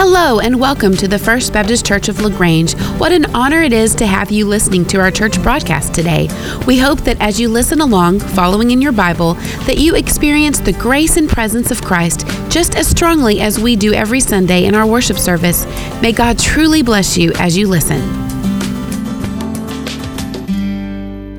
Hello, 0.00 0.38
and 0.38 0.60
welcome 0.60 0.94
to 0.94 1.08
the 1.08 1.18
First 1.18 1.52
Baptist 1.52 1.84
Church 1.84 2.08
of 2.08 2.20
LaGrange. 2.20 2.74
What 3.00 3.10
an 3.10 3.34
honor 3.34 3.62
it 3.62 3.72
is 3.72 3.96
to 3.96 4.06
have 4.06 4.30
you 4.30 4.46
listening 4.46 4.84
to 4.84 5.00
our 5.00 5.10
church 5.10 5.42
broadcast 5.42 5.92
today. 5.92 6.28
We 6.68 6.78
hope 6.78 7.00
that 7.00 7.20
as 7.20 7.40
you 7.40 7.48
listen 7.48 7.80
along, 7.80 8.20
following 8.20 8.70
in 8.70 8.80
your 8.80 8.92
Bible, 8.92 9.34
that 9.66 9.78
you 9.78 9.96
experience 9.96 10.60
the 10.60 10.72
grace 10.74 11.16
and 11.16 11.28
presence 11.28 11.72
of 11.72 11.82
Christ 11.82 12.24
just 12.48 12.76
as 12.76 12.86
strongly 12.86 13.40
as 13.40 13.58
we 13.58 13.74
do 13.74 13.92
every 13.92 14.20
Sunday 14.20 14.66
in 14.66 14.76
our 14.76 14.86
worship 14.86 15.18
service. 15.18 15.66
May 16.00 16.12
God 16.12 16.38
truly 16.38 16.80
bless 16.80 17.18
you 17.18 17.32
as 17.32 17.56
you 17.56 17.66
listen. 17.66 17.98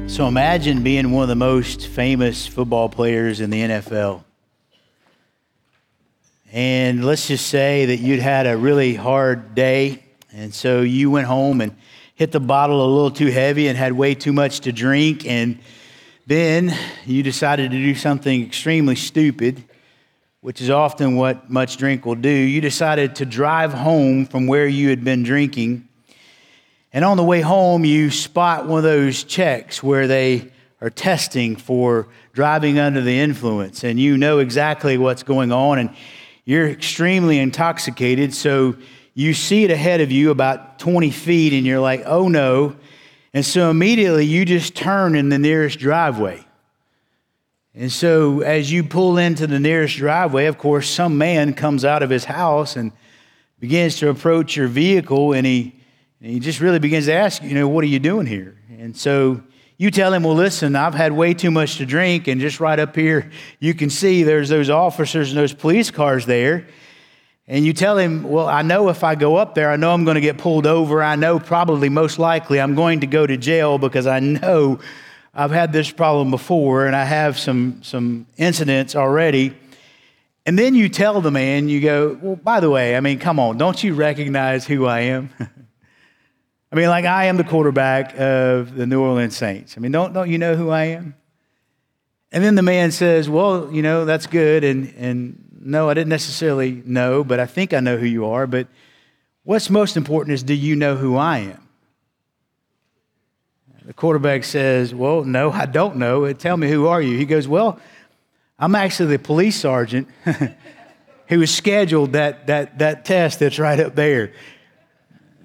So 0.09 0.27
imagine 0.27 0.84
being 0.84 1.12
one 1.12 1.23
of 1.23 1.30
the 1.30 1.35
most 1.35 1.88
famous 1.88 2.45
football 2.45 2.89
players 2.89 3.39
in 3.39 3.52
the 3.52 3.62
NFL. 3.62 4.26
And 6.52 7.05
let's 7.05 7.27
just 7.27 7.45
say 7.45 7.85
that 7.85 7.98
you'd 7.98 8.21
had 8.21 8.48
a 8.48 8.58
really 8.58 8.95
hard 8.95 9.53
day, 9.53 10.03
and 10.34 10.52
so 10.52 10.81
you 10.81 11.12
went 11.12 11.27
home 11.27 11.62
and 11.62 11.75
hit 12.16 12.31
the 12.31 12.39
bottle 12.39 12.84
a 12.84 12.89
little 12.91 13.12
too 13.12 13.27
heavy 13.27 13.67
and 13.67 13.77
had 13.77 13.94
way 13.94 14.16
too 14.16 14.34
much 14.34 14.62
to 14.62 14.72
drink, 14.72 15.27
and 15.27 15.59
then 16.25 16.75
you 17.05 17.22
decided 17.22 17.70
to 17.70 17.77
do 17.77 17.94
something 17.94 18.44
extremely 18.44 18.95
stupid, 18.95 19.63
which 20.41 20.59
is 20.59 20.72
often 20.72 21.16
what 21.16 21.52
much 21.52 21.77
drink 21.77 22.03
will 22.03 22.16
do. 22.16 22.30
You 22.30 22.61
decided 22.61 23.17
to 23.17 23.27
drive 23.27 23.72
home 23.72 24.25
from 24.25 24.47
where 24.47 24.67
you 24.67 24.89
had 24.89 25.03
been 25.03 25.22
drinking, 25.22 25.88
and 26.91 27.05
on 27.05 27.17
the 27.17 27.23
way 27.23 27.41
home, 27.41 27.86
you 27.86 28.09
spot 28.09 28.66
one 28.66 28.80
of 28.80 28.84
those 28.84 29.23
checks 29.23 29.84
where 29.84 30.08
they 30.08 30.52
are 30.81 30.89
testing 30.89 31.55
for 31.55 32.08
driving 32.34 32.80
under 32.80 33.02
the 33.02 33.20
influence, 33.20 33.84
and 33.84 34.00
you 34.00 34.17
know 34.17 34.39
exactly 34.39 34.97
what's 34.97 35.22
going 35.22 35.52
on, 35.52 35.77
and 35.77 35.95
you're 36.49 36.67
extremely 36.67 37.38
intoxicated, 37.38 38.33
so 38.33 38.75
you 39.14 39.36
see 39.36 39.66
it 39.66 39.69
ahead 39.69 40.02
of 40.02 40.11
you 40.11 40.31
about 40.31 40.80
20 40.80 41.11
feet, 41.11 41.53
and 41.53 41.64
you're 41.64 41.80
like, 41.80 42.02
oh 42.08 42.28
no. 42.28 42.75
And 43.36 43.45
so 43.45 43.69
immediately 43.69 44.25
you 44.25 44.45
just 44.45 44.75
turn 44.75 45.16
in 45.16 45.30
the 45.30 45.38
nearest 45.38 45.77
driveway. 45.77 46.44
And 47.75 47.92
so 47.92 48.39
as 48.42 48.72
you 48.72 48.83
pull 48.83 49.20
into 49.20 49.45
the 49.45 49.59
nearest 49.59 49.97
driveway, 49.97 50.47
of 50.47 50.58
course, 50.58 50.89
some 50.89 51.20
man 51.20 51.53
comes 51.53 51.86
out 51.86 52.02
of 52.02 52.09
his 52.09 52.25
house 52.25 52.75
and 52.75 52.94
begins 53.59 53.97
to 53.97 54.09
approach 54.09 54.55
your 54.55 54.67
vehicle, 54.67 55.33
and 55.33 55.45
he, 55.45 55.80
and 56.20 56.31
he 56.31 56.39
just 56.39 56.61
really 56.61 56.80
begins 56.80 57.05
to 57.05 57.14
ask, 57.14 57.44
you 57.44 57.53
know, 57.53 57.67
what 57.67 57.83
are 57.83 57.88
you 57.88 58.00
doing 58.00 58.25
here? 58.25 58.58
And 58.75 58.97
so 58.97 59.44
you 59.80 59.89
tell 59.89 60.13
him, 60.13 60.23
well, 60.23 60.35
listen, 60.35 60.75
I've 60.75 60.94
had 60.94 61.13
way 61.13 61.33
too 61.33 61.52
much 61.52 61.77
to 61.77 61.85
drink, 61.85 62.27
and 62.27 62.41
just 62.41 62.59
right 62.59 62.77
up 62.77 62.97
here, 62.97 63.31
you 63.59 63.73
can 63.73 63.89
see 63.89 64.23
there's 64.23 64.49
those 64.49 64.69
officers 64.69 65.30
and 65.30 65.38
those 65.38 65.53
police 65.53 65.89
cars 65.89 66.25
there. 66.25 66.67
And 67.47 67.66
you 67.66 67.71
tell 67.71 67.97
him, 67.97 68.23
well, 68.23 68.45
I 68.45 68.61
know 68.61 68.89
if 68.89 69.05
I 69.05 69.16
go 69.16 69.38
up 69.38 69.55
there, 69.55 69.71
I 69.71 69.77
know 69.77 69.94
I'm 69.94 70.03
going 70.03 70.16
to 70.16 70.21
get 70.21 70.38
pulled 70.38 70.67
over. 70.67 71.02
I 71.02 71.16
know 71.16 71.39
probably 71.39 71.88
most 71.88 72.19
likely 72.19 72.59
I'm 72.59 72.75
going 72.75 72.99
to 72.99 73.08
go 73.08 73.25
to 73.25 73.38
jail 73.38 73.77
because 73.77 74.05
I 74.05 74.19
know 74.19 74.80
I've 75.33 75.52
had 75.52 75.71
this 75.71 75.89
problem 75.89 76.30
before 76.30 76.86
and 76.86 76.93
I 76.93 77.05
have 77.05 77.39
some, 77.39 77.81
some 77.81 78.27
incidents 78.36 78.97
already. 78.97 79.55
And 80.45 80.59
then 80.59 80.75
you 80.75 80.89
tell 80.89 81.21
the 81.21 81.31
man, 81.31 81.69
you 81.69 81.80
go, 81.80 82.19
well, 82.21 82.36
by 82.36 82.59
the 82.59 82.69
way, 82.69 82.97
I 82.97 82.99
mean, 82.99 83.17
come 83.17 83.39
on, 83.39 83.58
don't 83.58 83.81
you 83.81 83.93
recognize 83.93 84.67
who 84.67 84.86
I 84.86 84.99
am? 84.99 85.30
I 86.72 86.75
mean, 86.75 86.88
like 86.88 87.06
I 87.06 87.25
am 87.25 87.38
the 87.38 87.44
quarterback 87.44 88.20
of 88.20 88.75
the 88.75 88.86
New 88.86 89.02
Orleans 89.02 89.36
Saints. 89.36 89.75
I 89.75 89.80
mean, 89.80 89.92
don't, 89.92 90.14
don't 90.14 90.30
you 90.30 90.38
know 90.38 90.56
who 90.56 90.70
I 90.70 90.86
am? 90.86 91.16
And 92.31 92.44
then 92.44 92.56
the 92.56 92.61
man 92.61 92.92
says, 92.92 93.28
Well, 93.28 93.72
you 93.72 93.81
know, 93.81 94.06
that's 94.06 94.28
good. 94.28 94.64
And, 94.64 94.94
and 94.98 95.44
no, 95.61 95.89
I 95.89 95.94
didn't 95.95 96.09
necessarily 96.09 96.84
know, 96.86 97.23
but 97.23 97.39
I 97.39 97.48
think 97.48 97.73
I 97.73 97.80
know 97.80 97.98
who 97.98 98.06
you 98.06 98.26
are. 98.28 98.45
But 98.45 98.67
what's 99.44 99.70
most 99.70 99.98
important 99.98 100.36
is 100.36 100.44
do 100.44 100.53
you 100.53 100.76
know 100.76 100.95
who 100.95 101.16
I 101.17 101.39
am? 101.39 101.67
The 103.86 103.93
quarterback 103.93 104.43
says, 104.43 104.93
Well, 104.93 105.23
no, 105.23 105.49
I 105.52 105.66
don't 105.66 105.95
know. 105.95 106.26
Uh, 106.26 106.33
tell 106.33 106.55
me, 106.55 106.70
who 106.70 106.86
are 106.86 107.02
you? 107.02 107.17
He 107.17 107.26
goes, 107.26 107.48
Well, 107.48 107.80
I'm 108.60 108.76
actually 108.76 109.17
the 109.17 109.23
police 109.23 109.60
sergeant 109.60 110.08
who 111.27 111.39
was 111.39 111.52
scheduled 111.52 112.14
that, 112.14 112.45
that, 112.45 112.77
that 112.77 113.05
test 113.05 113.39
that's 113.39 113.58
right 113.58 113.80
up 113.80 113.95
there. 113.95 114.33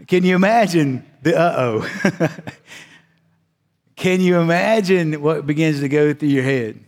Can 0.06 0.24
you 0.24 0.34
imagine 0.34 1.06
the 1.24 1.36
uh 1.36 1.54
oh. 1.56 2.28
Can 3.96 4.20
you 4.20 4.38
imagine 4.38 5.22
what 5.22 5.46
begins 5.46 5.80
to 5.80 5.88
go 5.88 6.12
through 6.12 6.28
your 6.28 6.42
head? 6.42 6.84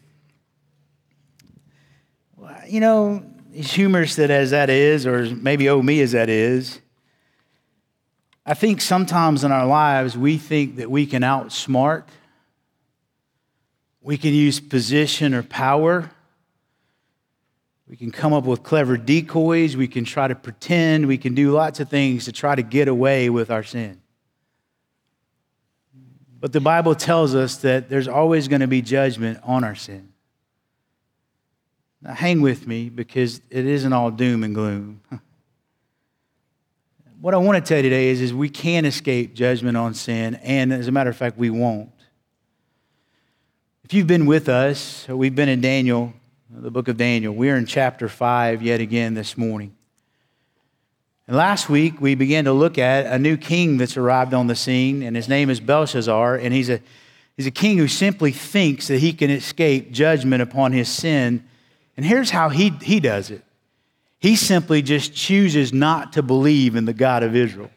Well, 2.36 2.60
you 2.69 2.80
know, 2.80 3.24
as 3.56 3.72
humorous 3.72 4.16
that 4.16 4.30
as 4.30 4.50
that 4.50 4.69
is, 4.69 5.06
or 5.06 5.34
maybe 5.34 5.69
oh 5.70 5.80
me 5.80 6.02
as 6.02 6.12
that 6.12 6.28
is, 6.28 6.80
I 8.44 8.52
think 8.52 8.82
sometimes 8.82 9.42
in 9.42 9.52
our 9.52 9.66
lives 9.66 10.19
we 10.19 10.36
think 10.36 10.76
that 10.76 10.91
we 10.91 11.06
can 11.06 11.22
outsmart, 11.22 12.04
we 14.03 14.18
can 14.18 14.34
use 14.34 14.60
position 14.60 15.32
or 15.32 15.42
power. 15.42 16.10
We 17.88 17.97
can 17.97 18.10
come 18.10 18.32
up 18.32 18.44
with 18.44 18.64
clever 18.64 18.97
decoys. 18.97 19.76
We 19.76 19.88
can 19.88 20.04
try 20.04 20.28
to 20.28 20.34
pretend. 20.34 21.06
We 21.06 21.18
can 21.18 21.34
do 21.34 21.53
lots 21.53 21.80
of 21.80 21.88
things 21.88 22.24
to 22.26 22.32
try 22.32 22.54
to 22.54 22.62
get 22.62 22.88
away 22.88 23.30
with 23.30 23.50
our 23.50 23.62
sin. 23.62 24.03
But 26.38 26.52
the 26.52 26.60
Bible 26.60 26.94
tells 26.94 27.34
us 27.34 27.56
that 27.58 27.88
there's 27.88 28.08
always 28.08 28.48
going 28.48 28.60
to 28.60 28.66
be 28.66 28.82
judgment 28.82 29.38
on 29.42 29.64
our 29.64 29.74
sin. 29.74 30.12
Now, 32.02 32.14
hang 32.14 32.41
with 32.41 32.66
me 32.66 32.88
because 32.88 33.41
it 33.50 33.66
isn't 33.66 33.92
all 33.92 34.10
doom 34.10 34.44
and 34.44 34.54
gloom. 34.54 35.00
what 37.20 37.32
I 37.34 37.38
want 37.38 37.64
to 37.64 37.66
tell 37.66 37.78
you 37.78 37.82
today 37.84 38.08
is, 38.08 38.20
is 38.20 38.34
we 38.34 38.48
can 38.48 38.84
escape 38.84 39.34
judgment 39.34 39.76
on 39.76 39.94
sin, 39.94 40.34
and 40.36 40.72
as 40.72 40.88
a 40.88 40.92
matter 40.92 41.10
of 41.10 41.16
fact, 41.16 41.38
we 41.38 41.50
won't. 41.50 41.91
If 43.84 43.94
you've 43.94 44.08
been 44.08 44.26
with 44.26 44.48
us, 44.48 45.06
we've 45.08 45.34
been 45.34 45.48
in 45.48 45.60
Daniel, 45.60 46.12
the 46.50 46.72
book 46.72 46.88
of 46.88 46.97
Daniel. 46.97 47.32
We're 47.32 47.56
in 47.56 47.66
chapter 47.66 48.08
5 48.08 48.60
yet 48.60 48.80
again 48.80 49.14
this 49.14 49.38
morning. 49.38 49.75
And 51.26 51.37
last 51.37 51.69
week, 51.69 52.00
we 52.00 52.14
began 52.14 52.44
to 52.44 52.53
look 52.53 52.78
at 52.78 53.06
a 53.06 53.19
new 53.19 53.37
king 53.37 53.78
that's 53.78 53.97
arrived 53.97 54.32
on 54.32 54.47
the 54.47 54.54
scene, 54.54 55.03
and 55.03 55.16
his 55.16 55.28
name 55.28 55.50
is 55.50 55.59
Belshazzar, 55.59 56.37
and 56.37 56.54
he's 56.54 56.70
a, 56.70 56.81
he's 57.37 57.47
a 57.47 57.50
king 57.50 57.78
who 57.78 57.88
simply 57.88 58.31
thinks 58.31 58.87
that 58.88 59.00
he 59.00 59.12
can 59.12 59.31
escape 59.31 59.91
judgment 59.91 60.42
upon 60.42 60.72
his 60.72 60.88
sin. 60.88 61.44
And 61.97 62.06
here's 62.06 62.31
how 62.31 62.48
he, 62.48 62.70
he 62.82 63.00
does 63.00 63.31
it 63.31 63.42
he 64.19 64.34
simply 64.34 64.82
just 64.82 65.15
chooses 65.15 65.72
not 65.72 66.15
to 66.15 66.22
believe 66.22 66.75
in 66.75 66.84
the 66.84 66.94
God 66.94 67.22
of 67.22 67.36
Israel. 67.36 67.70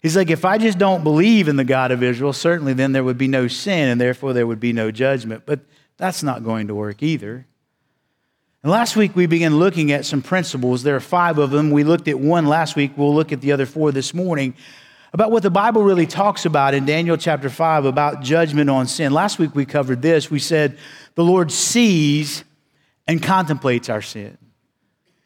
He's 0.00 0.16
like, 0.16 0.30
if 0.30 0.44
I 0.44 0.58
just 0.58 0.78
don't 0.78 1.04
believe 1.04 1.46
in 1.46 1.56
the 1.56 1.64
God 1.64 1.92
of 1.92 2.02
Israel, 2.02 2.32
certainly 2.32 2.72
then 2.72 2.90
there 2.90 3.04
would 3.04 3.18
be 3.18 3.28
no 3.28 3.46
sin, 3.46 3.88
and 3.88 4.00
therefore 4.00 4.32
there 4.32 4.46
would 4.46 4.58
be 4.58 4.72
no 4.72 4.90
judgment. 4.90 5.44
But 5.46 5.60
that's 5.96 6.22
not 6.22 6.42
going 6.42 6.68
to 6.68 6.74
work 6.74 7.02
either. 7.02 7.46
And 8.62 8.70
last 8.70 8.94
week 8.94 9.16
we 9.16 9.26
began 9.26 9.58
looking 9.58 9.90
at 9.90 10.06
some 10.06 10.22
principles. 10.22 10.84
There 10.84 10.94
are 10.94 11.00
five 11.00 11.38
of 11.38 11.50
them. 11.50 11.72
We 11.72 11.82
looked 11.82 12.06
at 12.06 12.20
one 12.20 12.46
last 12.46 12.76
week. 12.76 12.92
We'll 12.96 13.14
look 13.14 13.32
at 13.32 13.40
the 13.40 13.50
other 13.50 13.66
four 13.66 13.90
this 13.90 14.14
morning 14.14 14.54
about 15.12 15.32
what 15.32 15.42
the 15.42 15.50
Bible 15.50 15.82
really 15.82 16.06
talks 16.06 16.46
about 16.46 16.72
in 16.72 16.86
Daniel 16.86 17.16
chapter 17.16 17.50
5 17.50 17.86
about 17.86 18.22
judgment 18.22 18.70
on 18.70 18.86
sin. 18.86 19.12
Last 19.12 19.40
week 19.40 19.56
we 19.56 19.66
covered 19.66 20.00
this. 20.00 20.30
We 20.30 20.38
said 20.38 20.78
the 21.16 21.24
Lord 21.24 21.50
sees 21.50 22.44
and 23.08 23.20
contemplates 23.20 23.88
our 23.88 24.00
sin. 24.00 24.38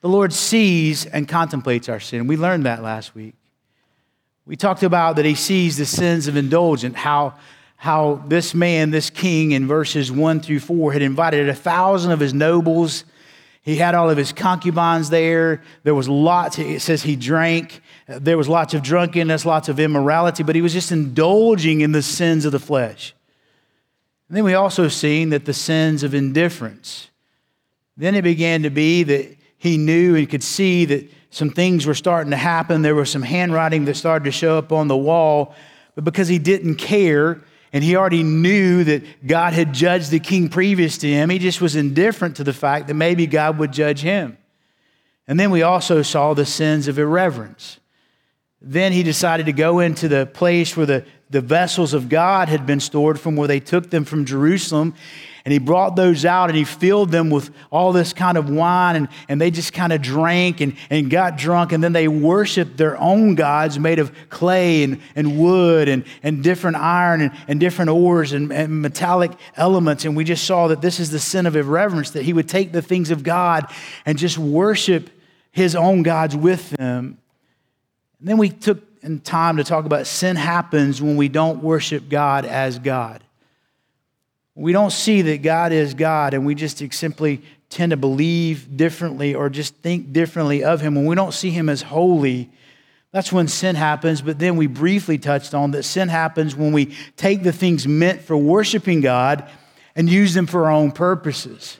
The 0.00 0.08
Lord 0.08 0.32
sees 0.32 1.04
and 1.04 1.28
contemplates 1.28 1.90
our 1.90 2.00
sin. 2.00 2.26
We 2.26 2.38
learned 2.38 2.64
that 2.64 2.82
last 2.82 3.14
week. 3.14 3.34
We 4.46 4.56
talked 4.56 4.82
about 4.82 5.16
that 5.16 5.26
He 5.26 5.34
sees 5.34 5.76
the 5.76 5.84
sins 5.84 6.26
of 6.26 6.36
indulgence, 6.36 6.96
how, 6.96 7.34
how 7.76 8.22
this 8.28 8.54
man, 8.54 8.92
this 8.92 9.10
king, 9.10 9.52
in 9.52 9.66
verses 9.66 10.10
1 10.10 10.40
through 10.40 10.60
4, 10.60 10.94
had 10.94 11.02
invited 11.02 11.50
a 11.50 11.54
thousand 11.54 12.12
of 12.12 12.20
his 12.20 12.32
nobles 12.32 13.04
he 13.66 13.74
had 13.74 13.96
all 13.96 14.08
of 14.08 14.16
his 14.16 14.30
concubines 14.30 15.10
there. 15.10 15.60
There 15.82 15.94
was 15.96 16.08
lots, 16.08 16.56
it 16.56 16.80
says 16.80 17.02
he 17.02 17.16
drank. 17.16 17.80
There 18.06 18.38
was 18.38 18.48
lots 18.48 18.74
of 18.74 18.82
drunkenness, 18.82 19.44
lots 19.44 19.68
of 19.68 19.80
immorality, 19.80 20.44
but 20.44 20.54
he 20.54 20.62
was 20.62 20.72
just 20.72 20.92
indulging 20.92 21.80
in 21.80 21.90
the 21.90 22.00
sins 22.00 22.44
of 22.44 22.52
the 22.52 22.60
flesh. 22.60 23.12
And 24.28 24.36
then 24.36 24.44
we 24.44 24.54
also 24.54 24.86
seen 24.86 25.30
that 25.30 25.46
the 25.46 25.52
sins 25.52 26.04
of 26.04 26.14
indifference. 26.14 27.08
Then 27.96 28.14
it 28.14 28.22
began 28.22 28.62
to 28.62 28.70
be 28.70 29.02
that 29.02 29.36
he 29.58 29.78
knew 29.78 30.14
and 30.14 30.30
could 30.30 30.44
see 30.44 30.84
that 30.84 31.10
some 31.30 31.50
things 31.50 31.86
were 31.86 31.94
starting 31.94 32.30
to 32.30 32.36
happen. 32.36 32.82
There 32.82 32.94
was 32.94 33.10
some 33.10 33.22
handwriting 33.22 33.84
that 33.86 33.96
started 33.96 34.26
to 34.26 34.30
show 34.30 34.58
up 34.58 34.70
on 34.70 34.86
the 34.86 34.96
wall, 34.96 35.56
but 35.96 36.04
because 36.04 36.28
he 36.28 36.38
didn't 36.38 36.76
care, 36.76 37.42
and 37.72 37.82
he 37.82 37.96
already 37.96 38.22
knew 38.22 38.84
that 38.84 39.26
God 39.26 39.52
had 39.52 39.72
judged 39.72 40.10
the 40.10 40.20
king 40.20 40.48
previous 40.48 40.98
to 40.98 41.08
him. 41.08 41.30
He 41.30 41.38
just 41.38 41.60
was 41.60 41.76
indifferent 41.76 42.36
to 42.36 42.44
the 42.44 42.52
fact 42.52 42.86
that 42.86 42.94
maybe 42.94 43.26
God 43.26 43.58
would 43.58 43.72
judge 43.72 44.00
him. 44.00 44.38
And 45.28 45.38
then 45.38 45.50
we 45.50 45.62
also 45.62 46.02
saw 46.02 46.34
the 46.34 46.46
sins 46.46 46.88
of 46.88 46.98
irreverence. 46.98 47.80
Then 48.62 48.92
he 48.92 49.02
decided 49.02 49.46
to 49.46 49.52
go 49.52 49.80
into 49.80 50.08
the 50.08 50.26
place 50.26 50.76
where 50.76 50.86
the, 50.86 51.04
the 51.30 51.40
vessels 51.40 51.92
of 51.92 52.08
God 52.08 52.48
had 52.48 52.66
been 52.66 52.80
stored 52.80 53.20
from, 53.20 53.36
where 53.36 53.48
they 53.48 53.60
took 53.60 53.90
them 53.90 54.04
from 54.04 54.24
Jerusalem. 54.24 54.94
And 55.46 55.52
he 55.52 55.60
brought 55.60 55.94
those 55.94 56.24
out 56.24 56.50
and 56.50 56.58
he 56.58 56.64
filled 56.64 57.12
them 57.12 57.30
with 57.30 57.50
all 57.70 57.92
this 57.92 58.12
kind 58.12 58.36
of 58.36 58.50
wine 58.50 58.96
and, 58.96 59.08
and 59.28 59.40
they 59.40 59.52
just 59.52 59.72
kind 59.72 59.92
of 59.92 60.02
drank 60.02 60.60
and, 60.60 60.76
and 60.90 61.08
got 61.08 61.38
drunk 61.38 61.70
and 61.70 61.84
then 61.84 61.92
they 61.92 62.08
worshiped 62.08 62.76
their 62.76 62.98
own 62.98 63.36
gods 63.36 63.78
made 63.78 64.00
of 64.00 64.12
clay 64.28 64.82
and, 64.82 65.00
and 65.14 65.38
wood 65.38 65.88
and, 65.88 66.04
and 66.24 66.42
different 66.42 66.76
iron 66.76 67.20
and, 67.20 67.32
and 67.46 67.60
different 67.60 67.92
ores 67.92 68.32
and, 68.32 68.52
and 68.52 68.82
metallic 68.82 69.30
elements. 69.56 70.04
And 70.04 70.16
we 70.16 70.24
just 70.24 70.44
saw 70.44 70.66
that 70.66 70.80
this 70.80 70.98
is 70.98 71.12
the 71.12 71.20
sin 71.20 71.46
of 71.46 71.54
irreverence, 71.54 72.10
that 72.10 72.24
he 72.24 72.32
would 72.32 72.48
take 72.48 72.72
the 72.72 72.82
things 72.82 73.12
of 73.12 73.22
God 73.22 73.72
and 74.04 74.18
just 74.18 74.38
worship 74.38 75.10
his 75.52 75.76
own 75.76 76.02
gods 76.02 76.34
with 76.34 76.70
them. 76.70 77.18
And 78.18 78.28
then 78.28 78.38
we 78.38 78.48
took 78.48 78.82
time 79.22 79.58
to 79.58 79.64
talk 79.64 79.84
about 79.84 80.08
sin 80.08 80.34
happens 80.34 81.00
when 81.00 81.16
we 81.16 81.28
don't 81.28 81.62
worship 81.62 82.08
God 82.08 82.44
as 82.46 82.80
God. 82.80 83.22
We 84.56 84.72
don't 84.72 84.90
see 84.90 85.20
that 85.22 85.42
God 85.42 85.70
is 85.70 85.92
God 85.92 86.32
and 86.32 86.46
we 86.46 86.54
just 86.54 86.82
simply 86.94 87.42
tend 87.68 87.90
to 87.90 87.96
believe 87.96 88.74
differently 88.74 89.34
or 89.34 89.50
just 89.50 89.74
think 89.76 90.14
differently 90.14 90.64
of 90.64 90.80
Him. 90.80 90.94
When 90.94 91.04
we 91.04 91.14
don't 91.14 91.34
see 91.34 91.50
Him 91.50 91.68
as 91.68 91.82
holy, 91.82 92.50
that's 93.12 93.30
when 93.30 93.48
sin 93.48 93.76
happens. 93.76 94.22
But 94.22 94.38
then 94.38 94.56
we 94.56 94.66
briefly 94.66 95.18
touched 95.18 95.52
on 95.52 95.72
that 95.72 95.82
sin 95.82 96.08
happens 96.08 96.56
when 96.56 96.72
we 96.72 96.96
take 97.16 97.42
the 97.42 97.52
things 97.52 97.86
meant 97.86 98.22
for 98.22 98.36
worshiping 98.36 99.02
God 99.02 99.46
and 99.94 100.08
use 100.08 100.32
them 100.32 100.46
for 100.46 100.64
our 100.64 100.72
own 100.72 100.90
purposes. 100.90 101.78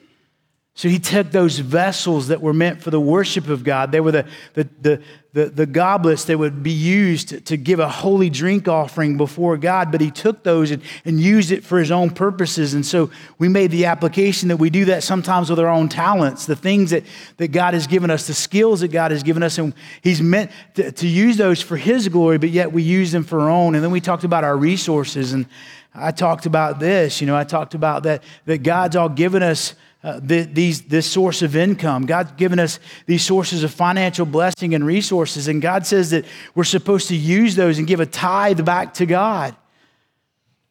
So 0.77 0.91
he 0.91 0.99
took 0.99 1.31
those 1.31 1.59
vessels 1.59 2.29
that 2.29 2.43
were 2.43 2.53
meant 2.53 2.83
for 2.83 2.91
the 2.91 3.01
worship 3.01 3.49
of 3.49 3.65
God. 3.65 3.93
They 3.93 4.01
were 4.01 4.13
the, 4.13 4.27
the, 4.53 4.69
the, 4.83 5.03
the, 5.33 5.47
the 5.47 5.65
goblets 5.65 6.25
that 6.25 6.39
would 6.39 6.63
be 6.63 6.71
used 6.71 7.31
to, 7.31 7.41
to, 7.41 7.57
give 7.57 7.81
a 7.81 7.89
holy 7.89 8.29
drink 8.29 8.69
offering 8.69 9.17
before 9.17 9.57
God, 9.57 9.91
but 9.91 10.03
he 10.03 10.11
took 10.11 10.43
those 10.43 10.71
and, 10.71 10.83
and 11.07 11.19
used 11.19 11.51
it 11.51 11.65
for 11.65 11.79
his 11.79 11.91
own 11.91 12.11
purposes. 12.11 12.75
And 12.75 12.85
so 12.85 13.11
we 13.39 13.49
made 13.49 13.71
the 13.71 13.87
application 13.87 14.51
that 14.51 14.59
we 14.59 14.69
do 14.69 14.85
that 14.85 15.03
sometimes 15.03 15.49
with 15.49 15.59
our 15.59 15.69
own 15.69 15.89
talents, 15.89 16.45
the 16.45 16.55
things 16.55 16.91
that, 16.91 17.05
that 17.39 17.53
God 17.53 17.73
has 17.73 17.87
given 17.87 18.11
us, 18.11 18.27
the 18.27 18.35
skills 18.35 18.81
that 18.81 18.89
God 18.89 19.13
has 19.13 19.23
given 19.23 19.43
us, 19.43 19.57
and 19.57 19.73
he's 20.03 20.21
meant 20.21 20.51
to, 20.75 20.93
to 20.93 21.09
use 21.09 21.39
those 21.39 21.63
for 21.63 21.79
his 21.79 22.07
glory, 22.09 22.37
but 22.37 22.51
yet 22.51 22.71
we 22.71 22.83
use 22.83 23.13
them 23.13 23.25
for 23.25 23.41
our 23.41 23.51
own. 23.51 23.77
And 23.77 23.83
then 23.83 23.93
we 23.93 24.03
talked 24.03 24.25
about 24.25 24.45
our 24.45 24.59
resources, 24.59 25.33
and 25.33 25.47
I 25.95 26.11
talked 26.11 26.45
about 26.45 26.81
this. 26.81 27.23
You 27.23 27.27
know, 27.27 27.37
I 27.37 27.45
talked 27.45 27.73
about 27.73 28.03
that, 28.03 28.23
that 28.45 28.63
God's 28.63 28.95
all 28.95 29.09
given 29.09 29.43
us 29.43 29.75
uh, 30.07 30.21
the, 30.23 30.43
these, 30.43 30.83
this 30.83 31.05
source 31.05 31.43
of 31.43 31.57
income. 31.57 32.07
God's 32.07 32.31
given 32.37 32.61
us 32.61 32.79
these 33.07 33.25
sources 33.25 33.65
of 33.65 33.75
financial 33.75 34.25
blessing 34.25 34.73
and 34.73 34.87
resources, 34.87 35.49
and 35.49 35.61
God 35.61 35.85
says 35.85 36.11
that 36.11 36.25
we're 36.55 36.63
supposed 36.63 37.09
to 37.09 37.17
use 37.17 37.57
those 37.57 37.79
and 37.79 37.89
give 37.89 37.99
a 37.99 38.07
tithe 38.07 38.65
back 38.65 38.95
to 38.95 39.07
God. 39.07 39.57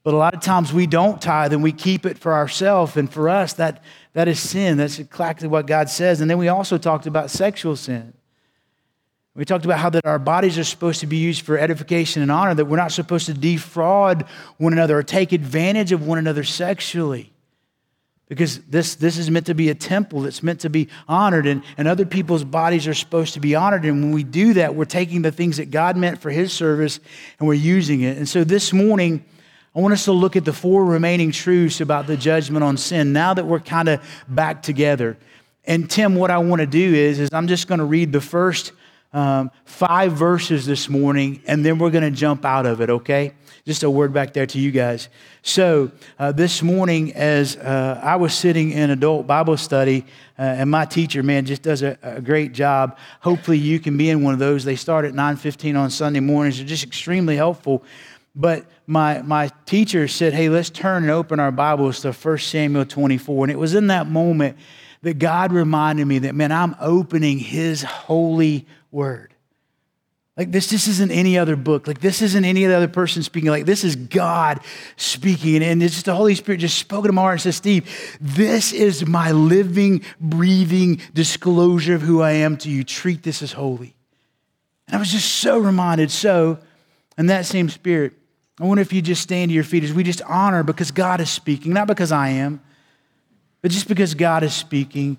But 0.03 0.13
a 0.13 0.17
lot 0.17 0.35
of 0.35 0.39
times 0.39 0.71
we 0.71 0.87
don't 0.87 1.21
tithe 1.21 1.51
and 1.51 1.61
we 1.61 1.73
keep 1.73 2.05
it 2.05 2.17
for 2.17 2.31
ourselves, 2.31 2.95
and 2.95 3.11
for 3.11 3.27
us, 3.27 3.51
that, 3.53 3.83
that 4.13 4.29
is 4.29 4.39
sin. 4.39 4.77
That's 4.77 4.99
exactly 4.99 5.49
what 5.49 5.67
God 5.67 5.89
says. 5.89 6.21
And 6.21 6.31
then 6.31 6.37
we 6.37 6.47
also 6.47 6.77
talked 6.77 7.05
about 7.05 7.29
sexual 7.29 7.75
sin. 7.75 8.13
We 9.35 9.43
talked 9.43 9.65
about 9.65 9.79
how 9.79 9.89
that 9.89 10.05
our 10.05 10.17
bodies 10.17 10.57
are 10.57 10.63
supposed 10.63 11.01
to 11.01 11.07
be 11.07 11.17
used 11.17 11.41
for 11.41 11.57
edification 11.57 12.21
and 12.21 12.31
honor, 12.31 12.53
that 12.53 12.63
we're 12.63 12.77
not 12.77 12.93
supposed 12.93 13.25
to 13.25 13.33
defraud 13.33 14.27
one 14.59 14.71
another 14.71 14.97
or 14.97 15.03
take 15.03 15.33
advantage 15.33 15.91
of 15.91 16.07
one 16.07 16.19
another 16.19 16.45
sexually 16.45 17.33
because 18.27 18.59
this, 18.63 18.95
this 18.95 19.17
is 19.17 19.29
meant 19.29 19.45
to 19.45 19.53
be 19.53 19.69
a 19.69 19.75
temple 19.75 20.21
that's 20.21 20.41
meant 20.41 20.61
to 20.61 20.69
be 20.69 20.87
honored 21.07 21.45
and, 21.45 21.63
and 21.77 21.87
other 21.87 22.05
people's 22.05 22.43
bodies 22.43 22.87
are 22.87 22.93
supposed 22.93 23.35
to 23.35 23.39
be 23.39 23.53
honored. 23.53 23.85
And 23.85 24.01
when 24.01 24.11
we 24.11 24.23
do 24.23 24.53
that 24.53 24.75
we're 24.75 24.85
taking 24.85 25.21
the 25.21 25.31
things 25.31 25.57
that 25.57 25.71
god 25.71 25.97
meant 25.97 26.19
for 26.21 26.31
his 26.31 26.51
service 26.51 26.99
and 27.39 27.47
we're 27.47 27.53
using 27.53 28.01
it. 28.01 28.17
And 28.17 28.27
so 28.27 28.43
this 28.43 28.73
morning 28.73 29.23
i 29.75 29.79
want 29.79 29.93
us 29.93 30.05
to 30.05 30.11
look 30.11 30.35
at 30.35 30.45
the 30.45 30.53
four 30.53 30.85
remaining 30.85 31.31
truths 31.31 31.81
about 31.81 32.07
the 32.07 32.17
judgment 32.17 32.63
on 32.63 32.77
sin 32.77 33.13
now 33.13 33.33
that 33.33 33.45
we're 33.45 33.59
kind 33.59 33.89
of 33.89 34.01
back 34.27 34.63
together. 34.63 35.17
And 35.65 35.89
tim 35.89 36.15
what 36.15 36.31
i 36.31 36.37
want 36.39 36.61
to 36.61 36.67
do 36.67 36.93
is, 36.93 37.19
is 37.19 37.29
i'm 37.31 37.47
just 37.47 37.67
going 37.67 37.79
to 37.79 37.85
read 37.85 38.11
the 38.11 38.21
first 38.21 38.71
um, 39.13 39.49
five 39.63 40.11
verses 40.11 40.65
this 40.65 40.89
morning 40.89 41.41
and 41.47 41.63
then 41.63 41.77
we're 41.77 41.91
going 41.91 42.03
to 42.03 42.11
jump 42.11 42.43
out 42.43 42.65
of 42.65 42.81
it 42.81 42.89
okay 42.89 43.33
just 43.65 43.81
a 43.81 43.89
word 43.89 44.13
back 44.13 44.31
there 44.33 44.45
to 44.45 44.59
you 44.59 44.69
guys. 44.69 45.09
So, 45.41 45.91
uh, 46.19 46.31
this 46.31 46.61
morning, 46.61 47.13
as 47.13 47.57
uh, 47.57 47.99
I 48.03 48.15
was 48.15 48.35
sitting 48.35 48.69
in 48.71 48.91
adult 48.91 49.25
Bible 49.25 49.57
study, 49.57 50.05
uh, 50.37 50.43
and 50.43 50.69
my 50.69 50.85
teacher, 50.85 51.23
man, 51.23 51.45
just 51.45 51.63
does 51.63 51.81
a, 51.81 51.97
a, 52.03 52.21
great 52.21 52.53
job. 52.53 52.95
Hopefully, 53.21 53.57
you 53.57 53.79
can 53.79 53.97
be 53.97 54.11
in 54.11 54.21
one 54.21 54.33
of 54.33 54.39
those. 54.39 54.65
They 54.65 54.75
start 54.75 55.03
at 55.03 55.13
9:15 55.13 55.75
on 55.75 55.89
Sunday 55.89 56.19
mornings. 56.19 56.57
They're 56.57 56.67
just 56.67 56.83
extremely 56.83 57.35
helpful. 57.35 57.83
But 58.35 58.65
my, 58.85 59.21
my 59.21 59.49
teacher 59.65 60.07
said, 60.07 60.33
Hey, 60.33 60.49
let's 60.49 60.69
turn 60.69 61.03
and 61.03 61.11
open 61.11 61.39
our 61.39 61.51
Bibles 61.51 62.01
to 62.01 62.11
1 62.11 62.37
Samuel 62.37 62.85
24. 62.85 63.45
And 63.45 63.51
it 63.51 63.57
was 63.57 63.73
in 63.73 63.87
that 63.87 64.07
moment 64.07 64.57
that 65.01 65.19
God 65.19 65.53
reminded 65.53 66.05
me 66.05 66.19
that, 66.19 66.35
man, 66.35 66.51
I'm 66.51 66.75
opening 66.81 67.39
His 67.39 67.81
holy 67.81 68.67
word. 68.91 69.34
Like 70.37 70.51
this, 70.51 70.69
this 70.69 70.89
isn't 70.89 71.11
any 71.11 71.37
other 71.37 71.55
book. 71.55 71.87
Like 71.87 72.01
this 72.01 72.21
isn't 72.21 72.43
any 72.43 72.65
other 72.65 72.89
person 72.89 73.23
speaking. 73.23 73.49
Like 73.49 73.65
this 73.65 73.85
is 73.85 73.95
God 73.95 74.59
speaking. 74.97 75.63
And 75.63 75.81
it's 75.81 75.93
just 75.93 76.05
the 76.07 76.15
Holy 76.15 76.35
Spirit 76.35 76.59
just 76.59 76.77
spoke 76.77 77.05
to 77.05 77.11
my 77.13 77.21
heart 77.21 77.33
and 77.33 77.41
said, 77.41 77.53
Steve, 77.53 78.17
this 78.19 78.73
is 78.73 79.05
my 79.05 79.31
living, 79.31 80.03
breathing 80.19 81.01
disclosure 81.13 81.95
of 81.95 82.01
who 82.01 82.21
I 82.21 82.31
am 82.31 82.57
to 82.57 82.69
you. 82.69 82.83
Treat 82.83 83.23
this 83.23 83.41
as 83.41 83.53
holy. 83.53 83.95
And 84.87 84.97
I 84.97 84.99
was 84.99 85.11
just 85.11 85.35
so 85.35 85.57
reminded. 85.57 86.11
So, 86.11 86.59
in 87.17 87.27
that 87.27 87.45
same 87.45 87.69
spirit, 87.69 88.11
I 88.59 88.65
wonder 88.65 88.81
if 88.81 88.91
you 88.91 89.01
just 89.01 89.21
stand 89.21 89.49
to 89.49 89.55
your 89.55 89.63
feet 89.63 89.85
as 89.85 89.93
we 89.93 90.03
just 90.03 90.21
honor 90.23 90.63
because 90.63 90.91
God 90.91 91.21
is 91.21 91.29
speaking, 91.29 91.71
not 91.71 91.87
because 91.87 92.11
I 92.11 92.29
am, 92.29 92.61
but 93.61 93.71
just 93.71 93.87
because 93.87 94.13
God 94.13 94.43
is 94.43 94.53
speaking. 94.53 95.17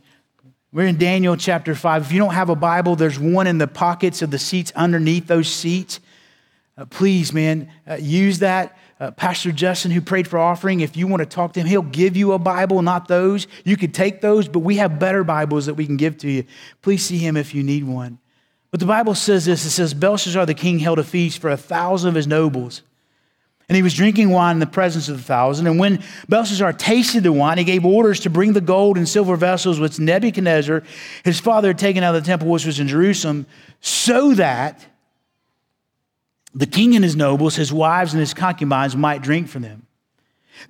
We're 0.76 0.88
in 0.88 0.98
Daniel 0.98 1.38
chapter 1.38 1.74
5. 1.74 2.02
If 2.02 2.12
you 2.12 2.18
don't 2.18 2.34
have 2.34 2.50
a 2.50 2.54
Bible, 2.54 2.96
there's 2.96 3.18
one 3.18 3.46
in 3.46 3.56
the 3.56 3.66
pockets 3.66 4.20
of 4.20 4.30
the 4.30 4.38
seats 4.38 4.72
underneath 4.76 5.26
those 5.26 5.48
seats. 5.48 6.00
Uh, 6.76 6.84
please, 6.84 7.32
man, 7.32 7.72
uh, 7.88 7.94
use 7.94 8.40
that. 8.40 8.76
Uh, 9.00 9.10
Pastor 9.10 9.52
Justin, 9.52 9.90
who 9.90 10.02
prayed 10.02 10.28
for 10.28 10.38
offering, 10.38 10.80
if 10.80 10.94
you 10.94 11.06
want 11.06 11.20
to 11.20 11.26
talk 11.26 11.54
to 11.54 11.60
him, 11.60 11.66
he'll 11.66 11.80
give 11.80 12.14
you 12.14 12.32
a 12.32 12.38
Bible, 12.38 12.82
not 12.82 13.08
those. 13.08 13.46
You 13.64 13.78
could 13.78 13.94
take 13.94 14.20
those, 14.20 14.48
but 14.48 14.58
we 14.58 14.76
have 14.76 14.98
better 14.98 15.24
Bibles 15.24 15.64
that 15.64 15.76
we 15.76 15.86
can 15.86 15.96
give 15.96 16.18
to 16.18 16.30
you. 16.30 16.44
Please 16.82 17.02
see 17.02 17.16
him 17.16 17.38
if 17.38 17.54
you 17.54 17.62
need 17.62 17.84
one. 17.84 18.18
But 18.70 18.80
the 18.80 18.84
Bible 18.84 19.14
says 19.14 19.46
this 19.46 19.64
it 19.64 19.70
says, 19.70 19.94
Belshazzar 19.94 20.44
the 20.44 20.52
king 20.52 20.80
held 20.80 20.98
a 20.98 21.04
feast 21.04 21.38
for 21.38 21.48
a 21.48 21.56
thousand 21.56 22.10
of 22.10 22.14
his 22.16 22.26
nobles 22.26 22.82
and 23.68 23.74
he 23.74 23.82
was 23.82 23.94
drinking 23.94 24.30
wine 24.30 24.56
in 24.56 24.60
the 24.60 24.66
presence 24.66 25.08
of 25.08 25.16
the 25.16 25.22
thousand. 25.22 25.66
And 25.66 25.78
when 25.78 26.02
Belshazzar 26.28 26.72
tasted 26.74 27.24
the 27.24 27.32
wine, 27.32 27.58
he 27.58 27.64
gave 27.64 27.84
orders 27.84 28.20
to 28.20 28.30
bring 28.30 28.52
the 28.52 28.60
gold 28.60 28.96
and 28.96 29.08
silver 29.08 29.34
vessels 29.36 29.80
which 29.80 29.98
Nebuchadnezzar, 29.98 30.84
his 31.24 31.40
father, 31.40 31.68
had 31.68 31.78
taken 31.78 32.04
out 32.04 32.14
of 32.14 32.22
the 32.22 32.26
temple 32.26 32.48
which 32.48 32.64
was 32.64 32.78
in 32.78 32.86
Jerusalem, 32.86 33.46
so 33.80 34.34
that 34.34 34.86
the 36.54 36.66
king 36.66 36.94
and 36.94 37.04
his 37.04 37.16
nobles, 37.16 37.56
his 37.56 37.72
wives, 37.72 38.14
and 38.14 38.20
his 38.20 38.34
concubines 38.34 38.96
might 38.96 39.20
drink 39.20 39.48
from 39.48 39.62
them. 39.62 39.86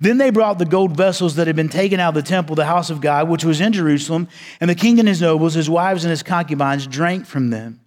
Then 0.01 0.17
they 0.17 0.31
brought 0.31 0.59
the 0.59 0.65
gold 0.65 0.97
vessels 0.97 1.35
that 1.35 1.47
had 1.47 1.55
been 1.55 1.69
taken 1.69 1.99
out 1.99 2.09
of 2.09 2.15
the 2.15 2.27
temple, 2.27 2.55
the 2.55 2.65
house 2.65 2.89
of 2.89 2.99
God, 2.99 3.29
which 3.29 3.45
was 3.45 3.61
in 3.61 3.71
Jerusalem, 3.71 4.27
and 4.59 4.69
the 4.69 4.75
king 4.75 4.99
and 4.99 5.07
his 5.07 5.21
nobles, 5.21 5.53
his 5.53 5.69
wives, 5.69 6.03
and 6.03 6.09
his 6.09 6.23
concubines 6.23 6.87
drank 6.87 7.25
from 7.25 7.51
them. 7.51 7.79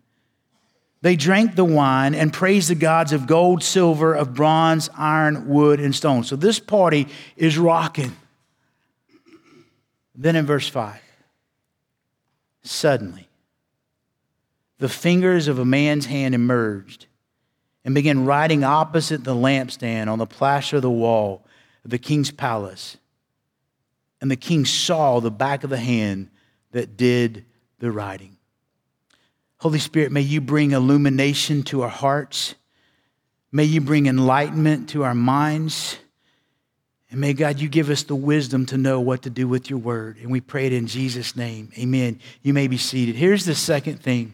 They 1.03 1.17
drank 1.17 1.55
the 1.55 1.65
wine 1.65 2.15
and 2.15 2.33
praised 2.33 2.69
the 2.69 2.75
gods 2.75 3.13
of 3.13 3.27
gold, 3.27 3.63
silver, 3.63 4.13
of 4.15 4.35
bronze, 4.35 4.91
iron, 4.97 5.49
wood, 5.49 5.81
and 5.81 5.95
stone. 5.95 6.25
So 6.25 6.37
this 6.37 6.59
party 6.59 7.09
is 7.37 7.57
rocking. 7.57 8.15
Then 10.15 10.37
in 10.37 10.45
verse 10.45 10.69
5, 10.69 11.01
suddenly, 12.63 13.29
the 14.79 14.89
fingers 14.89 15.49
of 15.49 15.59
a 15.59 15.65
man's 15.65 16.07
hand 16.07 16.35
emerged 16.35 17.07
and 17.85 17.95
began 17.95 18.27
writing 18.27 18.63
opposite 18.63 19.25
the 19.25 19.35
lampstand 19.35 20.09
on 20.09 20.19
the 20.19 20.27
plaster 20.27 20.77
of 20.77 20.83
the 20.83 20.91
wall 20.91 21.47
of 21.85 21.91
the 21.91 21.99
king's 21.99 22.31
palace. 22.31 22.99
And 24.21 24.31
the 24.31 24.37
king 24.37 24.67
saw 24.67 25.21
the 25.21 25.31
back 25.31 25.65
of 25.65 25.71
the 25.71 25.79
hand 25.79 26.29
that 26.73 26.99
did 26.99 27.47
the 27.79 27.91
writing. 27.91 28.37
Holy 29.61 29.79
Spirit, 29.79 30.11
may 30.11 30.23
you 30.23 30.41
bring 30.41 30.71
illumination 30.71 31.63
to 31.65 31.83
our 31.83 31.91
hearts. 31.91 32.55
May 33.53 33.65
you 33.65 33.83
bring 33.83 34.07
enlightenment 34.07 34.89
to 34.91 35.05
our 35.05 35.15
minds. 35.15 35.99
And 37.11 37.21
may 37.21 37.35
God, 37.35 37.61
you 37.61 37.69
give 37.69 37.91
us 37.91 38.05
the 38.05 38.15
wisdom 38.15 38.65
to 38.67 38.79
know 38.79 39.01
what 39.01 39.23
to 39.23 39.31
do 39.31 39.47
with 39.47 39.69
your 39.69 39.79
word. 39.79 40.17
And 40.17 40.31
we 40.31 40.41
pray 40.41 40.67
it 40.67 40.73
in 40.73 40.87
Jesus' 40.87 41.37
name. 41.37 41.71
Amen. 41.79 42.21
You 42.43 42.55
may 42.55 42.69
be 42.69 42.79
seated. 42.79 43.17
Here's 43.17 43.45
the 43.45 43.55
second 43.55 44.01
thing. 44.01 44.33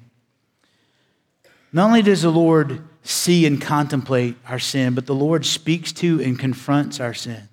Not 1.73 1.87
only 1.87 2.03
does 2.03 2.23
the 2.23 2.31
Lord 2.31 2.85
see 3.03 3.47
and 3.47 3.61
contemplate 3.61 4.37
our 4.47 4.61
sin, 4.61 4.95
but 4.95 5.07
the 5.07 5.15
Lord 5.15 5.45
speaks 5.45 5.91
to 5.95 6.23
and 6.23 6.39
confronts 6.39 7.01
our 7.01 7.15
sin. 7.15 7.49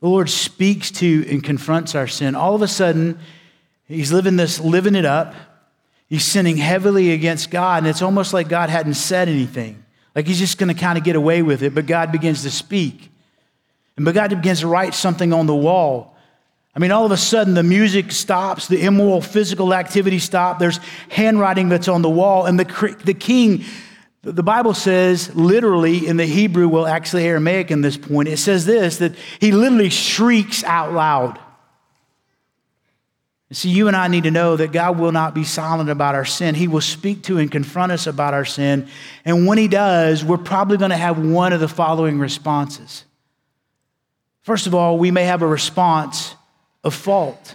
The 0.00 0.08
Lord 0.08 0.30
speaks 0.30 0.92
to 0.92 1.26
and 1.28 1.42
confronts 1.42 1.96
our 1.96 2.06
sin. 2.06 2.36
All 2.36 2.54
of 2.54 2.62
a 2.62 2.68
sudden, 2.68 3.18
He's 3.88 4.12
living 4.12 4.36
this, 4.36 4.60
living 4.60 4.94
it 4.94 5.04
up. 5.04 5.34
He's 6.12 6.26
sinning 6.26 6.58
heavily 6.58 7.12
against 7.12 7.50
God, 7.50 7.84
and 7.84 7.86
it's 7.86 8.02
almost 8.02 8.34
like 8.34 8.46
God 8.46 8.68
hadn't 8.68 8.96
said 8.96 9.30
anything. 9.30 9.82
Like 10.14 10.26
he's 10.26 10.38
just 10.38 10.58
going 10.58 10.68
to 10.68 10.78
kind 10.78 10.98
of 10.98 11.04
get 11.04 11.16
away 11.16 11.40
with 11.40 11.62
it, 11.62 11.74
but 11.74 11.86
God 11.86 12.12
begins 12.12 12.42
to 12.42 12.50
speak. 12.50 13.10
And 13.96 14.04
but 14.04 14.14
God 14.14 14.28
begins 14.28 14.60
to 14.60 14.66
write 14.66 14.92
something 14.92 15.32
on 15.32 15.46
the 15.46 15.54
wall. 15.54 16.14
I 16.76 16.80
mean, 16.80 16.90
all 16.90 17.06
of 17.06 17.12
a 17.12 17.16
sudden, 17.16 17.54
the 17.54 17.62
music 17.62 18.12
stops, 18.12 18.68
the 18.68 18.84
immoral 18.84 19.22
physical 19.22 19.72
activity 19.72 20.18
stops, 20.18 20.60
there's 20.60 20.80
handwriting 21.08 21.70
that's 21.70 21.88
on 21.88 22.02
the 22.02 22.10
wall, 22.10 22.44
and 22.44 22.60
the, 22.60 22.96
the 23.06 23.14
king, 23.14 23.64
the 24.20 24.42
Bible 24.42 24.74
says, 24.74 25.34
literally 25.34 26.06
in 26.06 26.18
the 26.18 26.26
Hebrew, 26.26 26.68
well, 26.68 26.86
actually 26.86 27.24
Aramaic 27.24 27.70
in 27.70 27.80
this 27.80 27.96
point, 27.96 28.28
it 28.28 28.36
says 28.36 28.66
this 28.66 28.98
that 28.98 29.14
he 29.40 29.50
literally 29.50 29.88
shrieks 29.88 30.62
out 30.64 30.92
loud. 30.92 31.38
See, 33.52 33.68
you 33.68 33.88
and 33.88 33.96
I 33.96 34.08
need 34.08 34.24
to 34.24 34.30
know 34.30 34.56
that 34.56 34.72
God 34.72 34.98
will 34.98 35.12
not 35.12 35.34
be 35.34 35.44
silent 35.44 35.90
about 35.90 36.14
our 36.14 36.24
sin. 36.24 36.54
He 36.54 36.68
will 36.68 36.80
speak 36.80 37.22
to 37.24 37.38
and 37.38 37.50
confront 37.50 37.92
us 37.92 38.06
about 38.06 38.34
our 38.34 38.44
sin. 38.44 38.88
And 39.24 39.46
when 39.46 39.58
He 39.58 39.68
does, 39.68 40.24
we're 40.24 40.38
probably 40.38 40.78
going 40.78 40.90
to 40.90 40.96
have 40.96 41.18
one 41.18 41.52
of 41.52 41.60
the 41.60 41.68
following 41.68 42.18
responses. 42.18 43.04
First 44.42 44.66
of 44.66 44.74
all, 44.74 44.98
we 44.98 45.10
may 45.10 45.24
have 45.24 45.42
a 45.42 45.46
response 45.46 46.34
of 46.82 46.94
fault. 46.94 47.54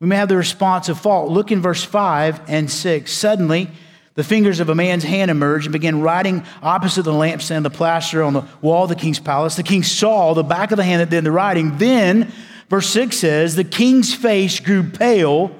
We 0.00 0.06
may 0.06 0.16
have 0.16 0.28
the 0.28 0.36
response 0.36 0.88
of 0.88 0.98
fault. 1.00 1.30
Look 1.30 1.50
in 1.50 1.60
verse 1.60 1.82
5 1.82 2.42
and 2.48 2.70
6. 2.70 3.12
Suddenly, 3.12 3.70
the 4.14 4.24
fingers 4.24 4.60
of 4.60 4.68
a 4.68 4.74
man's 4.74 5.04
hand 5.04 5.30
emerged 5.30 5.66
and 5.66 5.72
began 5.72 6.00
writing 6.00 6.44
opposite 6.62 7.02
the 7.02 7.12
lampstand, 7.12 7.64
the 7.64 7.70
plaster 7.70 8.22
on 8.22 8.32
the 8.32 8.44
wall 8.60 8.84
of 8.84 8.88
the 8.88 8.96
king's 8.96 9.18
palace. 9.18 9.56
The 9.56 9.62
king 9.62 9.82
saw 9.82 10.34
the 10.34 10.42
back 10.42 10.70
of 10.70 10.76
the 10.76 10.84
hand 10.84 11.00
that 11.00 11.10
did 11.10 11.24
the 11.24 11.32
writing. 11.32 11.78
Then, 11.78 12.32
verse 12.68 12.88
6 12.90 13.16
says, 13.16 13.56
the 13.56 13.64
king's 13.64 14.14
face 14.14 14.60
grew 14.60 14.82
pale 14.82 15.58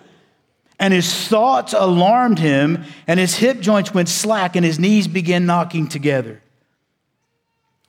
and 0.78 0.94
his 0.94 1.12
thoughts 1.28 1.72
alarmed 1.72 2.38
him, 2.38 2.84
and 3.06 3.18
his 3.18 3.34
hip 3.34 3.58
joints 3.60 3.92
went 3.92 4.08
slack, 4.08 4.54
and 4.54 4.64
his 4.64 4.78
knees 4.78 5.08
began 5.08 5.44
knocking 5.44 5.88
together. 5.88 6.40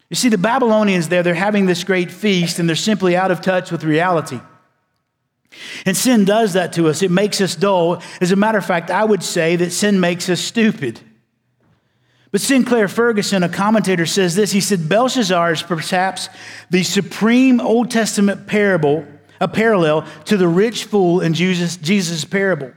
You 0.10 0.16
see, 0.16 0.30
the 0.30 0.40
Babylonians 0.40 1.08
there, 1.08 1.22
they're 1.22 1.36
having 1.36 1.68
this 1.68 1.84
great 1.84 2.10
feast, 2.10 2.58
and 2.58 2.68
they're 2.68 2.76
simply 2.76 3.16
out 3.16 3.30
of 3.30 3.42
touch 3.42 3.72
with 3.72 3.84
reality. 3.84 4.40
And 5.86 5.96
sin 5.96 6.26
does 6.26 6.54
that 6.54 6.74
to 6.74 6.88
us. 6.88 7.04
It 7.04 7.12
makes 7.12 7.42
us 7.42 7.56
dull. 7.56 8.02
As 8.22 8.32
a 8.32 8.36
matter 8.36 8.58
of 8.58 8.66
fact, 8.66 8.90
I 8.90 9.04
would 9.04 9.22
say 9.22 9.56
that 9.58 9.72
sin 9.72 10.00
makes 10.00 10.28
us 10.30 10.40
stupid. 10.40 11.00
But 12.32 12.42
Sinclair 12.42 12.88
Ferguson, 12.88 13.42
a 13.42 13.50
commentator, 13.50 14.06
says 14.06 14.36
this. 14.36 14.52
He 14.52 14.62
said, 14.62 14.88
Belshazzar 14.88 15.52
is 15.52 15.64
perhaps 15.64 16.30
the 16.70 16.84
supreme 16.84 17.60
Old 17.60 17.90
Testament 17.90 18.46
parable, 18.46 19.06
a 19.42 19.48
parallel 19.48 20.06
to 20.26 20.38
the 20.38 20.48
rich 20.48 20.86
fool 20.86 21.22
in 21.22 21.34
Jesus' 21.34 21.78
Jesus' 21.78 22.26
parable. 22.26 22.72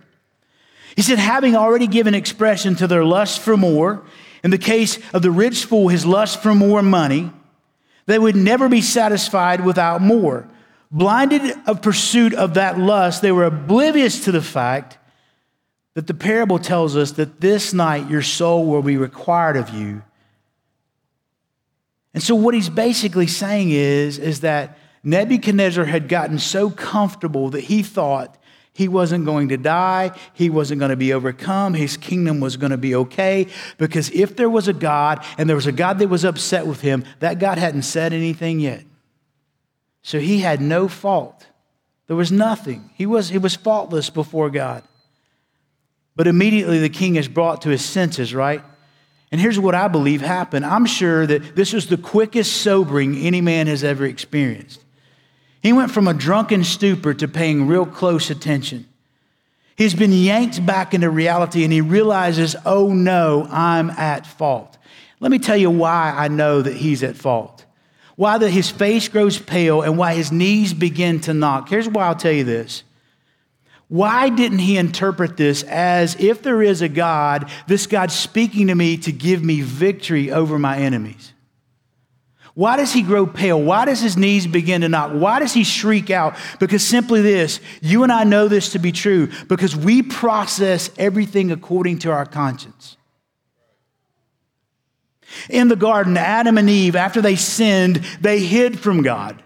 He 0.96 1.02
said, 1.02 1.18
having 1.18 1.56
already 1.56 1.86
given 1.86 2.14
expression 2.14 2.74
to 2.76 2.86
their 2.86 3.04
lust 3.04 3.40
for 3.40 3.56
more, 3.56 4.04
in 4.44 4.50
the 4.50 4.58
case 4.58 4.98
of 5.12 5.22
the 5.22 5.30
rich 5.30 5.64
fool, 5.64 5.88
his 5.88 6.04
lust 6.04 6.42
for 6.42 6.54
more 6.54 6.82
money, 6.82 7.30
they 8.06 8.18
would 8.18 8.36
never 8.36 8.68
be 8.68 8.80
satisfied 8.80 9.64
without 9.64 10.02
more. 10.02 10.48
Blinded 10.90 11.56
of 11.66 11.80
pursuit 11.80 12.34
of 12.34 12.54
that 12.54 12.78
lust, 12.78 13.22
they 13.22 13.32
were 13.32 13.44
oblivious 13.44 14.24
to 14.24 14.32
the 14.32 14.42
fact 14.42 14.98
that 15.94 16.06
the 16.06 16.14
parable 16.14 16.58
tells 16.58 16.96
us 16.96 17.12
that 17.12 17.40
this 17.40 17.72
night 17.74 18.08
your 18.08 18.22
soul 18.22 18.66
will 18.66 18.82
be 18.82 18.96
required 18.96 19.56
of 19.56 19.70
you. 19.70 20.02
And 22.14 22.22
so 22.22 22.34
what 22.34 22.54
he's 22.54 22.68
basically 22.68 23.26
saying 23.26 23.70
is, 23.70 24.18
is 24.18 24.40
that 24.40 24.78
Nebuchadnezzar 25.04 25.84
had 25.84 26.08
gotten 26.08 26.38
so 26.38 26.70
comfortable 26.70 27.50
that 27.50 27.64
he 27.64 27.82
thought 27.82 28.38
he 28.74 28.88
wasn't 28.88 29.26
going 29.26 29.48
to 29.48 29.58
die. 29.58 30.12
He 30.32 30.48
wasn't 30.48 30.78
going 30.78 30.90
to 30.90 30.96
be 30.96 31.12
overcome. 31.12 31.74
His 31.74 31.96
kingdom 31.96 32.40
was 32.40 32.56
going 32.56 32.70
to 32.70 32.78
be 32.78 32.94
okay. 32.94 33.48
Because 33.76 34.10
if 34.10 34.36
there 34.36 34.48
was 34.48 34.68
a 34.68 34.72
God 34.72 35.24
and 35.36 35.48
there 35.48 35.56
was 35.56 35.66
a 35.66 35.72
God 35.72 35.98
that 35.98 36.08
was 36.08 36.24
upset 36.24 36.66
with 36.66 36.80
him, 36.80 37.04
that 37.20 37.38
God 37.38 37.58
hadn't 37.58 37.82
said 37.82 38.12
anything 38.12 38.60
yet. 38.60 38.84
So 40.02 40.18
he 40.18 40.40
had 40.40 40.60
no 40.60 40.88
fault. 40.88 41.46
There 42.06 42.16
was 42.16 42.32
nothing. 42.32 42.90
He 42.94 43.04
was, 43.04 43.28
he 43.28 43.38
was 43.38 43.54
faultless 43.54 44.08
before 44.08 44.48
God. 44.48 44.82
But 46.14 46.26
immediately 46.26 46.78
the 46.78 46.88
king 46.88 47.16
is 47.16 47.28
brought 47.28 47.62
to 47.62 47.70
his 47.70 47.84
senses, 47.84 48.34
right? 48.34 48.62
And 49.30 49.40
here's 49.40 49.58
what 49.58 49.74
I 49.74 49.88
believe 49.88 50.20
happened. 50.20 50.66
I'm 50.66 50.84
sure 50.84 51.26
that 51.26 51.56
this 51.56 51.72
was 51.72 51.86
the 51.86 51.96
quickest 51.96 52.60
sobering 52.60 53.16
any 53.16 53.40
man 53.40 53.66
has 53.66 53.82
ever 53.82 54.04
experienced. 54.04 54.84
He 55.62 55.72
went 55.72 55.90
from 55.90 56.08
a 56.08 56.14
drunken 56.14 56.64
stupor 56.64 57.14
to 57.14 57.28
paying 57.28 57.66
real 57.66 57.86
close 57.86 58.28
attention. 58.30 58.86
He's 59.76 59.94
been 59.94 60.12
yanked 60.12 60.64
back 60.66 60.92
into 60.92 61.08
reality 61.08 61.64
and 61.64 61.72
he 61.72 61.80
realizes, 61.80 62.56
oh 62.66 62.92
no, 62.92 63.46
I'm 63.50 63.90
at 63.90 64.26
fault. 64.26 64.76
Let 65.18 65.30
me 65.30 65.38
tell 65.38 65.56
you 65.56 65.70
why 65.70 66.12
I 66.14 66.28
know 66.28 66.60
that 66.60 66.76
he's 66.76 67.02
at 67.02 67.16
fault 67.16 67.64
why 68.16 68.38
that 68.38 68.50
his 68.50 68.70
face 68.70 69.08
grows 69.08 69.38
pale 69.38 69.82
and 69.82 69.96
why 69.96 70.14
his 70.14 70.30
knees 70.30 70.74
begin 70.74 71.20
to 71.20 71.34
knock. 71.34 71.68
Here's 71.68 71.88
why 71.88 72.06
I'll 72.06 72.14
tell 72.14 72.32
you 72.32 72.44
this. 72.44 72.82
Why 73.92 74.30
didn't 74.30 74.60
he 74.60 74.78
interpret 74.78 75.36
this 75.36 75.64
as 75.64 76.16
if 76.18 76.42
there 76.42 76.62
is 76.62 76.80
a 76.80 76.88
God, 76.88 77.50
this 77.66 77.86
God's 77.86 78.14
speaking 78.14 78.68
to 78.68 78.74
me 78.74 78.96
to 78.96 79.12
give 79.12 79.44
me 79.44 79.60
victory 79.60 80.32
over 80.32 80.58
my 80.58 80.78
enemies? 80.78 81.34
Why 82.54 82.78
does 82.78 82.94
he 82.94 83.02
grow 83.02 83.26
pale? 83.26 83.60
Why 83.60 83.84
does 83.84 84.00
his 84.00 84.16
knees 84.16 84.46
begin 84.46 84.80
to 84.80 84.88
knock? 84.88 85.12
Why 85.12 85.40
does 85.40 85.52
he 85.52 85.62
shriek 85.62 86.08
out? 86.08 86.36
Because 86.58 86.82
simply 86.82 87.20
this, 87.20 87.60
you 87.82 88.02
and 88.02 88.10
I 88.10 88.24
know 88.24 88.48
this 88.48 88.70
to 88.70 88.78
be 88.78 88.92
true 88.92 89.28
because 89.46 89.76
we 89.76 90.00
process 90.00 90.88
everything 90.96 91.52
according 91.52 91.98
to 91.98 92.12
our 92.12 92.24
conscience. 92.24 92.96
In 95.50 95.68
the 95.68 95.76
garden, 95.76 96.16
Adam 96.16 96.56
and 96.56 96.70
Eve, 96.70 96.96
after 96.96 97.20
they 97.20 97.36
sinned, 97.36 97.96
they 98.22 98.40
hid 98.40 98.80
from 98.80 99.02
God. 99.02 99.42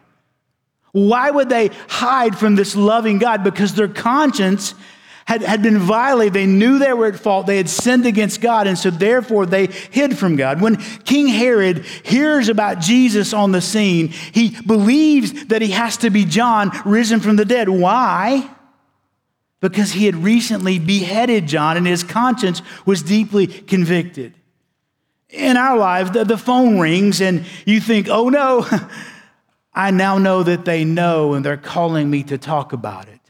Why 0.97 1.31
would 1.31 1.51
they 1.51 1.69
hide 1.89 2.39
from 2.39 2.55
this 2.55 2.75
loving 2.75 3.19
God? 3.19 3.45
Because 3.45 3.75
their 3.75 3.87
conscience 3.87 4.75
had, 5.27 5.43
had 5.43 5.63
been 5.63 5.77
violated. 5.77 6.33
They 6.33 6.47
knew 6.47 6.79
they 6.79 6.95
were 6.95 7.05
at 7.05 7.17
fault. 7.17 7.47
They 7.47 7.59
had 7.59 7.69
sinned 7.69 8.07
against 8.07 8.41
God, 8.41 8.67
and 8.67 8.79
so 8.79 8.89
therefore 8.89 9.45
they 9.45 9.67
hid 9.67 10.17
from 10.17 10.37
God. 10.37 10.63
When 10.63 10.77
King 11.05 11.27
Herod 11.27 11.85
hears 11.85 12.49
about 12.49 12.81
Jesus 12.81 13.35
on 13.35 13.53
the 13.53 13.61
scene, 13.61 14.09
he 14.09 14.59
believes 14.63 15.49
that 15.49 15.61
he 15.61 15.73
has 15.73 15.99
to 15.99 16.09
be 16.09 16.25
John 16.25 16.71
risen 16.87 17.21
from 17.21 17.37
the 17.37 17.45
dead. 17.45 17.69
Why? 17.69 18.49
Because 19.61 19.93
he 19.93 20.07
had 20.07 20.15
recently 20.15 20.79
beheaded 20.79 21.47
John, 21.47 21.77
and 21.77 21.87
his 21.87 22.05
conscience 22.05 22.63
was 22.87 23.03
deeply 23.03 23.47
convicted 23.47 24.33
in 25.29 25.59
our 25.59 25.77
lives, 25.77 26.13
the, 26.13 26.25
the 26.25 26.39
phone 26.39 26.79
rings 26.79 27.21
and 27.21 27.45
you 27.67 27.81
think, 27.81 28.09
oh 28.09 28.29
no, 28.29 28.67
I 29.77 29.91
now 29.91 30.17
know 30.17 30.43
that 30.43 30.65
they 30.65 30.85
know 30.85 31.35
and 31.35 31.45
they're 31.45 31.59
calling 31.59 32.09
me 32.11 32.23
to 32.25 32.39
talk 32.39 32.73
about 32.73 33.09
it. 33.09 33.21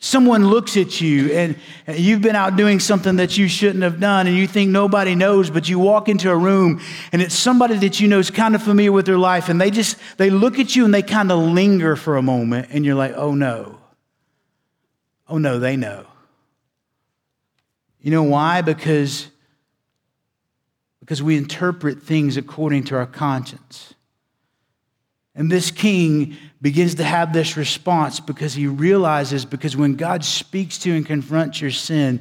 Someone 0.00 0.48
looks 0.48 0.76
at 0.76 1.00
you 1.00 1.30
and 1.32 1.56
you've 1.86 2.22
been 2.22 2.34
out 2.34 2.56
doing 2.56 2.80
something 2.80 3.16
that 3.16 3.38
you 3.38 3.46
shouldn't 3.46 3.84
have 3.84 4.00
done 4.00 4.26
and 4.26 4.36
you 4.36 4.48
think 4.48 4.70
nobody 4.70 5.14
knows, 5.14 5.48
but 5.48 5.68
you 5.68 5.78
walk 5.78 6.08
into 6.08 6.30
a 6.30 6.36
room 6.36 6.80
and 7.12 7.22
it's 7.22 7.34
somebody 7.34 7.76
that 7.76 8.00
you 8.00 8.08
know 8.08 8.18
is 8.18 8.30
kind 8.30 8.54
of 8.54 8.62
familiar 8.62 8.90
with 8.90 9.06
their 9.06 9.18
life 9.18 9.48
and 9.48 9.60
they 9.60 9.70
just, 9.70 9.96
they 10.16 10.30
look 10.30 10.58
at 10.58 10.74
you 10.74 10.84
and 10.84 10.92
they 10.92 11.02
kind 11.02 11.30
of 11.30 11.38
linger 11.38 11.94
for 11.94 12.16
a 12.16 12.22
moment 12.22 12.68
and 12.72 12.84
you're 12.84 12.94
like, 12.96 13.12
oh 13.14 13.34
no. 13.34 13.78
Oh 15.28 15.38
no, 15.38 15.60
they 15.60 15.76
know. 15.76 16.06
You 18.00 18.10
know 18.10 18.24
why? 18.24 18.62
Because 18.62 19.28
because 21.00 21.22
we 21.22 21.36
interpret 21.36 22.02
things 22.02 22.36
according 22.36 22.84
to 22.84 22.96
our 22.96 23.06
conscience. 23.06 23.94
And 25.34 25.50
this 25.50 25.70
king 25.70 26.36
begins 26.60 26.96
to 26.96 27.04
have 27.04 27.32
this 27.32 27.56
response 27.56 28.20
because 28.20 28.54
he 28.54 28.66
realizes, 28.66 29.44
because 29.44 29.76
when 29.76 29.94
God 29.94 30.24
speaks 30.24 30.78
to 30.78 30.92
and 30.94 31.06
confronts 31.06 31.60
your 31.60 31.70
sin, 31.70 32.20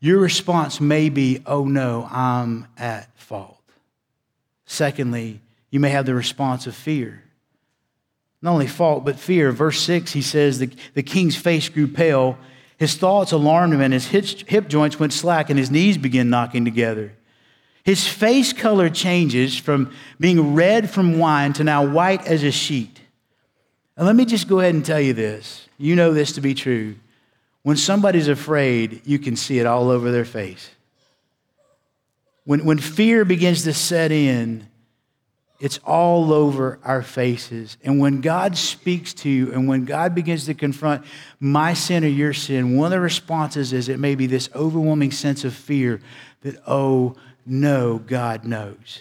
your 0.00 0.18
response 0.18 0.80
may 0.80 1.08
be, 1.08 1.42
oh 1.46 1.64
no, 1.64 2.08
I'm 2.10 2.66
at 2.76 3.16
fault. 3.18 3.62
Secondly, 4.66 5.40
you 5.70 5.78
may 5.78 5.90
have 5.90 6.06
the 6.06 6.14
response 6.14 6.66
of 6.66 6.74
fear. 6.74 7.22
Not 8.42 8.52
only 8.52 8.66
fault, 8.66 9.04
but 9.04 9.18
fear. 9.18 9.52
Verse 9.52 9.80
6, 9.80 10.12
he 10.12 10.22
says, 10.22 10.58
the, 10.58 10.70
the 10.94 11.02
king's 11.02 11.36
face 11.36 11.68
grew 11.68 11.86
pale, 11.86 12.38
his 12.78 12.96
thoughts 12.96 13.32
alarmed 13.32 13.74
him, 13.74 13.82
and 13.82 13.92
his 13.92 14.06
hip 14.06 14.68
joints 14.68 14.98
went 14.98 15.12
slack, 15.12 15.50
and 15.50 15.58
his 15.58 15.70
knees 15.70 15.98
began 15.98 16.30
knocking 16.30 16.64
together. 16.64 17.12
His 17.90 18.06
face 18.06 18.52
color 18.52 18.88
changes 18.88 19.58
from 19.58 19.92
being 20.20 20.54
red 20.54 20.88
from 20.88 21.18
wine 21.18 21.52
to 21.54 21.64
now 21.64 21.84
white 21.84 22.24
as 22.24 22.44
a 22.44 22.52
sheet. 22.52 23.00
And 23.96 24.06
let 24.06 24.14
me 24.14 24.24
just 24.24 24.46
go 24.46 24.60
ahead 24.60 24.76
and 24.76 24.84
tell 24.84 25.00
you 25.00 25.12
this. 25.12 25.66
You 25.76 25.96
know 25.96 26.14
this 26.14 26.30
to 26.34 26.40
be 26.40 26.54
true. 26.54 26.94
When 27.64 27.76
somebody's 27.76 28.28
afraid, 28.28 29.02
you 29.04 29.18
can 29.18 29.34
see 29.34 29.58
it 29.58 29.66
all 29.66 29.90
over 29.90 30.12
their 30.12 30.24
face. 30.24 30.70
When, 32.44 32.64
when 32.64 32.78
fear 32.78 33.24
begins 33.24 33.64
to 33.64 33.74
set 33.74 34.12
in, 34.12 34.68
it's 35.58 35.78
all 35.78 36.32
over 36.32 36.78
our 36.84 37.02
faces. 37.02 37.76
And 37.82 37.98
when 37.98 38.20
God 38.20 38.56
speaks 38.56 39.12
to 39.14 39.28
you 39.28 39.52
and 39.52 39.66
when 39.66 39.84
God 39.84 40.14
begins 40.14 40.46
to 40.46 40.54
confront 40.54 41.04
my 41.40 41.74
sin 41.74 42.04
or 42.04 42.06
your 42.06 42.34
sin, 42.34 42.76
one 42.76 42.86
of 42.86 42.90
the 42.92 43.00
responses 43.00 43.72
is 43.72 43.88
it 43.88 43.98
may 43.98 44.14
be 44.14 44.28
this 44.28 44.48
overwhelming 44.54 45.10
sense 45.10 45.44
of 45.44 45.54
fear 45.54 46.00
that, 46.42 46.56
oh, 46.68 47.16
know 47.50 47.98
God 47.98 48.44
knows. 48.44 49.00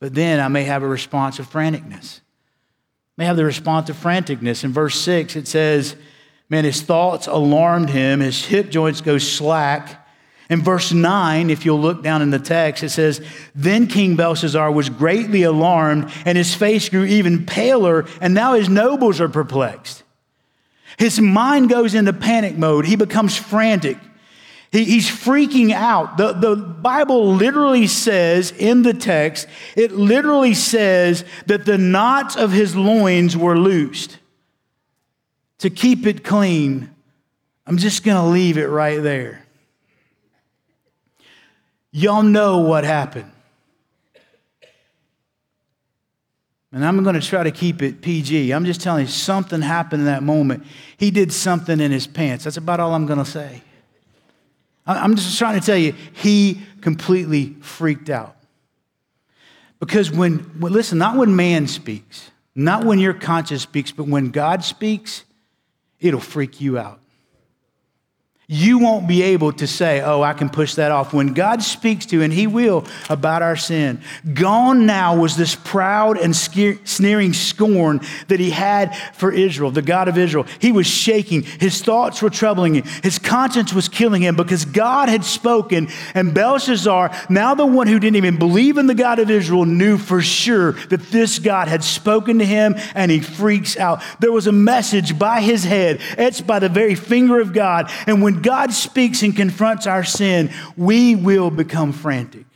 But 0.00 0.14
then 0.14 0.40
I 0.40 0.48
may 0.48 0.64
have 0.64 0.82
a 0.82 0.88
response 0.88 1.38
of 1.38 1.48
franticness. 1.48 2.20
I 2.20 3.22
may 3.22 3.24
have 3.26 3.36
the 3.36 3.44
response 3.44 3.90
of 3.90 3.96
franticness. 3.96 4.64
In 4.64 4.72
verse 4.72 4.98
6, 5.00 5.36
it 5.36 5.46
says, 5.46 5.94
Man, 6.48 6.64
his 6.64 6.82
thoughts 6.82 7.26
alarmed 7.26 7.90
him, 7.90 8.20
his 8.20 8.44
hip 8.46 8.70
joints 8.70 9.00
go 9.00 9.18
slack. 9.18 9.98
In 10.48 10.62
verse 10.62 10.90
9, 10.90 11.48
if 11.48 11.64
you'll 11.64 11.80
look 11.80 12.02
down 12.02 12.22
in 12.22 12.30
the 12.30 12.38
text, 12.40 12.82
it 12.82 12.88
says, 12.88 13.24
Then 13.54 13.86
King 13.86 14.16
Belshazzar 14.16 14.72
was 14.72 14.88
greatly 14.88 15.44
alarmed, 15.44 16.10
and 16.24 16.36
his 16.36 16.54
face 16.54 16.88
grew 16.88 17.04
even 17.04 17.46
paler, 17.46 18.06
and 18.20 18.34
now 18.34 18.54
his 18.54 18.68
nobles 18.68 19.20
are 19.20 19.28
perplexed. 19.28 20.02
His 20.98 21.20
mind 21.20 21.68
goes 21.68 21.94
into 21.94 22.12
panic 22.12 22.58
mode. 22.58 22.84
He 22.84 22.96
becomes 22.96 23.36
frantic. 23.36 23.96
He, 24.72 24.84
he's 24.84 25.08
freaking 25.08 25.72
out. 25.72 26.16
The, 26.16 26.32
the 26.32 26.56
Bible 26.56 27.34
literally 27.34 27.86
says 27.86 28.52
in 28.52 28.82
the 28.82 28.94
text, 28.94 29.48
it 29.76 29.92
literally 29.92 30.54
says 30.54 31.24
that 31.46 31.64
the 31.64 31.78
knots 31.78 32.36
of 32.36 32.52
his 32.52 32.76
loins 32.76 33.36
were 33.36 33.58
loosed. 33.58 34.18
To 35.58 35.70
keep 35.70 36.06
it 36.06 36.24
clean, 36.24 36.90
I'm 37.66 37.76
just 37.76 38.04
going 38.04 38.16
to 38.16 38.28
leave 38.28 38.56
it 38.56 38.68
right 38.68 39.02
there. 39.02 39.44
Y'all 41.92 42.22
know 42.22 42.58
what 42.58 42.84
happened. 42.84 43.30
And 46.72 46.84
I'm 46.84 47.02
going 47.02 47.20
to 47.20 47.26
try 47.26 47.42
to 47.42 47.50
keep 47.50 47.82
it 47.82 48.00
PG. 48.00 48.52
I'm 48.52 48.64
just 48.64 48.80
telling 48.80 49.06
you, 49.06 49.10
something 49.10 49.60
happened 49.60 50.02
in 50.02 50.06
that 50.06 50.22
moment. 50.22 50.64
He 50.96 51.10
did 51.10 51.32
something 51.32 51.80
in 51.80 51.90
his 51.90 52.06
pants. 52.06 52.44
That's 52.44 52.56
about 52.56 52.78
all 52.78 52.94
I'm 52.94 53.06
going 53.06 53.18
to 53.18 53.24
say. 53.24 53.62
I'm 54.86 55.14
just 55.14 55.38
trying 55.38 55.58
to 55.58 55.64
tell 55.64 55.76
you, 55.76 55.92
he 56.12 56.60
completely 56.80 57.56
freaked 57.60 58.10
out. 58.10 58.36
Because 59.78 60.10
when, 60.10 60.38
when, 60.60 60.72
listen, 60.72 60.98
not 60.98 61.16
when 61.16 61.34
man 61.36 61.66
speaks, 61.66 62.30
not 62.54 62.84
when 62.84 62.98
your 62.98 63.14
conscience 63.14 63.62
speaks, 63.62 63.92
but 63.92 64.06
when 64.06 64.30
God 64.30 64.64
speaks, 64.64 65.24
it'll 66.00 66.20
freak 66.20 66.60
you 66.60 66.78
out 66.78 66.99
you 68.52 68.80
won't 68.80 69.06
be 69.06 69.22
able 69.22 69.52
to 69.52 69.66
say, 69.68 70.00
Oh, 70.00 70.22
I 70.22 70.32
can 70.32 70.50
push 70.50 70.74
that 70.74 70.90
off. 70.90 71.12
When 71.12 71.34
God 71.34 71.62
speaks 71.62 72.04
to, 72.06 72.20
and 72.20 72.32
He 72.32 72.48
will, 72.48 72.84
about 73.08 73.42
our 73.42 73.54
sin, 73.54 74.02
gone 74.34 74.86
now 74.86 75.16
was 75.16 75.36
this 75.36 75.54
proud 75.54 76.18
and 76.18 76.34
sneering 76.34 77.32
scorn 77.32 78.00
that 78.26 78.40
He 78.40 78.50
had 78.50 78.96
for 79.14 79.30
Israel, 79.30 79.70
the 79.70 79.82
God 79.82 80.08
of 80.08 80.18
Israel. 80.18 80.46
He 80.58 80.72
was 80.72 80.88
shaking. 80.88 81.42
His 81.42 81.80
thoughts 81.80 82.20
were 82.20 82.28
troubling 82.28 82.74
him. 82.74 82.84
His 83.04 83.20
conscience 83.20 83.72
was 83.72 83.88
killing 83.88 84.20
him 84.20 84.34
because 84.34 84.64
God 84.64 85.08
had 85.08 85.24
spoken. 85.24 85.88
And 86.14 86.34
Belshazzar, 86.34 87.14
now 87.28 87.54
the 87.54 87.66
one 87.66 87.86
who 87.86 88.00
didn't 88.00 88.16
even 88.16 88.36
believe 88.36 88.78
in 88.78 88.88
the 88.88 88.96
God 88.96 89.20
of 89.20 89.30
Israel, 89.30 89.64
knew 89.64 89.96
for 89.96 90.20
sure 90.20 90.72
that 90.88 91.12
this 91.12 91.38
God 91.38 91.68
had 91.68 91.84
spoken 91.84 92.40
to 92.40 92.44
him 92.44 92.74
and 92.96 93.12
he 93.12 93.20
freaks 93.20 93.76
out. 93.76 94.02
There 94.18 94.32
was 94.32 94.48
a 94.48 94.52
message 94.52 95.16
by 95.16 95.40
his 95.40 95.62
head, 95.62 96.00
etched 96.18 96.48
by 96.48 96.58
the 96.58 96.68
very 96.68 96.96
finger 96.96 97.40
of 97.40 97.52
God. 97.52 97.88
And 98.08 98.20
when 98.20 98.39
God 98.42 98.72
speaks 98.72 99.22
and 99.22 99.34
confronts 99.34 99.86
our 99.86 100.04
sin, 100.04 100.50
we 100.76 101.14
will 101.14 101.50
become 101.50 101.92
frantic. 101.92 102.46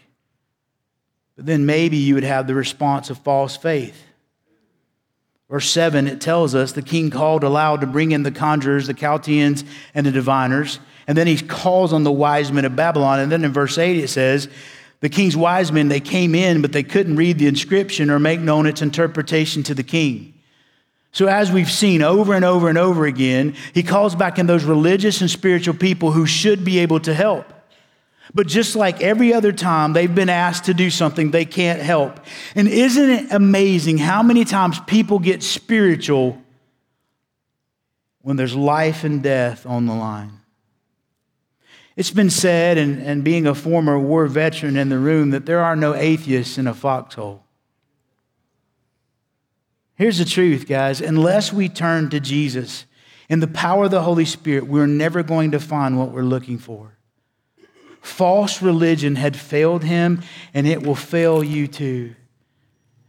But 1.36 1.46
then 1.46 1.66
maybe 1.66 1.96
you 1.96 2.14
would 2.14 2.24
have 2.24 2.46
the 2.46 2.54
response 2.54 3.10
of 3.10 3.18
false 3.18 3.56
faith. 3.56 4.02
Verse 5.50 5.68
7, 5.70 6.06
it 6.06 6.20
tells 6.20 6.54
us 6.54 6.72
the 6.72 6.82
king 6.82 7.10
called 7.10 7.44
aloud 7.44 7.80
to 7.80 7.86
bring 7.86 8.12
in 8.12 8.22
the 8.22 8.30
conjurers, 8.30 8.86
the 8.86 8.94
Chaldeans, 8.94 9.64
and 9.94 10.06
the 10.06 10.10
diviners. 10.10 10.80
And 11.06 11.18
then 11.18 11.26
he 11.26 11.36
calls 11.36 11.92
on 11.92 12.02
the 12.02 12.12
wise 12.12 12.50
men 12.50 12.64
of 12.64 12.74
Babylon. 12.74 13.20
And 13.20 13.30
then 13.30 13.44
in 13.44 13.52
verse 13.52 13.78
8, 13.78 13.96
it 13.96 14.08
says, 14.08 14.48
the 15.00 15.08
king's 15.10 15.36
wise 15.36 15.70
men, 15.70 15.88
they 15.88 16.00
came 16.00 16.34
in, 16.34 16.62
but 16.62 16.72
they 16.72 16.82
couldn't 16.82 17.16
read 17.16 17.38
the 17.38 17.46
inscription 17.46 18.08
or 18.10 18.18
make 18.18 18.40
known 18.40 18.66
its 18.66 18.80
interpretation 18.80 19.62
to 19.64 19.74
the 19.74 19.82
king. 19.82 20.33
So, 21.14 21.28
as 21.28 21.52
we've 21.52 21.70
seen 21.70 22.02
over 22.02 22.34
and 22.34 22.44
over 22.44 22.68
and 22.68 22.76
over 22.76 23.06
again, 23.06 23.54
he 23.72 23.84
calls 23.84 24.16
back 24.16 24.40
in 24.40 24.46
those 24.46 24.64
religious 24.64 25.20
and 25.20 25.30
spiritual 25.30 25.74
people 25.74 26.10
who 26.10 26.26
should 26.26 26.64
be 26.64 26.80
able 26.80 26.98
to 27.00 27.14
help. 27.14 27.46
But 28.34 28.48
just 28.48 28.74
like 28.74 29.00
every 29.00 29.32
other 29.32 29.52
time 29.52 29.92
they've 29.92 30.12
been 30.12 30.28
asked 30.28 30.64
to 30.64 30.74
do 30.74 30.90
something, 30.90 31.30
they 31.30 31.44
can't 31.44 31.80
help. 31.80 32.18
And 32.56 32.66
isn't 32.66 33.10
it 33.10 33.26
amazing 33.30 33.98
how 33.98 34.24
many 34.24 34.44
times 34.44 34.80
people 34.88 35.20
get 35.20 35.44
spiritual 35.44 36.42
when 38.22 38.34
there's 38.36 38.56
life 38.56 39.04
and 39.04 39.22
death 39.22 39.66
on 39.66 39.86
the 39.86 39.94
line? 39.94 40.40
It's 41.94 42.10
been 42.10 42.30
said, 42.30 42.76
and, 42.76 43.00
and 43.00 43.22
being 43.22 43.46
a 43.46 43.54
former 43.54 43.96
war 43.96 44.26
veteran 44.26 44.76
in 44.76 44.88
the 44.88 44.98
room, 44.98 45.30
that 45.30 45.46
there 45.46 45.60
are 45.60 45.76
no 45.76 45.94
atheists 45.94 46.58
in 46.58 46.66
a 46.66 46.74
foxhole. 46.74 47.43
Here's 49.96 50.18
the 50.18 50.24
truth, 50.24 50.66
guys. 50.66 51.00
Unless 51.00 51.52
we 51.52 51.68
turn 51.68 52.10
to 52.10 52.20
Jesus 52.20 52.84
and 53.28 53.42
the 53.42 53.46
power 53.46 53.84
of 53.84 53.90
the 53.90 54.02
Holy 54.02 54.24
Spirit, 54.24 54.66
we're 54.66 54.86
never 54.86 55.22
going 55.22 55.52
to 55.52 55.60
find 55.60 55.98
what 55.98 56.10
we're 56.10 56.22
looking 56.22 56.58
for. 56.58 56.96
False 58.00 58.60
religion 58.60 59.16
had 59.16 59.36
failed 59.36 59.84
him, 59.84 60.22
and 60.52 60.66
it 60.66 60.82
will 60.82 60.94
fail 60.94 61.42
you 61.42 61.66
too. 61.66 62.14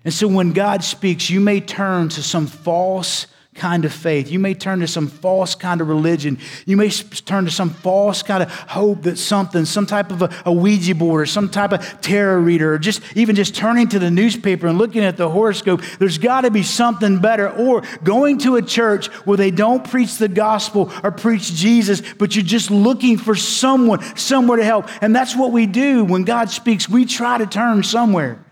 And 0.06 0.14
so 0.14 0.28
when 0.28 0.54
God 0.54 0.84
speaks, 0.84 1.30
you 1.30 1.40
may 1.40 1.60
turn 1.60 2.10
to 2.10 2.22
some 2.22 2.48
false 2.48 3.28
kind 3.56 3.86
of 3.86 3.94
faith. 3.94 4.30
You 4.30 4.38
may 4.38 4.54
turn 4.54 4.82
to 4.82 4.88
some 4.88 5.08
false 5.08 5.56
kind 5.56 5.80
of 5.80 5.88
religion. 5.88 6.38
You 6.66 6.76
may 6.76 6.90
turn 6.90 7.46
to 7.46 7.52
some 7.52 7.70
false 7.70 8.22
kind 8.22 8.44
of 8.44 8.52
hope 8.52 9.04
that 9.04 9.18
something, 9.18 9.64
some 9.64 9.86
type 9.86 10.12
of 10.12 10.22
a, 10.22 10.44
a, 10.46 10.52
Ouija 10.52 10.94
board 10.94 11.22
or 11.22 11.26
some 11.26 11.50
type 11.50 11.72
of 11.72 12.02
tarot 12.02 12.42
reader, 12.42 12.74
or 12.74 12.78
just 12.78 13.02
even 13.16 13.36
just 13.36 13.56
turning 13.56 13.88
to 13.90 14.00
the 14.00 14.12
newspaper 14.12 14.68
and 14.68 14.78
looking 14.78 15.04
at 15.04 15.16
the 15.16 15.30
horoscope. 15.30 15.82
There's 16.00 16.18
got 16.18 16.42
to 16.42 16.52
be 16.52 16.64
something 16.64 17.20
better. 17.20 17.50
Or 17.50 17.84
going 18.04 18.40
to 18.40 18.58
a 18.58 18.62
church 18.62 19.08
where 19.26 19.38
they 19.38 19.52
don't 19.52 19.90
preach 19.90 20.18
the 20.18 20.28
gospel 20.28 20.92
or 21.02 21.12
preach 21.12 21.54
Jesus, 21.54 22.02
but 22.18 22.36
you're 22.36 22.44
just 22.44 22.70
looking 22.70 23.18
for 23.18 23.36
someone, 23.36 24.02
somewhere 24.18 24.58
to 24.58 24.66
help. 24.66 24.90
And 25.02 25.16
that's 25.16 25.36
what 25.36 25.54
we 25.54 25.66
do 25.66 26.04
when 26.04 26.24
God 26.26 26.50
speaks. 26.50 26.90
We 26.90 27.06
try 27.06 27.38
to 27.38 27.48
turn 27.48 27.84
somewhere. 27.84 28.44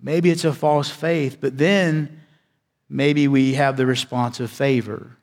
Maybe 0.00 0.30
it's 0.30 0.44
a 0.44 0.52
false 0.52 0.88
faith, 0.88 1.38
but 1.40 1.58
then 1.58 2.21
maybe 2.92 3.26
we 3.26 3.54
have 3.54 3.76
the 3.76 3.86
response 3.86 4.38
of 4.38 4.50
favor. 4.50 5.16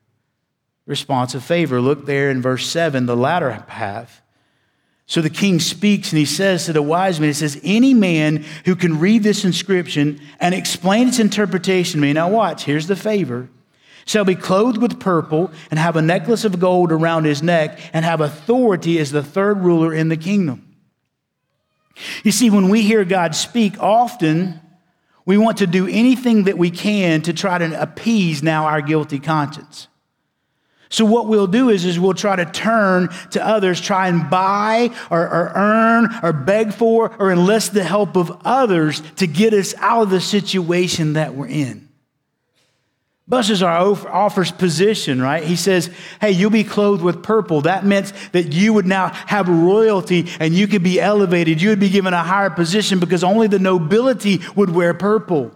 Response 0.86 1.36
of 1.36 1.43
favor. 1.43 1.79
Look 1.79 2.05
there 2.05 2.32
in 2.32 2.41
verse 2.41 2.67
7, 2.67 3.05
the 3.05 3.15
latter 3.15 3.63
half. 3.67 4.21
So 5.05 5.21
the 5.21 5.29
king 5.29 5.60
speaks 5.60 6.12
and 6.12 6.19
he 6.19 6.25
says 6.25 6.65
to 6.65 6.73
the 6.73 6.82
wise 6.82 7.19
men, 7.19 7.29
he 7.29 7.34
says, 7.34 7.60
Any 7.63 7.93
man 7.93 8.45
who 8.65 8.75
can 8.75 8.99
read 8.99 9.23
this 9.23 9.43
inscription 9.43 10.21
and 10.39 10.53
explain 10.53 11.08
its 11.08 11.19
interpretation 11.19 11.99
to 11.99 12.01
me, 12.05 12.13
now 12.13 12.29
watch, 12.29 12.65
here's 12.65 12.88
the 12.88 12.95
favor, 12.95 13.49
shall 14.05 14.23
be 14.23 14.36
clothed 14.36 14.79
with 14.79 14.99
purple 14.99 15.51
and 15.71 15.79
have 15.79 15.95
a 15.95 16.01
necklace 16.01 16.45
of 16.45 16.60
gold 16.60 16.91
around 16.91 17.25
his 17.25 17.41
neck 17.41 17.79
and 17.93 18.05
have 18.05 18.21
authority 18.21 18.99
as 18.99 19.12
the 19.12 19.23
third 19.23 19.62
ruler 19.62 19.93
in 19.93 20.10
the 20.10 20.17
kingdom. 20.17 20.75
You 22.23 22.32
see, 22.32 22.49
when 22.49 22.69
we 22.69 22.84
hear 22.84 23.03
God 23.03 23.36
speak, 23.36 23.82
often 23.82 24.62
we 25.30 25.38
want 25.38 25.60
to 25.60 25.68
do 25.68 25.86
anything 25.88 26.46
that 26.46 26.58
we 26.58 26.72
can 26.72 27.22
to 27.22 27.34
try 27.34 27.60
to 27.60 27.80
appease 27.80 28.42
now 28.42 28.65
our 28.65 28.82
guilty 28.82 29.20
conscience. 29.20 29.88
So 30.89 31.06
what 31.06 31.28
we'll 31.28 31.46
do 31.46 31.70
is, 31.70 31.86
is 31.86 32.00
we'll 32.00 32.15
try 32.15 32.36
to 32.36 32.46
turn 32.46 33.10
to 33.30 33.46
others, 33.46 33.80
try 33.80 34.08
and 34.08 34.28
buy 34.28 34.89
or, 35.12 35.22
or, 35.22 35.52
earn 35.54 36.10
or 36.24 36.34
beg 36.34 36.74
for 36.74 37.15
or 37.20 37.32
enlist 37.32 37.76
the 37.76 37.84
help 37.84 38.15
of 38.15 38.42
others 38.44 39.04
to 39.18 39.28
get 39.28 39.54
us 39.54 39.76
out 39.78 40.02
of 40.02 40.10
the 40.10 40.20
situation 40.20 41.13
that 41.13 41.36
we're 41.36 41.46
in. 41.46 41.88
Belshazzar 43.30 44.08
offers 44.08 44.52
position, 44.52 45.22
right? 45.22 45.44
He 45.44 45.56
says, 45.56 45.92
Hey, 46.20 46.32
you'll 46.32 46.50
be 46.50 46.63
clothed 46.63 47.04
with 47.04 47.22
purple. 47.22 47.62
That 47.62 47.86
meant 47.86 48.12
that 48.32 48.54
you 48.54 48.74
would 48.74 48.88
now 48.88 49.10
have 49.28 49.48
royalty 49.48 50.28
and 50.39 50.56
you 50.56 50.68
could 50.68 50.82
be 50.82 51.00
elevated. 51.00 51.62
You 51.62 51.70
would 51.70 51.80
be 51.80 51.89
given 51.89 52.15
a 52.15 52.24
higher 52.24 52.50
position 52.50 53.00
because 53.00 53.24
only 53.24 53.46
the 53.46 53.60
nobility 53.60 54.42
would 54.56 54.72
wear 54.72 54.96
purple. 54.96 55.52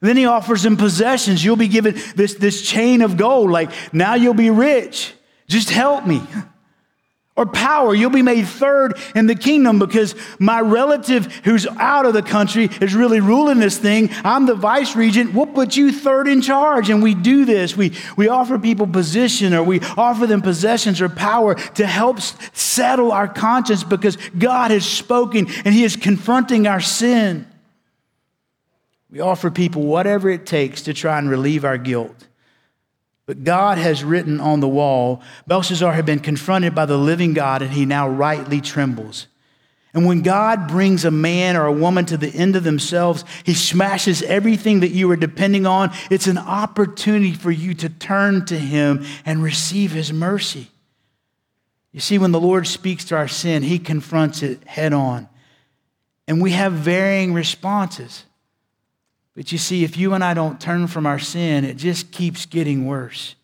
And 0.00 0.08
then 0.08 0.16
he 0.16 0.24
offers 0.24 0.64
him 0.64 0.78
possessions. 0.78 1.44
You'll 1.44 1.56
be 1.56 1.68
given 1.68 2.00
this, 2.16 2.34
this 2.34 2.62
chain 2.62 3.02
of 3.02 3.18
gold. 3.18 3.50
Like, 3.50 3.70
now 3.92 4.14
you'll 4.14 4.32
be 4.32 4.48
rich. 4.48 5.12
Just 5.48 5.68
help 5.68 6.06
me 6.06 6.22
or 7.40 7.46
power. 7.46 7.94
You'll 7.94 8.10
be 8.10 8.20
made 8.20 8.46
third 8.46 8.98
in 9.14 9.26
the 9.26 9.34
kingdom 9.34 9.78
because 9.78 10.14
my 10.38 10.60
relative 10.60 11.24
who's 11.44 11.66
out 11.66 12.04
of 12.04 12.12
the 12.12 12.22
country 12.22 12.68
is 12.82 12.94
really 12.94 13.20
ruling 13.20 13.58
this 13.58 13.78
thing. 13.78 14.10
I'm 14.22 14.44
the 14.44 14.54
vice 14.54 14.94
regent. 14.94 15.32
We'll 15.32 15.46
put 15.46 15.74
you 15.74 15.90
third 15.90 16.28
in 16.28 16.42
charge. 16.42 16.90
And 16.90 17.02
we 17.02 17.14
do 17.14 17.46
this. 17.46 17.74
We, 17.74 17.94
we 18.18 18.28
offer 18.28 18.58
people 18.58 18.86
position 18.86 19.54
or 19.54 19.62
we 19.62 19.80
offer 19.96 20.26
them 20.26 20.42
possessions 20.42 21.00
or 21.00 21.08
power 21.08 21.54
to 21.54 21.86
help 21.86 22.20
settle 22.20 23.10
our 23.10 23.26
conscience 23.26 23.84
because 23.84 24.18
God 24.38 24.70
has 24.70 24.84
spoken 24.84 25.46
and 25.64 25.74
He 25.74 25.82
is 25.82 25.96
confronting 25.96 26.66
our 26.66 26.80
sin. 26.80 27.46
We 29.10 29.20
offer 29.20 29.50
people 29.50 29.82
whatever 29.84 30.28
it 30.28 30.44
takes 30.44 30.82
to 30.82 30.92
try 30.92 31.18
and 31.18 31.30
relieve 31.30 31.64
our 31.64 31.78
guilt. 31.78 32.28
But 33.30 33.44
God 33.44 33.78
has 33.78 34.02
written 34.02 34.40
on 34.40 34.58
the 34.58 34.66
wall, 34.66 35.22
Belshazzar 35.46 35.92
had 35.92 36.04
been 36.04 36.18
confronted 36.18 36.74
by 36.74 36.84
the 36.84 36.96
living 36.96 37.32
God, 37.32 37.62
and 37.62 37.70
he 37.70 37.86
now 37.86 38.08
rightly 38.08 38.60
trembles. 38.60 39.28
And 39.94 40.04
when 40.04 40.22
God 40.22 40.66
brings 40.66 41.04
a 41.04 41.12
man 41.12 41.56
or 41.56 41.66
a 41.66 41.72
woman 41.72 42.06
to 42.06 42.16
the 42.16 42.30
end 42.30 42.56
of 42.56 42.64
themselves, 42.64 43.24
he 43.44 43.54
smashes 43.54 44.20
everything 44.22 44.80
that 44.80 44.88
you 44.88 45.06
were 45.06 45.14
depending 45.14 45.64
on. 45.64 45.92
It's 46.10 46.26
an 46.26 46.38
opportunity 46.38 47.32
for 47.32 47.52
you 47.52 47.72
to 47.74 47.88
turn 47.88 48.46
to 48.46 48.58
him 48.58 49.06
and 49.24 49.44
receive 49.44 49.92
his 49.92 50.12
mercy. 50.12 50.66
You 51.92 52.00
see, 52.00 52.18
when 52.18 52.32
the 52.32 52.40
Lord 52.40 52.66
speaks 52.66 53.04
to 53.04 53.16
our 53.16 53.28
sin, 53.28 53.62
he 53.62 53.78
confronts 53.78 54.42
it 54.42 54.64
head 54.64 54.92
on. 54.92 55.28
And 56.26 56.42
we 56.42 56.50
have 56.50 56.72
varying 56.72 57.32
responses. 57.32 58.24
But 59.40 59.52
you 59.52 59.56
see, 59.56 59.84
if 59.84 59.96
you 59.96 60.12
and 60.12 60.22
I 60.22 60.34
don't 60.34 60.60
turn 60.60 60.86
from 60.86 61.06
our 61.06 61.18
sin, 61.18 61.64
it 61.64 61.78
just 61.78 62.12
keeps 62.12 62.44
getting 62.44 62.84
worse. 62.84 63.36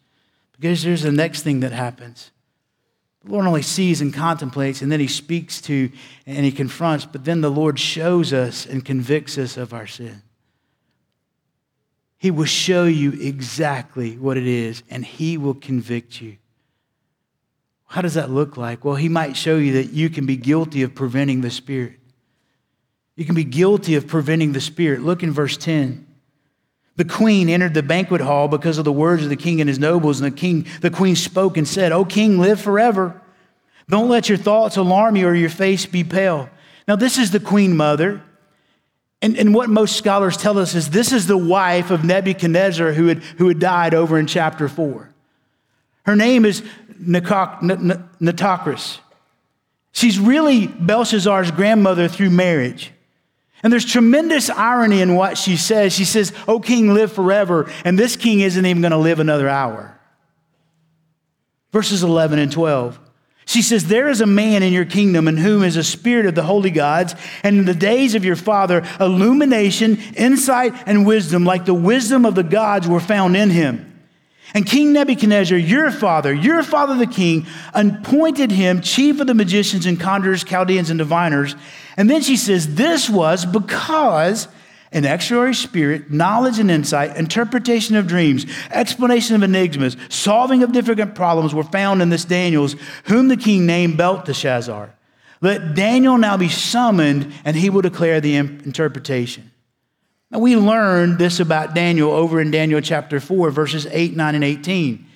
Because 0.52 0.82
there's 0.82 1.00
the 1.00 1.10
next 1.10 1.40
thing 1.40 1.60
that 1.60 1.72
happens. 1.72 2.32
The 3.24 3.32
Lord 3.32 3.46
only 3.46 3.62
sees 3.62 4.02
and 4.02 4.12
contemplates, 4.12 4.82
and 4.82 4.92
then 4.92 5.00
He 5.00 5.06
speaks 5.06 5.58
to 5.62 5.90
and 6.26 6.44
He 6.44 6.52
confronts, 6.52 7.06
but 7.06 7.24
then 7.24 7.40
the 7.40 7.50
Lord 7.50 7.78
shows 7.78 8.34
us 8.34 8.66
and 8.66 8.84
convicts 8.84 9.38
us 9.38 9.56
of 9.56 9.72
our 9.72 9.86
sin. 9.86 10.20
He 12.18 12.30
will 12.30 12.44
show 12.44 12.84
you 12.84 13.12
exactly 13.12 14.18
what 14.18 14.36
it 14.36 14.46
is, 14.46 14.82
and 14.90 15.02
He 15.02 15.38
will 15.38 15.54
convict 15.54 16.20
you. 16.20 16.36
How 17.86 18.02
does 18.02 18.12
that 18.12 18.28
look 18.28 18.58
like? 18.58 18.84
Well, 18.84 18.96
He 18.96 19.08
might 19.08 19.34
show 19.34 19.56
you 19.56 19.72
that 19.72 19.94
you 19.94 20.10
can 20.10 20.26
be 20.26 20.36
guilty 20.36 20.82
of 20.82 20.94
preventing 20.94 21.40
the 21.40 21.50
Spirit. 21.50 22.00
You 23.16 23.24
can 23.24 23.34
be 23.34 23.44
guilty 23.44 23.94
of 23.94 24.06
preventing 24.06 24.52
the 24.52 24.60
Spirit. 24.60 25.02
Look 25.02 25.22
in 25.22 25.32
verse 25.32 25.56
10. 25.56 26.06
The 26.96 27.04
queen 27.04 27.48
entered 27.48 27.74
the 27.74 27.82
banquet 27.82 28.20
hall 28.20 28.48
because 28.48 28.78
of 28.78 28.84
the 28.84 28.92
words 28.92 29.22
of 29.22 29.28
the 29.28 29.36
king 29.36 29.60
and 29.60 29.68
his 29.68 29.78
nobles, 29.78 30.20
and 30.20 30.32
the 30.32 30.36
king, 30.36 30.66
the 30.80 30.90
queen 30.90 31.16
spoke 31.16 31.56
and 31.56 31.66
said, 31.68 31.92
O 31.92 32.04
king, 32.04 32.38
live 32.38 32.60
forever. 32.60 33.20
Don't 33.88 34.08
let 34.08 34.28
your 34.28 34.38
thoughts 34.38 34.76
alarm 34.76 35.16
you 35.16 35.26
or 35.26 35.34
your 35.34 35.50
face 35.50 35.86
be 35.86 36.04
pale. 36.04 36.48
Now, 36.88 36.96
this 36.96 37.18
is 37.18 37.30
the 37.30 37.40
queen 37.40 37.76
mother. 37.76 38.22
And, 39.22 39.36
and 39.36 39.54
what 39.54 39.68
most 39.68 39.96
scholars 39.96 40.36
tell 40.36 40.58
us 40.58 40.74
is 40.74 40.90
this 40.90 41.12
is 41.12 41.26
the 41.26 41.38
wife 41.38 41.90
of 41.90 42.04
Nebuchadnezzar 42.04 42.92
who 42.92 43.06
had, 43.06 43.22
who 43.38 43.48
had 43.48 43.58
died 43.58 43.94
over 43.94 44.18
in 44.18 44.26
chapter 44.26 44.68
4. 44.68 45.10
Her 46.04 46.16
name 46.16 46.44
is 46.44 46.62
Nitocris. 47.00 48.98
She's 49.92 50.18
really 50.18 50.66
Belshazzar's 50.66 51.50
grandmother 51.50 52.08
through 52.08 52.30
marriage. 52.30 52.92
And 53.66 53.72
there's 53.72 53.84
tremendous 53.84 54.48
irony 54.48 55.00
in 55.00 55.16
what 55.16 55.36
she 55.36 55.56
says. 55.56 55.92
She 55.92 56.04
says, 56.04 56.32
Oh, 56.46 56.60
king, 56.60 56.94
live 56.94 57.10
forever. 57.10 57.68
And 57.84 57.98
this 57.98 58.14
king 58.14 58.38
isn't 58.38 58.64
even 58.64 58.80
going 58.80 58.92
to 58.92 58.96
live 58.96 59.18
another 59.18 59.48
hour. 59.48 59.98
Verses 61.72 62.04
11 62.04 62.38
and 62.38 62.52
12. 62.52 63.00
She 63.44 63.62
says, 63.62 63.88
There 63.88 64.08
is 64.08 64.20
a 64.20 64.26
man 64.26 64.62
in 64.62 64.72
your 64.72 64.84
kingdom 64.84 65.26
in 65.26 65.36
whom 65.36 65.64
is 65.64 65.76
a 65.76 65.82
spirit 65.82 66.26
of 66.26 66.36
the 66.36 66.44
holy 66.44 66.70
gods, 66.70 67.16
and 67.42 67.58
in 67.58 67.64
the 67.64 67.74
days 67.74 68.14
of 68.14 68.24
your 68.24 68.36
father, 68.36 68.86
illumination, 69.00 69.98
insight, 70.16 70.72
and 70.86 71.04
wisdom, 71.04 71.42
like 71.42 71.64
the 71.64 71.74
wisdom 71.74 72.24
of 72.24 72.36
the 72.36 72.44
gods, 72.44 72.86
were 72.86 73.00
found 73.00 73.36
in 73.36 73.50
him. 73.50 73.95
And 74.54 74.64
King 74.64 74.92
Nebuchadnezzar, 74.92 75.58
your 75.58 75.90
father, 75.90 76.32
your 76.32 76.62
father 76.62 76.96
the 76.96 77.06
king, 77.06 77.46
appointed 77.74 78.50
him 78.50 78.80
chief 78.80 79.20
of 79.20 79.26
the 79.26 79.34
magicians 79.34 79.86
and 79.86 80.00
conjurers, 80.00 80.44
Chaldeans, 80.44 80.90
and 80.90 80.98
diviners. 80.98 81.54
And 81.96 82.08
then 82.08 82.22
she 82.22 82.36
says, 82.36 82.74
This 82.76 83.10
was 83.10 83.44
because 83.44 84.48
an 84.92 85.04
extraordinary 85.04 85.54
spirit, 85.54 86.10
knowledge 86.10 86.58
and 86.58 86.70
insight, 86.70 87.16
interpretation 87.16 87.96
of 87.96 88.06
dreams, 88.06 88.46
explanation 88.70 89.34
of 89.34 89.42
enigmas, 89.42 89.96
solving 90.08 90.62
of 90.62 90.72
difficult 90.72 91.14
problems 91.14 91.54
were 91.54 91.64
found 91.64 92.00
in 92.00 92.08
this 92.08 92.24
Daniel's, 92.24 92.76
whom 93.04 93.28
the 93.28 93.36
king 93.36 93.66
named 93.66 93.96
Belteshazzar. 93.96 94.94
Let 95.40 95.74
Daniel 95.74 96.16
now 96.16 96.36
be 96.36 96.48
summoned, 96.48 97.32
and 97.44 97.56
he 97.56 97.68
will 97.68 97.82
declare 97.82 98.20
the 98.20 98.36
interpretation. 98.36 99.50
Now, 100.30 100.40
we 100.40 100.56
learned 100.56 101.18
this 101.18 101.38
about 101.38 101.74
Daniel 101.74 102.10
over 102.10 102.40
in 102.40 102.50
Daniel 102.50 102.80
chapter 102.80 103.20
4, 103.20 103.50
verses 103.50 103.86
8, 103.86 104.16
9, 104.16 104.34
and 104.34 104.44
18. 104.44 105.06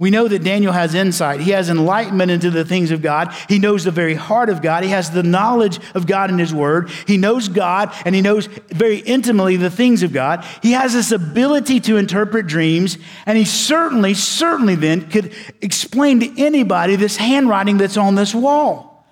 We 0.00 0.10
know 0.10 0.26
that 0.28 0.42
Daniel 0.42 0.72
has 0.72 0.94
insight. 0.94 1.40
He 1.40 1.50
has 1.50 1.68
enlightenment 1.68 2.30
into 2.30 2.48
the 2.48 2.64
things 2.64 2.90
of 2.90 3.02
God. 3.02 3.34
He 3.50 3.58
knows 3.58 3.84
the 3.84 3.90
very 3.90 4.14
heart 4.14 4.48
of 4.48 4.62
God. 4.62 4.82
He 4.82 4.88
has 4.88 5.10
the 5.10 5.22
knowledge 5.22 5.78
of 5.94 6.06
God 6.06 6.30
in 6.30 6.38
His 6.38 6.54
Word. 6.54 6.88
He 7.06 7.18
knows 7.18 7.48
God 7.48 7.94
and 8.06 8.14
he 8.14 8.22
knows 8.22 8.46
very 8.46 9.00
intimately 9.00 9.56
the 9.56 9.68
things 9.68 10.02
of 10.02 10.14
God. 10.14 10.42
He 10.62 10.72
has 10.72 10.94
this 10.94 11.12
ability 11.12 11.80
to 11.80 11.98
interpret 11.98 12.46
dreams. 12.46 12.96
And 13.26 13.36
he 13.36 13.44
certainly, 13.44 14.14
certainly 14.14 14.74
then 14.74 15.06
could 15.10 15.34
explain 15.60 16.20
to 16.20 16.42
anybody 16.42 16.96
this 16.96 17.18
handwriting 17.18 17.76
that's 17.76 17.98
on 17.98 18.14
this 18.14 18.34
wall. 18.34 19.04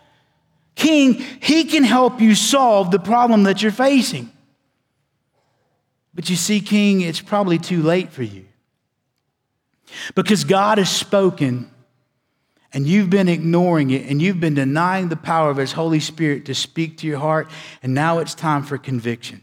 King, 0.74 1.14
he 1.14 1.64
can 1.64 1.84
help 1.84 2.18
you 2.18 2.34
solve 2.34 2.90
the 2.90 2.98
problem 2.98 3.42
that 3.42 3.60
you're 3.60 3.72
facing. 3.72 4.32
But 6.18 6.28
you 6.28 6.34
see, 6.34 6.58
King, 6.58 7.02
it's 7.02 7.20
probably 7.20 7.58
too 7.58 7.80
late 7.80 8.10
for 8.10 8.24
you. 8.24 8.44
Because 10.16 10.42
God 10.42 10.78
has 10.78 10.90
spoken 10.90 11.70
and 12.72 12.88
you've 12.88 13.08
been 13.08 13.28
ignoring 13.28 13.92
it 13.92 14.10
and 14.10 14.20
you've 14.20 14.40
been 14.40 14.54
denying 14.54 15.10
the 15.10 15.16
power 15.16 15.48
of 15.48 15.58
His 15.58 15.70
Holy 15.70 16.00
Spirit 16.00 16.46
to 16.46 16.56
speak 16.56 16.98
to 16.98 17.06
your 17.06 17.20
heart, 17.20 17.48
and 17.84 17.94
now 17.94 18.18
it's 18.18 18.34
time 18.34 18.64
for 18.64 18.78
conviction. 18.78 19.42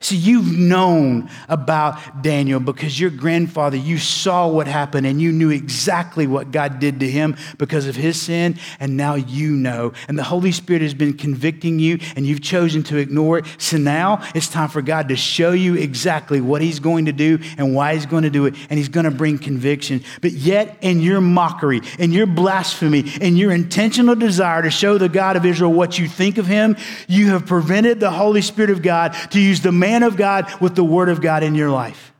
See, 0.00 0.16
you've 0.16 0.56
known 0.56 1.28
about 1.48 2.22
Daniel 2.22 2.60
because 2.60 2.98
your 2.98 3.10
grandfather, 3.10 3.76
you 3.76 3.98
saw 3.98 4.46
what 4.46 4.68
happened 4.68 5.06
and 5.06 5.20
you 5.20 5.32
knew 5.32 5.50
exactly 5.50 6.26
what 6.26 6.52
God 6.52 6.78
did 6.78 7.00
to 7.00 7.10
him 7.10 7.36
because 7.58 7.86
of 7.86 7.96
his 7.96 8.20
sin, 8.20 8.58
and 8.78 8.96
now 8.96 9.16
you 9.16 9.50
know. 9.50 9.92
And 10.06 10.18
the 10.18 10.22
Holy 10.22 10.52
Spirit 10.52 10.82
has 10.82 10.94
been 10.94 11.14
convicting 11.14 11.78
you 11.78 11.98
and 12.14 12.24
you've 12.26 12.42
chosen 12.42 12.82
to 12.84 12.96
ignore 12.96 13.38
it. 13.38 13.46
So 13.58 13.76
now 13.76 14.24
it's 14.34 14.48
time 14.48 14.68
for 14.68 14.82
God 14.82 15.08
to 15.08 15.16
show 15.16 15.50
you 15.50 15.74
exactly 15.74 16.40
what 16.40 16.62
he's 16.62 16.78
going 16.78 17.06
to 17.06 17.12
do 17.12 17.38
and 17.56 17.74
why 17.74 17.94
he's 17.94 18.06
going 18.06 18.22
to 18.22 18.30
do 18.30 18.46
it, 18.46 18.54
and 18.70 18.78
he's 18.78 18.88
going 18.88 19.04
to 19.04 19.10
bring 19.10 19.38
conviction. 19.38 20.04
But 20.20 20.32
yet, 20.32 20.78
in 20.80 21.00
your 21.00 21.20
mockery, 21.20 21.80
in 21.98 22.12
your 22.12 22.26
blasphemy, 22.26 23.00
in 23.20 23.36
your 23.36 23.50
intentional 23.50 24.14
desire 24.14 24.62
to 24.62 24.70
show 24.70 24.96
the 24.96 25.08
God 25.08 25.36
of 25.36 25.44
Israel 25.44 25.72
what 25.72 25.98
you 25.98 26.06
think 26.06 26.38
of 26.38 26.46
him, 26.46 26.76
you 27.08 27.30
have 27.30 27.46
prevented 27.46 27.98
the 27.98 28.10
Holy 28.10 28.42
Spirit 28.42 28.70
of 28.70 28.82
God 28.82 29.14
to 29.30 29.40
use 29.40 29.60
the 29.60 29.72
man 29.72 29.87
of 30.02 30.16
God 30.16 30.46
with 30.60 30.74
the 30.74 30.84
Word 30.84 31.08
of 31.08 31.20
God 31.20 31.42
in 31.42 31.54
your 31.54 31.70
life. 31.70 32.12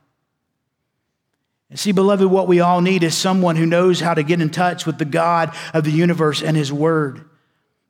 And 1.70 1.78
see, 1.78 1.92
beloved, 1.92 2.26
what 2.26 2.48
we 2.48 2.61
all 2.61 2.81
need 2.81 3.02
is 3.02 3.14
someone 3.14 3.57
who 3.57 3.66
knows 3.66 4.00
how 4.00 4.14
to 4.14 4.22
get 4.22 4.40
in 4.40 4.50
touch 4.50 4.87
with 4.87 4.98
the 4.98 5.04
God 5.04 5.54
of 5.74 5.85
the 5.85 5.90
universe 5.90 6.42
and 6.42 6.57
His 6.57 6.72
Word. 6.72 7.24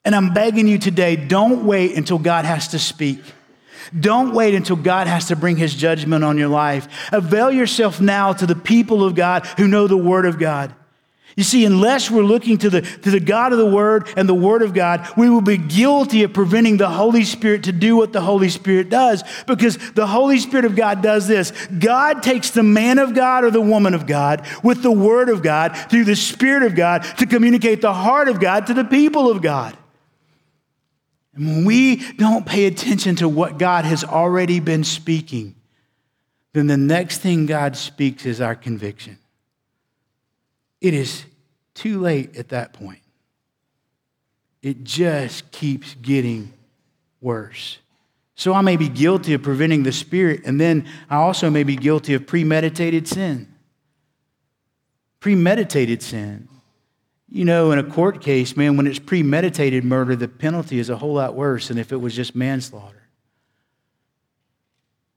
And 0.04 0.14
I'm 0.14 0.32
begging 0.32 0.66
you 0.66 0.78
today 0.78 1.16
don't 1.16 1.64
wait 1.64 1.96
until 1.96 2.18
God 2.18 2.44
has 2.44 2.68
to 2.68 2.78
speak. 2.78 3.20
Don't 3.98 4.34
wait 4.34 4.54
until 4.54 4.76
God 4.76 5.06
has 5.06 5.26
to 5.26 5.36
bring 5.36 5.56
his 5.56 5.74
judgment 5.74 6.24
on 6.24 6.36
your 6.36 6.48
life. 6.48 6.88
Avail 7.12 7.50
yourself 7.50 8.00
now 8.00 8.32
to 8.32 8.46
the 8.46 8.54
people 8.54 9.02
of 9.04 9.14
God 9.14 9.46
who 9.56 9.68
know 9.68 9.86
the 9.86 9.96
Word 9.96 10.26
of 10.26 10.38
God. 10.38 10.74
You 11.36 11.44
see, 11.44 11.64
unless 11.64 12.10
we're 12.10 12.22
looking 12.22 12.58
to 12.58 12.70
the, 12.70 12.80
to 12.80 13.10
the 13.10 13.20
God 13.20 13.52
of 13.52 13.58
the 13.58 13.66
Word 13.66 14.08
and 14.16 14.28
the 14.28 14.34
Word 14.34 14.62
of 14.62 14.74
God, 14.74 15.08
we 15.16 15.30
will 15.30 15.40
be 15.40 15.56
guilty 15.56 16.24
of 16.24 16.32
preventing 16.32 16.78
the 16.78 16.88
Holy 16.88 17.22
Spirit 17.22 17.64
to 17.64 17.72
do 17.72 17.96
what 17.96 18.12
the 18.12 18.20
Holy 18.20 18.48
Spirit 18.48 18.88
does 18.88 19.22
because 19.46 19.76
the 19.92 20.06
Holy 20.06 20.38
Spirit 20.38 20.64
of 20.64 20.74
God 20.74 21.00
does 21.00 21.28
this. 21.28 21.52
God 21.66 22.22
takes 22.22 22.50
the 22.50 22.64
man 22.64 22.98
of 22.98 23.14
God 23.14 23.44
or 23.44 23.50
the 23.50 23.60
woman 23.60 23.94
of 23.94 24.06
God 24.06 24.46
with 24.64 24.82
the 24.82 24.90
Word 24.90 25.28
of 25.28 25.42
God 25.42 25.76
through 25.90 26.04
the 26.04 26.16
Spirit 26.16 26.64
of 26.64 26.74
God 26.74 27.02
to 27.18 27.26
communicate 27.26 27.82
the 27.82 27.94
heart 27.94 28.28
of 28.28 28.40
God 28.40 28.66
to 28.66 28.74
the 28.74 28.84
people 28.84 29.30
of 29.30 29.40
God. 29.40 29.76
And 31.34 31.46
when 31.46 31.64
we 31.64 31.96
don't 32.14 32.46
pay 32.46 32.66
attention 32.66 33.14
to 33.16 33.28
what 33.28 33.58
God 33.58 33.84
has 33.84 34.02
already 34.02 34.58
been 34.58 34.82
speaking, 34.82 35.54
then 36.52 36.66
the 36.66 36.76
next 36.76 37.18
thing 37.18 37.46
God 37.46 37.76
speaks 37.76 38.26
is 38.26 38.40
our 38.40 38.56
conviction. 38.56 39.18
It 40.80 40.94
is 40.94 41.24
too 41.74 42.00
late 42.00 42.36
at 42.36 42.48
that 42.50 42.72
point. 42.72 43.00
It 44.62 44.84
just 44.84 45.50
keeps 45.52 45.94
getting 45.94 46.52
worse. 47.20 47.78
So 48.34 48.52
I 48.52 48.60
may 48.60 48.76
be 48.76 48.88
guilty 48.88 49.34
of 49.34 49.42
preventing 49.42 49.82
the 49.82 49.92
Spirit, 49.92 50.42
and 50.44 50.60
then 50.60 50.88
I 51.10 51.16
also 51.16 51.50
may 51.50 51.64
be 51.64 51.76
guilty 51.76 52.14
of 52.14 52.26
premeditated 52.26 53.08
sin. 53.08 53.52
Premeditated 55.20 56.02
sin. 56.02 56.48
You 57.28 57.44
know, 57.44 57.72
in 57.72 57.78
a 57.78 57.84
court 57.84 58.20
case, 58.22 58.56
man, 58.56 58.76
when 58.76 58.86
it's 58.86 58.98
premeditated 58.98 59.84
murder, 59.84 60.16
the 60.16 60.28
penalty 60.28 60.78
is 60.78 60.88
a 60.88 60.96
whole 60.96 61.14
lot 61.14 61.34
worse 61.34 61.68
than 61.68 61.78
if 61.78 61.92
it 61.92 61.96
was 61.96 62.14
just 62.14 62.34
manslaughter. 62.34 63.08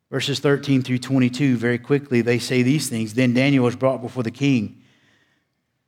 Verses 0.09 0.39
13 0.39 0.81
through 0.81 0.97
22, 0.97 1.55
very 1.55 1.77
quickly, 1.77 2.21
they 2.21 2.37
say 2.37 2.63
these 2.63 2.89
things. 2.89 3.13
Then 3.13 3.33
Daniel 3.33 3.63
was 3.63 3.75
brought 3.77 4.01
before 4.01 4.23
the 4.23 4.31
king 4.31 4.80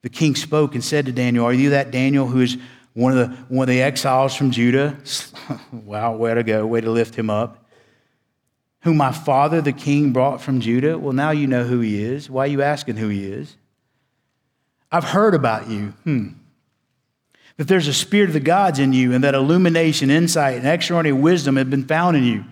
the 0.03 0.09
king 0.09 0.35
spoke 0.35 0.75
and 0.75 0.83
said 0.83 1.07
to 1.07 1.11
Daniel, 1.11 1.45
Are 1.45 1.53
you 1.53 1.71
that 1.71 1.89
Daniel 1.89 2.27
who 2.27 2.41
is 2.41 2.57
one 2.93 3.17
of 3.17 3.29
the, 3.29 3.35
one 3.47 3.63
of 3.63 3.69
the 3.69 3.81
exiles 3.81 4.35
from 4.35 4.51
Judah? 4.51 4.97
wow, 5.71 6.15
way 6.15 6.33
to 6.35 6.43
go, 6.43 6.67
way 6.67 6.81
to 6.81 6.91
lift 6.91 7.15
him 7.15 7.29
up. 7.29 7.65
Whom 8.81 8.97
my 8.97 9.13
father, 9.13 9.61
the 9.61 9.71
king, 9.71 10.11
brought 10.11 10.41
from 10.41 10.59
Judah? 10.59 10.99
Well, 10.99 11.13
now 11.13 11.31
you 11.31 11.47
know 11.47 11.63
who 11.63 11.79
he 11.79 12.03
is. 12.03 12.29
Why 12.29 12.43
are 12.43 12.47
you 12.47 12.61
asking 12.61 12.97
who 12.97 13.07
he 13.07 13.25
is? 13.25 13.55
I've 14.91 15.05
heard 15.05 15.33
about 15.33 15.69
you. 15.69 15.93
Hmm. 16.03 16.27
that 17.55 17.67
there's 17.67 17.87
a 17.87 17.93
spirit 17.93 18.29
of 18.29 18.33
the 18.33 18.41
gods 18.41 18.79
in 18.79 18.91
you, 18.91 19.13
and 19.13 19.23
that 19.23 19.35
illumination, 19.35 20.09
insight, 20.09 20.57
and 20.57 20.67
extraordinary 20.67 21.19
wisdom 21.19 21.55
have 21.55 21.69
been 21.69 21.85
found 21.85 22.17
in 22.17 22.23
you. 22.25 22.43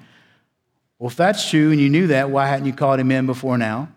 Well, 0.98 1.10
if 1.10 1.18
that's 1.18 1.50
true 1.50 1.72
and 1.72 1.82
you 1.82 1.90
knew 1.90 2.08
that, 2.08 2.30
why 2.30 2.48
hadn't 2.48 2.66
you 2.66 2.74
called 2.74 3.00
him 3.00 3.12
in 3.12 3.26
before 3.26 3.58
now? 3.58 3.90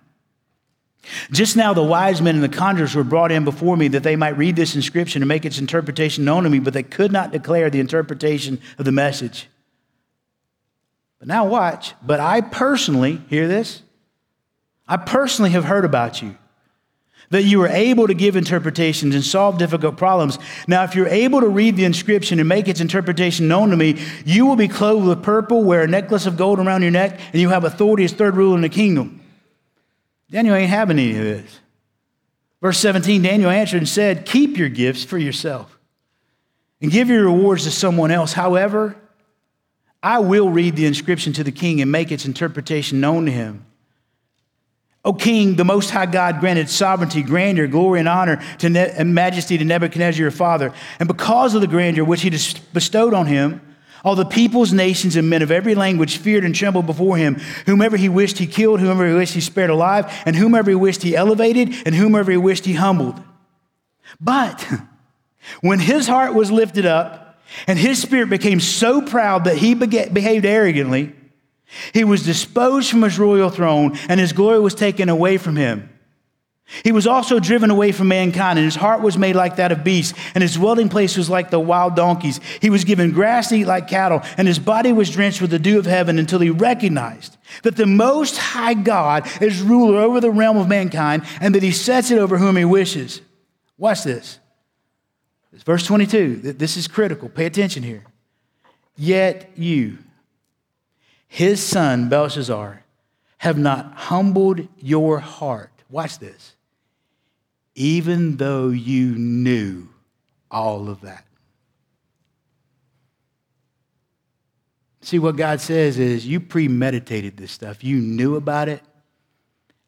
Just 1.31 1.57
now, 1.57 1.75
the 1.75 1.83
wise 1.83 2.23
men 2.23 2.37
and 2.37 2.45
the 2.45 2.49
conjurers 2.49 2.95
were 2.95 3.05
brought 3.05 3.33
in 3.33 3.45
before 3.45 3.77
me 3.77 3.89
that 3.89 4.03
they 4.03 4.17
might 4.17 4.37
read 4.37 4.57
this 4.57 4.75
inscription 4.75 5.23
and 5.23 5.29
make 5.29 5.45
its 5.45 5.59
interpretation 5.59 6.25
known 6.25 6.45
to 6.45 6.51
me, 6.51 6.59
but 6.59 6.73
they 6.73 6.83
could 6.83 7.13
not 7.13 7.33
declare 7.33 7.71
the 7.71 7.81
interpretation 7.81 8.61
of 8.79 8.85
the 8.85 8.93
message. 8.93 9.49
But 11.19 11.29
now, 11.29 11.47
watch. 11.47 11.95
But 12.03 12.21
I 12.21 12.41
personally, 12.41 13.21
hear 13.29 13.49
this? 13.49 13.83
I 14.87 14.97
personally 14.97 15.51
have 15.51 15.65
heard 15.65 15.85
about 15.85 16.23
you 16.23 16.37
that 17.31 17.43
you 17.43 17.63
are 17.63 17.69
able 17.69 18.07
to 18.07 18.15
give 18.15 18.37
interpretations 18.37 19.15
and 19.15 19.25
solve 19.25 19.59
difficult 19.59 19.97
problems. 19.97 20.39
Now, 20.69 20.85
if 20.85 20.95
you're 20.95 21.09
able 21.09 21.41
to 21.41 21.49
read 21.49 21.77
the 21.77 21.85
inscription 21.85 22.39
and 22.39 22.49
make 22.49 22.69
its 22.69 22.81
interpretation 22.81 23.49
known 23.49 23.71
to 23.71 23.77
me, 23.77 23.99
you 24.25 24.47
will 24.47 24.57
be 24.57 24.69
clothed 24.69 25.07
with 25.07 25.23
purple, 25.23 25.65
wear 25.65 25.83
a 25.83 25.89
necklace 25.89 26.27
of 26.27 26.37
gold 26.37 26.59
around 26.59 26.83
your 26.83 26.91
neck, 26.91 27.19
and 27.33 27.41
you 27.41 27.49
have 27.49 27.65
authority 27.65 28.05
as 28.05 28.13
third 28.13 28.37
ruler 28.37 28.57
in 28.57 28.63
the 28.63 28.69
kingdom. 28.69 29.24
Daniel 30.31 30.55
ain't 30.55 30.71
having 30.71 30.99
any 30.99 31.17
of 31.17 31.25
this. 31.25 31.61
Verse 32.61 32.79
17 32.79 33.23
Daniel 33.23 33.51
answered 33.51 33.79
and 33.79 33.89
said, 33.89 34.25
Keep 34.25 34.57
your 34.57 34.69
gifts 34.69 35.05
for 35.05 35.19
yourself 35.19 35.79
and 36.81 36.91
give 36.91 37.09
your 37.09 37.25
rewards 37.25 37.65
to 37.65 37.71
someone 37.71 38.11
else. 38.11 38.33
However, 38.33 38.97
I 40.03 40.19
will 40.19 40.51
read 40.51 40.77
the 40.77 40.87
inscription 40.87 41.33
to 41.35 41.45
the 41.45 41.53
king 41.53 41.81
and 41.81 41.91
make 41.91 42.13
its 42.13 42.27
interpretation 42.27 43.01
known 43.01 43.27
to 43.27 43.33
him. 43.33 43.65
O 45.05 45.13
king, 45.13 45.57
the 45.57 45.65
Most 45.65 45.91
High 45.91 46.07
God 46.07 46.41
granted 46.41 46.71
sovereignty, 46.71 47.23
grandeur, 47.23 47.67
glory, 47.67 48.01
and 48.01 48.09
honor 48.09 48.43
to 48.59 48.71
ne- 48.71 48.91
and 48.97 49.15
majesty 49.15 49.59
to 49.59 49.65
Nebuchadnezzar 49.65 50.21
your 50.21 50.31
father. 50.31 50.73
And 50.99 51.07
because 51.07 51.55
of 51.55 51.61
the 51.61 51.67
grandeur 51.67 52.05
which 52.05 52.23
he 52.23 52.31
bestowed 52.73 53.13
on 53.13 53.27
him, 53.27 53.61
all 54.05 54.15
the 54.15 54.27
peoples, 54.27 54.73
nations, 54.73 55.17
and 55.17 55.31
men 55.31 55.41
of 55.41 55.51
every 55.51 55.75
language 55.75 56.19
feared 56.19 56.45
and 56.45 56.55
trembled 56.55 56.87
before 56.87 57.17
him. 57.17 57.37
Whomever 57.65 57.97
he 57.97 58.11
wished 58.11 58.37
he 58.37 58.47
killed, 58.47 58.81
whomever 58.81 59.09
he 59.09 59.15
wished 59.15 59.35
he 59.35 59.41
spared 59.41 59.71
alive, 59.71 60.13
and 60.27 60.37
whomever 60.37 60.71
he 60.71 60.75
wished 60.75 61.03
he 61.03 61.17
elevated, 61.17 61.75
and 61.87 61.95
whomever 61.95 62.31
he 62.31 62.37
wished 62.37 62.67
he 62.67 62.75
humbled. 62.75 63.21
But 64.21 64.69
when 65.63 65.79
his 65.79 66.07
heart 66.07 66.35
was 66.35 66.53
lifted 66.53 66.85
up, 66.85 67.41
and 67.67 67.79
his 67.79 68.01
spirit 68.01 68.29
became 68.29 68.61
so 68.61 69.01
proud 69.01 69.45
that 69.45 69.57
he 69.57 69.75
behaved 69.75 70.45
arrogantly, 70.45 71.15
he 71.93 72.05
was 72.05 72.25
disposed 72.25 72.91
from 72.91 73.03
his 73.03 73.19
royal 73.19 73.49
throne, 73.49 73.99
and 74.09 74.21
his 74.21 74.33
glory 74.33 74.61
was 74.61 74.75
taken 74.75 75.09
away 75.09 75.39
from 75.39 75.57
him. 75.57 75.89
He 76.83 76.93
was 76.93 77.07
also 77.07 77.39
driven 77.39 77.71
away 77.71 77.93
from 77.93 78.09
mankind, 78.09 78.59
and 78.59 78.65
his 78.65 78.75
heart 78.75 79.03
was 79.03 79.19
made 79.19 79.37
like 79.37 79.57
that 79.57 79.71
of 79.71 79.85
beasts, 79.85 80.19
and 80.35 80.41
his 80.41 80.55
dwelling 80.55 80.89
place 80.89 81.17
was 81.17 81.29
like 81.29 81.51
the 81.51 81.61
wild 81.61 81.95
donkeys. 81.95 82.41
He 82.61 82.71
was 82.71 82.85
given 82.85 83.13
grass 83.13 83.49
to 83.49 83.57
eat 83.57 83.67
like 83.67 83.87
cattle, 83.87 84.23
and 84.39 84.49
his 84.49 84.59
body 84.59 84.93
was 84.93 85.11
drenched 85.11 85.43
with 85.43 85.51
the 85.51 85.59
dew 85.59 85.79
of 85.79 85.85
heaven 85.85 86.19
until 86.19 86.41
he 86.41 86.51
recognized 86.51 87.37
that 87.63 87.77
the 87.77 87.87
Most 87.87 88.39
High 88.39 88.75
God 88.75 89.29
is 89.43 89.61
ruler 89.61 90.01
over 90.01 90.21
the 90.21 90.31
realm 90.31 90.57
of 90.57 90.67
mankind, 90.67 91.25
and 91.41 91.55
that 91.55 91.63
he 91.63 91.71
sets 91.71 92.11
it 92.11 92.19
over 92.19 92.39
whom 92.39 92.57
he 92.57 92.65
wishes. 92.65 93.21
Watch 93.77 94.03
this. 94.05 94.39
It's 95.53 95.63
verse 95.63 95.87
22. 95.87 96.55
This 96.55 96.77
is 96.77 96.89
critical. 96.89 97.29
Pay 97.29 97.47
attention 97.47 97.83
here. 97.83 98.05
Yet 98.97 99.51
you, 99.55 99.99
his 101.29 101.63
son 101.63 102.09
Belshazzar, 102.09 102.85
have 103.39 103.59
not 103.59 103.93
humbled 103.95 104.67
your 104.79 105.19
heart. 105.19 105.74
Watch 105.95 106.19
this. 106.19 106.57
Even 107.77 108.37
though 108.37 108.71
you 108.71 109.15
knew 109.15 109.87
all 110.51 110.89
of 110.89 111.03
that. 111.03 111.25
See, 115.03 115.21
what 115.21 115.37
God 115.37 115.61
says 115.61 116.01
is 116.01 116.27
you 116.27 116.41
premeditated 116.41 117.37
this 117.37 117.53
stuff, 117.53 117.85
you 117.85 117.99
knew 117.99 118.35
about 118.35 118.69
it, 118.69 118.83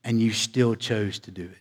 and 0.04 0.20
you 0.20 0.30
still 0.30 0.76
chose 0.76 1.18
to 1.18 1.32
do 1.32 1.42
it. 1.42 1.58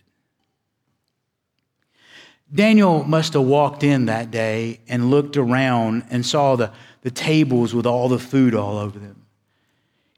Daniel 2.54 3.02
must 3.02 3.32
have 3.32 3.42
walked 3.42 3.82
in 3.82 4.06
that 4.06 4.30
day 4.30 4.78
and 4.86 5.10
looked 5.10 5.36
around 5.36 6.04
and 6.08 6.24
saw 6.24 6.54
the, 6.54 6.70
the 7.00 7.10
tables 7.10 7.74
with 7.74 7.84
all 7.84 8.08
the 8.08 8.20
food 8.20 8.54
all 8.54 8.78
over 8.78 8.96
them. 8.96 9.25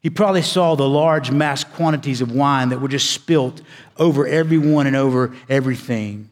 He 0.01 0.09
probably 0.09 0.41
saw 0.41 0.75
the 0.75 0.87
large 0.87 1.31
mass 1.31 1.63
quantities 1.63 2.21
of 2.21 2.31
wine 2.31 2.69
that 2.69 2.79
were 2.79 2.87
just 2.87 3.11
spilt 3.11 3.61
over 3.97 4.25
everyone 4.25 4.87
and 4.87 4.95
over 4.95 5.35
everything. 5.49 6.29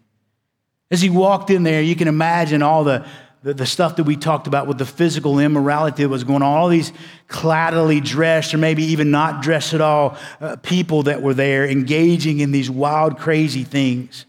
As 0.89 1.01
he 1.01 1.09
walked 1.09 1.49
in 1.49 1.63
there, 1.63 1.81
you 1.81 1.95
can 1.95 2.07
imagine 2.07 2.61
all 2.61 2.85
the, 2.85 3.05
the, 3.43 3.53
the, 3.53 3.65
stuff 3.65 3.97
that 3.97 4.05
we 4.05 4.15
talked 4.15 4.47
about 4.47 4.67
with 4.67 4.77
the 4.77 4.85
physical 4.85 5.37
immorality 5.37 6.03
that 6.03 6.09
was 6.09 6.23
going 6.23 6.41
on, 6.41 6.57
all 6.57 6.69
these 6.69 6.93
clattily 7.27 8.01
dressed 8.01 8.53
or 8.53 8.57
maybe 8.57 8.83
even 8.83 9.11
not 9.11 9.41
dressed 9.41 9.73
at 9.73 9.81
all 9.81 10.17
uh, 10.39 10.55
people 10.57 11.03
that 11.03 11.21
were 11.21 11.33
there 11.33 11.67
engaging 11.67 12.39
in 12.39 12.53
these 12.53 12.69
wild, 12.69 13.17
crazy 13.19 13.65
things. 13.65 14.25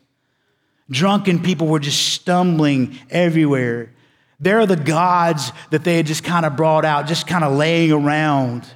Drunken 0.90 1.42
people 1.42 1.68
were 1.68 1.79
just 1.79 2.09
stumbling 2.14 2.98
everywhere. 3.09 3.92
There 4.40 4.59
are 4.59 4.66
the 4.66 4.77
gods 4.77 5.53
that 5.70 5.85
they 5.85 5.96
had 5.96 6.07
just 6.07 6.24
kind 6.24 6.44
of 6.44 6.57
brought 6.57 6.85
out, 6.85 7.07
just 7.07 7.27
kind 7.27 7.44
of 7.44 7.53
laying 7.53 7.92
around. 7.92 8.66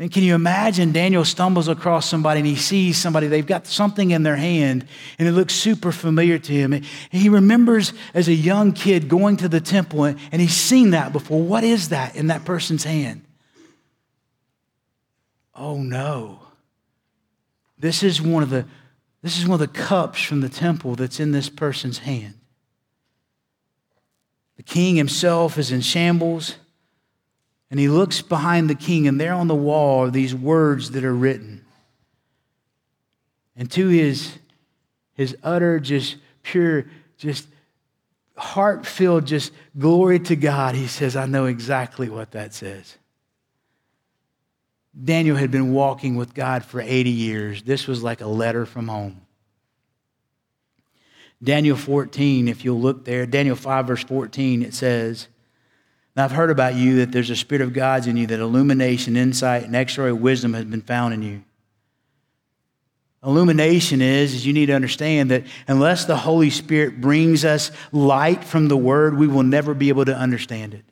And 0.00 0.10
can 0.10 0.22
you 0.22 0.34
imagine 0.34 0.92
Daniel 0.92 1.26
stumbles 1.26 1.68
across 1.68 2.08
somebody 2.08 2.40
and 2.40 2.46
he 2.46 2.56
sees 2.56 2.96
somebody, 2.96 3.26
they've 3.26 3.46
got 3.46 3.66
something 3.66 4.12
in 4.12 4.22
their 4.22 4.34
hand 4.34 4.88
and 5.18 5.28
it 5.28 5.32
looks 5.32 5.52
super 5.52 5.92
familiar 5.92 6.38
to 6.38 6.52
him. 6.54 6.72
And 6.72 6.86
he 7.12 7.28
remembers 7.28 7.92
as 8.14 8.26
a 8.26 8.32
young 8.32 8.72
kid 8.72 9.10
going 9.10 9.36
to 9.36 9.48
the 9.48 9.60
temple 9.60 10.04
and 10.06 10.16
he's 10.32 10.56
seen 10.56 10.92
that 10.92 11.12
before. 11.12 11.42
What 11.42 11.64
is 11.64 11.90
that 11.90 12.16
in 12.16 12.28
that 12.28 12.46
person's 12.46 12.84
hand? 12.84 13.26
Oh 15.54 15.76
no. 15.76 16.40
This 17.78 18.02
is 18.02 18.22
one 18.22 18.42
of 18.42 18.48
the 18.48 18.64
this 19.20 19.38
is 19.38 19.46
one 19.46 19.60
of 19.60 19.70
the 19.70 19.78
cups 19.78 20.22
from 20.22 20.40
the 20.40 20.48
temple 20.48 20.96
that's 20.96 21.20
in 21.20 21.32
this 21.32 21.50
person's 21.50 21.98
hand. 21.98 22.36
The 24.56 24.62
king 24.62 24.96
himself 24.96 25.58
is 25.58 25.70
in 25.70 25.82
shambles. 25.82 26.56
And 27.70 27.78
he 27.78 27.88
looks 27.88 28.20
behind 28.20 28.68
the 28.68 28.74
king, 28.74 29.06
and 29.06 29.20
there 29.20 29.32
on 29.32 29.46
the 29.46 29.54
wall 29.54 30.04
are 30.04 30.10
these 30.10 30.34
words 30.34 30.90
that 30.90 31.04
are 31.04 31.14
written. 31.14 31.64
And 33.56 33.70
to 33.72 33.88
his, 33.88 34.38
his 35.14 35.36
utter, 35.42 35.78
just 35.78 36.16
pure, 36.42 36.86
just 37.16 37.46
heart 38.36 38.86
filled, 38.86 39.26
just 39.26 39.52
glory 39.78 40.18
to 40.18 40.34
God, 40.34 40.74
he 40.74 40.86
says, 40.86 41.14
I 41.14 41.26
know 41.26 41.44
exactly 41.44 42.08
what 42.08 42.32
that 42.32 42.54
says. 42.54 42.96
Daniel 45.04 45.36
had 45.36 45.50
been 45.50 45.72
walking 45.72 46.16
with 46.16 46.34
God 46.34 46.64
for 46.64 46.80
80 46.80 47.10
years. 47.10 47.62
This 47.62 47.86
was 47.86 48.02
like 48.02 48.20
a 48.20 48.26
letter 48.26 48.66
from 48.66 48.88
home. 48.88 49.20
Daniel 51.42 51.76
14, 51.76 52.48
if 52.48 52.64
you'll 52.64 52.80
look 52.80 53.04
there, 53.04 53.24
Daniel 53.24 53.56
5, 53.56 53.86
verse 53.86 54.04
14, 54.04 54.62
it 54.62 54.74
says, 54.74 55.28
now, 56.16 56.24
I've 56.24 56.32
heard 56.32 56.50
about 56.50 56.74
you 56.74 56.96
that 56.96 57.12
there's 57.12 57.30
a 57.30 57.36
spirit 57.36 57.62
of 57.62 57.72
God's 57.72 58.06
in 58.06 58.16
you, 58.16 58.26
that 58.26 58.40
illumination, 58.40 59.16
insight, 59.16 59.64
and 59.64 59.76
extraordinary 59.76 60.20
wisdom 60.20 60.54
has 60.54 60.64
been 60.64 60.82
found 60.82 61.14
in 61.14 61.22
you. 61.22 61.44
Illumination 63.24 64.02
is, 64.02 64.34
is 64.34 64.46
you 64.46 64.52
need 64.52 64.66
to 64.66 64.72
understand 64.72 65.30
that 65.30 65.44
unless 65.68 66.06
the 66.06 66.16
Holy 66.16 66.50
Spirit 66.50 67.00
brings 67.00 67.44
us 67.44 67.70
light 67.92 68.42
from 68.42 68.68
the 68.68 68.76
Word, 68.76 69.16
we 69.16 69.28
will 69.28 69.42
never 69.42 69.74
be 69.74 69.88
able 69.88 70.04
to 70.06 70.16
understand 70.16 70.74
it 70.74 70.84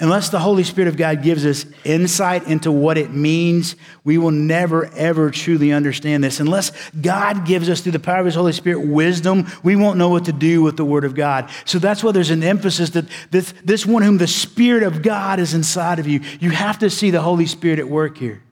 unless 0.00 0.30
the 0.30 0.38
Holy 0.38 0.64
Spirit 0.64 0.88
of 0.88 0.96
God 0.96 1.22
gives 1.22 1.44
us 1.44 1.66
insight 1.84 2.46
into 2.46 2.72
what 2.72 2.96
it 2.96 3.12
means, 3.12 3.76
we 4.02 4.18
will 4.18 4.30
never, 4.30 4.86
ever 4.94 5.30
truly 5.30 5.72
understand 5.72 6.24
this. 6.24 6.40
Unless 6.40 6.72
God 6.92 7.46
gives 7.46 7.68
us, 7.68 7.82
through 7.82 7.92
the 7.92 8.00
power 8.00 8.20
of 8.20 8.26
His 8.26 8.34
Holy 8.34 8.52
Spirit, 8.52 8.80
wisdom, 8.80 9.46
we 9.62 9.76
won't 9.76 9.98
know 9.98 10.08
what 10.08 10.24
to 10.24 10.32
do 10.32 10.62
with 10.62 10.76
the 10.76 10.84
Word 10.84 11.04
of 11.04 11.14
God. 11.14 11.50
So 11.66 11.78
that's 11.78 12.02
why 12.02 12.12
there's 12.12 12.30
an 12.30 12.42
emphasis 12.42 12.90
that 12.90 13.04
this, 13.30 13.52
this 13.62 13.84
one 13.84 14.02
whom 14.02 14.18
the 14.18 14.26
Spirit 14.26 14.82
of 14.82 15.02
God 15.02 15.38
is 15.38 15.54
inside 15.54 15.98
of 15.98 16.08
you, 16.08 16.20
you 16.40 16.50
have 16.50 16.78
to 16.78 16.90
see 16.90 17.10
the 17.10 17.22
Holy 17.22 17.46
Spirit 17.46 17.78
at 17.78 17.88
work 17.88 18.16
here. 18.16 18.42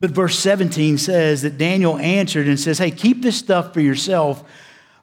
But 0.00 0.10
verse 0.10 0.38
17 0.38 0.98
says 0.98 1.42
that 1.42 1.58
Daniel 1.58 1.98
answered 1.98 2.46
and 2.46 2.58
says, 2.58 2.78
Hey, 2.78 2.90
keep 2.90 3.22
this 3.22 3.36
stuff 3.36 3.74
for 3.74 3.80
yourself, 3.80 4.42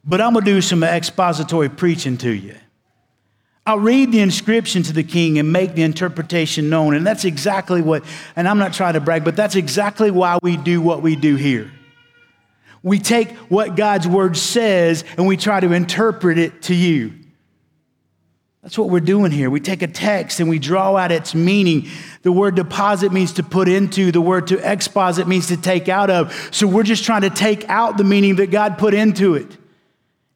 but 0.04 0.22
I'm 0.22 0.34
going 0.34 0.46
to 0.46 0.52
do 0.52 0.62
some 0.62 0.84
expository 0.84 1.70
preaching 1.70 2.18
to 2.20 2.32
you. 2.32 2.56
I'll 3.68 3.80
read 3.80 4.14
the 4.14 4.22
inscription 4.22 4.82
to 4.84 4.94
the 4.94 5.04
king 5.04 5.38
and 5.40 5.52
make 5.52 5.76
the 5.76 5.84
interpretation 5.84 6.70
known. 6.70 6.96
And 6.96 7.06
that's 7.06 7.26
exactly 7.26 7.82
what, 7.82 8.06
and 8.38 8.48
I'm 8.48 8.60
not 8.60 8.72
trying 8.72 8.94
to 8.94 9.02
brag, 9.02 9.26
but 9.26 9.36
that's 9.36 9.58
exactly 9.58 10.10
why 10.10 10.40
we 10.42 10.56
do 10.56 10.80
what 10.82 11.02
we 11.02 11.18
do 11.18 11.36
here. 11.36 11.70
We 12.82 12.98
take 12.98 13.32
what 13.50 13.76
God's 13.76 14.08
word 14.08 14.38
says 14.38 15.04
and 15.18 15.28
we 15.28 15.36
try 15.36 15.60
to 15.60 15.74
interpret 15.74 16.38
it 16.38 16.62
to 16.64 16.74
you. 16.74 17.14
That's 18.64 18.78
what 18.78 18.90
we're 18.90 19.02
doing 19.02 19.34
here. 19.34 19.50
We 19.50 19.60
take 19.60 19.82
a 19.82 19.88
text 19.88 20.40
and 20.40 20.48
we 20.48 20.60
draw 20.60 20.96
out 20.96 21.12
its 21.12 21.36
meaning. 21.36 21.90
The 22.22 22.32
word 22.32 22.56
deposit 22.56 23.12
means 23.12 23.34
to 23.34 23.44
put 23.44 23.68
into, 23.68 24.14
the 24.14 24.22
word 24.22 24.48
to 24.48 24.60
exposit 24.60 25.28
means 25.28 25.48
to 25.48 25.58
take 25.58 25.90
out 25.90 26.10
of. 26.10 26.50
So 26.54 26.68
we're 26.68 26.84
just 26.84 27.04
trying 27.04 27.24
to 27.24 27.30
take 27.30 27.68
out 27.68 27.98
the 27.98 28.06
meaning 28.06 28.38
that 28.38 28.50
God 28.50 28.78
put 28.78 28.94
into 28.94 29.36
it 29.36 29.58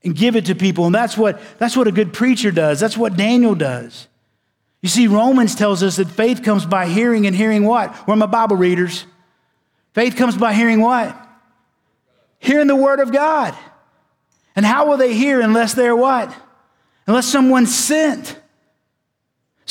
and 0.04 0.16
give 0.16 0.36
it 0.36 0.46
to 0.46 0.56
people. 0.56 0.86
And 0.86 0.96
that's 0.96 1.18
what, 1.18 1.42
that's 1.58 1.78
what 1.78 1.88
a 1.88 1.92
good 1.92 2.14
preacher 2.14 2.52
does. 2.52 2.80
That's 2.80 2.98
what 2.98 3.16
Daniel 3.16 3.56
does. 3.56 4.08
You 4.82 4.90
see, 4.90 5.08
Romans 5.08 5.54
tells 5.54 5.84
us 5.84 5.98
that 5.98 6.08
faith 6.10 6.42
comes 6.42 6.66
by 6.66 6.88
hearing 6.88 7.28
and 7.28 7.36
hearing 7.36 7.66
what? 7.66 8.08
We're 8.08 8.16
my 8.16 8.26
Bible 8.26 8.56
readers. 8.56 9.06
Faith 9.94 10.16
comes 10.16 10.36
by 10.36 10.54
hearing 10.54 10.82
what? 10.82 11.16
Hearing 12.40 12.68
the 12.68 12.76
word 12.76 13.00
of 13.00 13.12
God. 13.12 13.56
And 14.56 14.66
how 14.66 14.88
will 14.88 14.98
they 14.98 15.14
hear 15.14 15.40
unless 15.40 15.74
they're 15.76 15.96
what? 15.96 16.36
Unless 17.06 17.28
someone's 17.28 17.74
sent. 17.76 18.41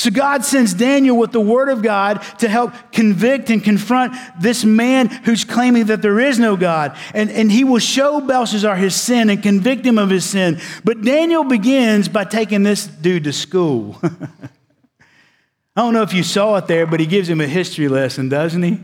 So 0.01 0.11
God 0.11 0.47
sends 0.47 0.73
Daniel 0.73 1.15
with 1.15 1.31
the 1.31 1.43
word 1.43 1.69
of 1.69 1.83
God 1.83 2.23
to 2.39 2.49
help 2.49 2.73
convict 2.91 3.51
and 3.51 3.63
confront 3.63 4.15
this 4.41 4.65
man 4.65 5.09
who's 5.09 5.45
claiming 5.45 5.85
that 5.89 6.01
there 6.01 6.19
is 6.19 6.39
no 6.39 6.57
God. 6.57 6.97
And, 7.13 7.29
and 7.29 7.53
he 7.53 7.65
will 7.65 7.81
show 7.81 8.19
Belshazzar 8.23 8.77
his 8.77 8.95
sin 8.95 9.29
and 9.29 9.43
convict 9.43 9.85
him 9.85 9.99
of 9.99 10.09
his 10.09 10.25
sin. 10.25 10.59
But 10.85 11.03
Daniel 11.03 11.45
begins 11.45 12.09
by 12.09 12.25
taking 12.25 12.63
this 12.63 12.87
dude 12.87 13.25
to 13.25 13.33
school. 13.35 13.99
I 14.03 15.83
don't 15.83 15.93
know 15.93 16.01
if 16.01 16.15
you 16.15 16.23
saw 16.23 16.57
it 16.57 16.67
there, 16.67 16.87
but 16.87 16.99
he 16.99 17.05
gives 17.05 17.29
him 17.29 17.43
a 17.43 17.47
history 17.47 17.89
lesson, 17.89 18.31
doesn't 18.31 18.63
he? 18.63 18.81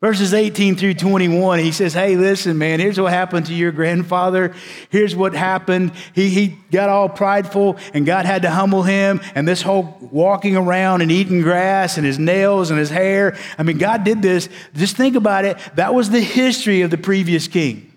Verses 0.00 0.32
18 0.32 0.76
through 0.76 0.94
21, 0.94 1.58
he 1.58 1.72
says, 1.72 1.92
Hey, 1.92 2.14
listen, 2.14 2.56
man, 2.56 2.78
here's 2.78 3.00
what 3.00 3.12
happened 3.12 3.46
to 3.46 3.54
your 3.54 3.72
grandfather. 3.72 4.54
Here's 4.90 5.16
what 5.16 5.34
happened. 5.34 5.90
He, 6.14 6.28
he 6.28 6.56
got 6.70 6.88
all 6.88 7.08
prideful, 7.08 7.78
and 7.92 8.06
God 8.06 8.24
had 8.24 8.42
to 8.42 8.50
humble 8.50 8.84
him. 8.84 9.20
And 9.34 9.46
this 9.46 9.60
whole 9.60 9.98
walking 10.12 10.56
around 10.56 11.00
and 11.02 11.10
eating 11.10 11.42
grass 11.42 11.96
and 11.96 12.06
his 12.06 12.16
nails 12.16 12.70
and 12.70 12.78
his 12.78 12.90
hair 12.90 13.36
I 13.58 13.64
mean, 13.64 13.78
God 13.78 14.04
did 14.04 14.22
this. 14.22 14.48
Just 14.74 14.96
think 14.96 15.16
about 15.16 15.44
it. 15.44 15.58
That 15.74 15.94
was 15.94 16.10
the 16.10 16.20
history 16.20 16.82
of 16.82 16.90
the 16.90 16.98
previous 16.98 17.48
king. 17.48 17.92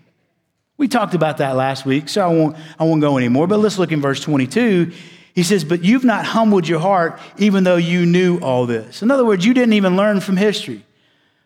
We 0.77 0.87
talked 0.87 1.13
about 1.13 1.37
that 1.37 1.55
last 1.55 1.85
week, 1.85 2.09
so 2.09 2.27
I 2.27 2.33
won't, 2.33 2.57
I 2.79 2.83
won't 2.85 3.01
go 3.01 3.17
anymore. 3.17 3.45
But 3.45 3.59
let's 3.59 3.77
look 3.77 3.91
in 3.91 4.01
verse 4.01 4.19
22. 4.19 4.91
He 5.35 5.43
says, 5.43 5.63
But 5.63 5.83
you've 5.83 6.03
not 6.03 6.25
humbled 6.25 6.67
your 6.67 6.79
heart, 6.79 7.19
even 7.37 7.63
though 7.63 7.75
you 7.75 8.07
knew 8.07 8.39
all 8.39 8.65
this. 8.65 9.03
In 9.03 9.11
other 9.11 9.23
words, 9.23 9.45
you 9.45 9.53
didn't 9.53 9.73
even 9.73 9.95
learn 9.95 10.19
from 10.19 10.37
history. 10.37 10.83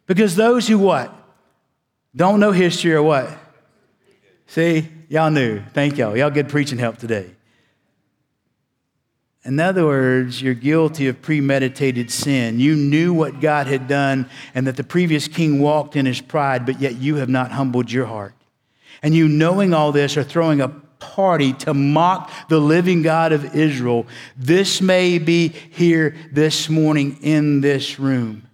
Because 0.08 0.36
those 0.36 0.68
who 0.68 0.78
what? 0.78 1.14
Don't 2.16 2.40
know 2.40 2.52
history 2.52 2.94
or 2.94 3.04
what? 3.04 3.30
See, 4.48 4.88
y'all 5.10 5.32
knew. 5.32 5.62
Thank 5.74 5.98
y'all. 5.98 6.16
Y'all 6.16 6.30
good 6.30 6.50
preaching 6.50 6.78
help 6.78 6.98
today. 6.98 7.32
In 9.44 9.60
other 9.60 9.86
words, 9.86 10.42
you're 10.42 10.56
guilty 10.56 11.08
of 11.08 11.22
premeditated 11.22 12.10
sin. 12.10 12.60
You 12.60 12.76
knew 12.76 13.14
what 13.14 13.40
God 13.40 13.68
had 13.68 13.88
done 13.88 14.28
and 14.56 14.66
that 14.66 14.76
the 14.76 14.84
previous 14.84 15.28
king 15.28 15.60
walked 15.60 15.96
in 15.96 16.08
his 16.08 16.20
pride, 16.20 16.66
but 16.66 16.82
yet 16.82 16.96
you 16.96 17.18
have 17.18 17.30
not 17.30 17.52
humbled 17.52 17.92
your 17.92 18.08
heart. 18.08 18.34
And 19.04 19.14
you, 19.14 19.28
knowing 19.28 19.72
all 19.74 19.92
this, 19.92 20.18
are 20.18 20.24
throwing 20.24 20.62
a 20.62 20.70
party 20.98 21.54
to 21.54 21.76
mock 21.76 22.32
the 22.50 22.60
living 22.60 23.04
God 23.04 23.34
of 23.34 23.56
Israel. 23.56 24.08
This 24.36 24.82
may 24.82 25.20
be 25.20 25.50
here 25.50 26.16
this 26.32 26.68
morning 26.68 27.20
in 27.22 27.62
this 27.62 28.00
room. 28.00 28.48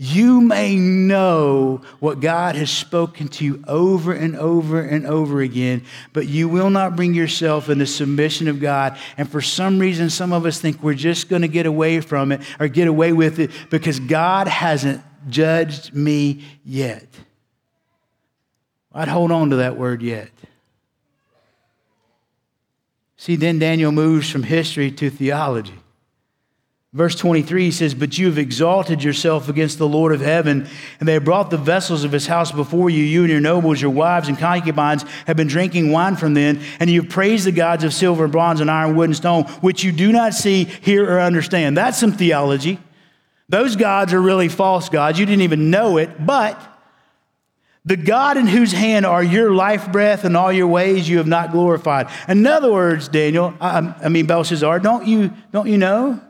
You 0.00 0.40
may 0.40 0.76
know 0.76 1.80
what 1.98 2.20
God 2.20 2.54
has 2.54 2.70
spoken 2.70 3.26
to 3.28 3.44
you 3.44 3.64
over 3.66 4.12
and 4.12 4.36
over 4.36 4.80
and 4.80 5.04
over 5.04 5.40
again, 5.40 5.84
but 6.12 6.28
you 6.28 6.48
will 6.48 6.70
not 6.70 6.94
bring 6.94 7.14
yourself 7.14 7.68
in 7.68 7.78
the 7.78 7.86
submission 7.86 8.46
of 8.46 8.60
God. 8.60 8.96
And 9.16 9.28
for 9.28 9.40
some 9.40 9.80
reason, 9.80 10.08
some 10.08 10.32
of 10.32 10.46
us 10.46 10.60
think 10.60 10.84
we're 10.84 10.94
just 10.94 11.28
going 11.28 11.42
to 11.42 11.48
get 11.48 11.66
away 11.66 12.00
from 12.00 12.30
it 12.30 12.42
or 12.60 12.68
get 12.68 12.86
away 12.86 13.12
with 13.12 13.40
it 13.40 13.50
because 13.70 13.98
God 13.98 14.46
hasn't 14.46 15.02
judged 15.28 15.92
me 15.92 16.44
yet. 16.64 17.08
I'd 18.92 19.08
hold 19.08 19.32
on 19.32 19.50
to 19.50 19.56
that 19.56 19.76
word 19.76 20.00
yet. 20.00 20.30
See, 23.16 23.34
then 23.34 23.58
Daniel 23.58 23.90
moves 23.90 24.30
from 24.30 24.44
history 24.44 24.92
to 24.92 25.10
theology. 25.10 25.74
Verse 26.94 27.14
23 27.16 27.64
he 27.64 27.70
says, 27.70 27.94
But 27.94 28.16
you 28.16 28.26
have 28.26 28.38
exalted 28.38 29.04
yourself 29.04 29.50
against 29.50 29.76
the 29.76 29.86
Lord 29.86 30.12
of 30.12 30.22
heaven, 30.22 30.66
and 30.98 31.08
they 31.08 31.12
have 31.12 31.24
brought 31.24 31.50
the 31.50 31.58
vessels 31.58 32.02
of 32.02 32.12
his 32.12 32.26
house 32.26 32.50
before 32.50 32.88
you. 32.88 33.04
You 33.04 33.22
and 33.22 33.30
your 33.30 33.40
nobles, 33.40 33.80
your 33.80 33.90
wives, 33.90 34.28
and 34.28 34.38
concubines 34.38 35.04
have 35.26 35.36
been 35.36 35.48
drinking 35.48 35.92
wine 35.92 36.16
from 36.16 36.32
them, 36.32 36.60
and 36.80 36.88
you 36.88 37.02
have 37.02 37.10
praised 37.10 37.46
the 37.46 37.52
gods 37.52 37.84
of 37.84 37.92
silver, 37.92 38.26
bronze, 38.26 38.60
and 38.60 38.70
iron, 38.70 38.96
wood, 38.96 39.10
and 39.10 39.16
stone, 39.16 39.44
which 39.60 39.84
you 39.84 39.92
do 39.92 40.12
not 40.12 40.32
see, 40.32 40.64
hear, 40.64 41.04
or 41.04 41.20
understand. 41.20 41.76
That's 41.76 41.98
some 41.98 42.12
theology. 42.12 42.80
Those 43.50 43.76
gods 43.76 44.14
are 44.14 44.20
really 44.20 44.48
false 44.48 44.88
gods. 44.88 45.18
You 45.18 45.26
didn't 45.26 45.42
even 45.42 45.70
know 45.70 45.98
it, 45.98 46.24
but 46.24 46.58
the 47.84 47.96
God 47.96 48.38
in 48.38 48.46
whose 48.46 48.72
hand 48.72 49.04
are 49.04 49.22
your 49.22 49.54
life 49.54 49.92
breath 49.92 50.24
and 50.24 50.36
all 50.36 50.52
your 50.52 50.66
ways 50.66 51.06
you 51.06 51.18
have 51.18 51.26
not 51.26 51.52
glorified. 51.52 52.08
In 52.28 52.46
other 52.46 52.72
words, 52.72 53.08
Daniel, 53.08 53.54
I, 53.60 53.94
I 54.02 54.08
mean 54.08 54.26
Belshazzar, 54.26 54.80
don't 54.80 55.06
you, 55.06 55.32
don't 55.52 55.68
you 55.68 55.76
know? 55.76 56.20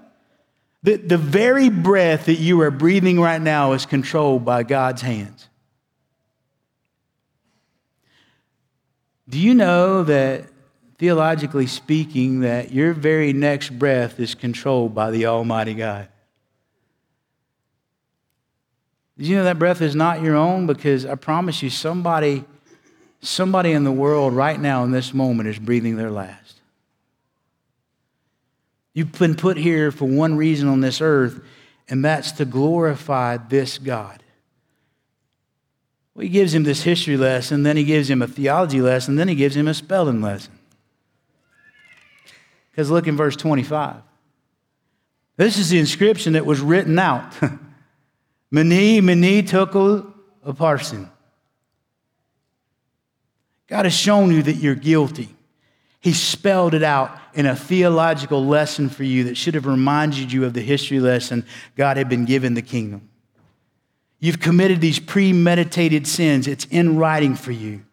The, 0.89 0.97
the 0.97 1.19
very 1.19 1.69
breath 1.69 2.25
that 2.25 2.39
you 2.39 2.63
are 2.63 2.71
breathing 2.71 3.21
right 3.21 3.43
now 3.43 3.73
is 3.73 3.85
controlled 3.85 4.47
by 4.47 4.63
God's 4.63 5.03
hands. 5.03 5.47
Do 9.29 9.39
you 9.39 9.53
know 9.53 10.03
that, 10.05 10.47
theologically 10.97 11.67
speaking, 11.67 12.41
that 12.41 12.73
your 12.73 12.95
very 12.95 13.35
next 13.35 13.79
breath 13.79 14.19
is 14.19 14.35
controlled 14.35 14.95
by 14.95 15.11
the 15.11 15.27
Almighty 15.27 15.75
God? 15.75 16.09
Did 19.19 19.27
you 19.27 19.37
know 19.37 19.45
that 19.45 19.59
breath 19.59 19.83
is 19.83 19.95
not 19.95 20.23
your 20.23 20.37
own? 20.37 20.67
Because 20.67 21.05
I 21.05 21.17
promise 21.17 21.63
you, 21.63 21.69
somebody, 21.69 22.47
somebody 23.21 23.73
in 23.73 23.85
the 23.85 23.93
world 23.93 24.33
right 24.33 24.59
now 24.59 24.85
in 24.85 24.93
this 24.93 25.13
moment 25.13 25.51
is 25.51 25.59
breathing 25.59 25.97
their 25.97 26.11
last. 26.11 26.58
You've 28.99 29.13
been 29.13 29.37
put 29.37 29.57
here 29.57 29.93
for 29.93 30.07
one 30.07 30.37
reason 30.37 30.67
on 30.67 30.81
this 30.81 31.01
earth, 31.01 31.41
and 31.89 32.05
that's 32.05 32.33
to 32.33 32.45
glorify 32.45 33.37
this 33.37 33.79
God. 33.79 34.25
Well, 36.17 36.25
he 36.25 36.29
gives 36.29 36.53
him 36.53 36.65
this 36.65 36.83
history 36.83 37.17
lesson, 37.17 37.63
then 37.63 37.77
he 37.77 37.85
gives 37.85 38.11
him 38.11 38.23
a 38.23 38.27
theology 38.27 38.81
lesson, 38.81 39.15
then 39.15 39.29
he 39.29 39.37
gives 39.37 39.57
him 39.57 39.69
a 39.69 39.75
spelling 39.75 40.21
lesson. 40.21 40.59
Because 42.73 42.91
look 42.91 43.07
in 43.07 43.17
verse 43.17 43.37
25. 43.37 44.03
This 45.37 45.59
is 45.59 45.71
the 45.71 45.79
inscription 45.79 46.33
that 46.33 46.45
was 46.45 46.61
written 46.61 46.99
out. 46.99 47.33
Mene, 48.51 48.69
Mani, 48.69 49.01
mene, 49.01 49.47
tekel, 49.47 50.13
upharsin. 50.45 51.09
God 53.69 53.85
has 53.85 53.95
shown 53.95 54.33
you 54.33 54.43
that 54.43 54.57
you're 54.57 54.75
guilty. 54.75 55.37
He 56.09 56.15
spelled 56.15 56.73
it 56.73 56.83
out 56.83 57.21
in 57.35 57.45
a 57.45 57.55
theological 57.55 58.43
lesson 58.43 58.89
for 58.89 59.05
you 59.05 59.25
that 59.25 59.37
should 59.37 59.53
have 59.53 59.67
reminded 59.67 60.33
you 60.33 60.47
of 60.47 60.55
the 60.55 60.63
history 60.63 61.01
lesson 61.01 61.45
God 61.77 61.99
had 61.99 62.09
been 62.09 62.25
given 62.25 62.55
the 62.55 62.63
kingdom. 62.63 63.11
You've 64.19 64.41
committed 64.41 64.81
these 64.81 64.99
premeditated 64.99 66.07
sins, 66.07 66.49
it's 66.49 66.65
in 66.71 66.97
writing 66.97 67.35
for 67.35 67.53
you. 67.53 67.85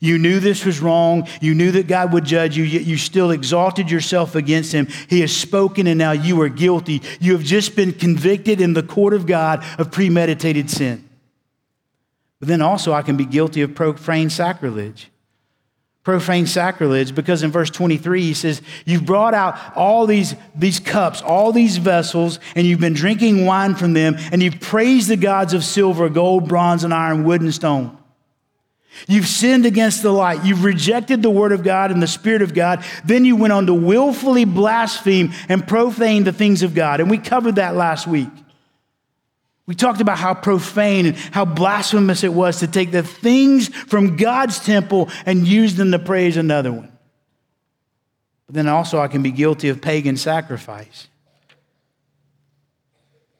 You 0.00 0.18
knew 0.18 0.40
this 0.40 0.64
was 0.64 0.80
wrong. 0.80 1.28
You 1.40 1.54
knew 1.54 1.70
that 1.70 1.86
God 1.86 2.12
would 2.12 2.24
judge 2.24 2.56
you, 2.56 2.64
yet 2.64 2.82
you 2.82 2.96
still 2.96 3.30
exalted 3.30 3.92
yourself 3.92 4.34
against 4.34 4.72
him. 4.72 4.88
He 5.08 5.20
has 5.20 5.34
spoken, 5.34 5.86
and 5.86 5.96
now 5.96 6.10
you 6.10 6.40
are 6.42 6.48
guilty. 6.48 7.00
You 7.20 7.34
have 7.34 7.44
just 7.44 7.76
been 7.76 7.92
convicted 7.92 8.60
in 8.60 8.72
the 8.72 8.82
court 8.82 9.14
of 9.14 9.24
God 9.24 9.64
of 9.78 9.92
premeditated 9.92 10.68
sin. 10.68 11.08
But 12.40 12.48
then 12.48 12.60
also, 12.60 12.92
I 12.92 13.02
can 13.02 13.16
be 13.16 13.24
guilty 13.24 13.62
of 13.62 13.76
profane 13.76 14.30
sacrilege 14.30 15.10
profane 16.06 16.46
sacrilege 16.46 17.16
because 17.16 17.42
in 17.42 17.50
verse 17.50 17.68
23 17.68 18.22
he 18.22 18.32
says 18.32 18.62
you've 18.84 19.04
brought 19.04 19.34
out 19.34 19.58
all 19.74 20.06
these, 20.06 20.36
these 20.54 20.78
cups 20.78 21.20
all 21.20 21.50
these 21.50 21.78
vessels 21.78 22.38
and 22.54 22.64
you've 22.64 22.78
been 22.78 22.92
drinking 22.92 23.44
wine 23.44 23.74
from 23.74 23.92
them 23.92 24.14
and 24.30 24.40
you've 24.40 24.60
praised 24.60 25.08
the 25.08 25.16
gods 25.16 25.52
of 25.52 25.64
silver 25.64 26.08
gold 26.08 26.46
bronze 26.46 26.84
and 26.84 26.94
iron 26.94 27.24
wood 27.24 27.40
and 27.40 27.52
stone 27.52 27.98
You've 29.08 29.26
sinned 29.26 29.66
against 29.66 30.02
the 30.02 30.10
light. 30.10 30.42
You've 30.42 30.64
rejected 30.64 31.20
the 31.20 31.28
word 31.28 31.52
of 31.52 31.62
God 31.62 31.90
and 31.90 32.02
the 32.02 32.06
spirit 32.06 32.40
of 32.40 32.54
God. 32.54 32.82
Then 33.04 33.26
you 33.26 33.36
went 33.36 33.52
on 33.52 33.66
to 33.66 33.74
willfully 33.74 34.46
blaspheme 34.46 35.34
and 35.50 35.68
profane 35.68 36.24
the 36.24 36.32
things 36.32 36.62
of 36.62 36.74
God. 36.74 37.00
And 37.00 37.10
we 37.10 37.18
covered 37.18 37.56
that 37.56 37.76
last 37.76 38.06
week. 38.06 38.30
We 39.66 39.74
talked 39.74 40.00
about 40.00 40.18
how 40.18 40.34
profane 40.34 41.06
and 41.06 41.16
how 41.16 41.44
blasphemous 41.44 42.22
it 42.22 42.32
was 42.32 42.60
to 42.60 42.68
take 42.68 42.92
the 42.92 43.02
things 43.02 43.68
from 43.68 44.16
God's 44.16 44.60
temple 44.60 45.10
and 45.24 45.46
use 45.46 45.74
them 45.74 45.90
to 45.90 45.98
praise 45.98 46.36
another 46.36 46.70
one. 46.70 46.92
But 48.46 48.54
then 48.54 48.68
also, 48.68 49.00
I 49.00 49.08
can 49.08 49.22
be 49.22 49.32
guilty 49.32 49.68
of 49.68 49.80
pagan 49.80 50.16
sacrifice. 50.16 51.08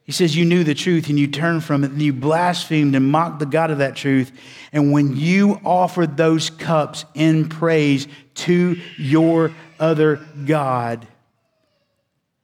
He 0.02 0.12
says, 0.12 0.36
You 0.36 0.44
knew 0.44 0.64
the 0.64 0.74
truth 0.74 1.08
and 1.08 1.18
you 1.18 1.28
turned 1.28 1.62
from 1.62 1.84
it 1.84 1.92
and 1.92 2.02
you 2.02 2.12
blasphemed 2.12 2.96
and 2.96 3.10
mocked 3.10 3.38
the 3.38 3.46
God 3.46 3.70
of 3.70 3.78
that 3.78 3.94
truth. 3.94 4.32
And 4.72 4.92
when 4.92 5.16
you 5.16 5.60
offered 5.64 6.16
those 6.16 6.50
cups 6.50 7.04
in 7.14 7.48
praise 7.48 8.08
to 8.34 8.80
your 8.98 9.52
other 9.78 10.24
God, 10.44 11.06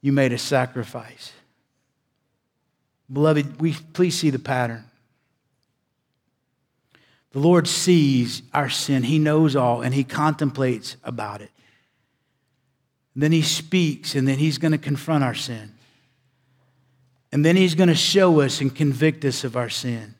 you 0.01 0.13
made 0.13 0.31
a 0.31 0.37
sacrifice. 0.37 1.33
Beloved, 3.13 3.61
we 3.61 3.73
please 3.93 4.17
see 4.17 4.31
the 4.31 4.39
pattern. 4.39 4.83
The 7.31 7.39
Lord 7.39 7.67
sees 7.67 8.41
our 8.53 8.69
sin, 8.69 9.03
He 9.03 9.19
knows 9.19 9.55
all, 9.55 9.81
and 9.81 9.93
He 9.93 10.03
contemplates 10.03 10.97
about 11.03 11.41
it. 11.41 11.51
And 13.13 13.21
then 13.21 13.31
He 13.31 13.43
speaks, 13.43 14.15
and 14.15 14.27
then 14.27 14.39
He's 14.39 14.57
going 14.57 14.71
to 14.71 14.77
confront 14.79 15.23
our 15.23 15.35
sin. 15.35 15.71
And 17.31 17.45
then 17.45 17.55
He's 17.55 17.75
going 17.75 17.89
to 17.89 17.95
show 17.95 18.41
us 18.41 18.61
and 18.61 18.75
convict 18.75 19.25
us 19.25 19.43
of 19.43 19.55
our 19.55 19.69
sin. 19.69 20.15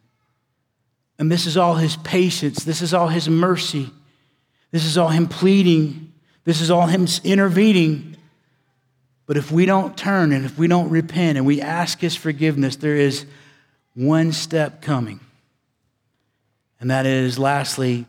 And 1.18 1.32
this 1.32 1.46
is 1.48 1.58
all 1.58 1.76
His 1.76 1.96
patience, 1.98 2.64
this 2.64 2.82
is 2.82 2.94
all 2.94 3.08
His 3.08 3.28
mercy, 3.28 3.90
this 4.72 4.86
is 4.86 4.98
all 4.98 5.10
Him 5.10 5.28
pleading, 5.28 6.14
this 6.46 6.62
is 6.62 6.70
all 6.70 6.88
Him 6.88 7.08
intervening. 7.24 8.18
But 9.26 9.38
if 9.38 9.52
we 9.52 9.66
don't 9.66 9.98
turn 9.98 10.32
and 10.32 10.46
if 10.46 10.58
we 10.58 10.68
don't 10.68 10.90
repent 10.90 11.38
and 11.38 11.46
we 11.46 11.62
ask 11.62 12.00
His 12.00 12.16
forgiveness, 12.16 12.76
there 12.76 12.96
is 12.96 13.26
one 13.96 14.32
step 14.32 14.82
coming. 14.82 15.20
And 16.80 16.92
that 16.92 17.06
is, 17.06 17.40
lastly, 17.40 18.06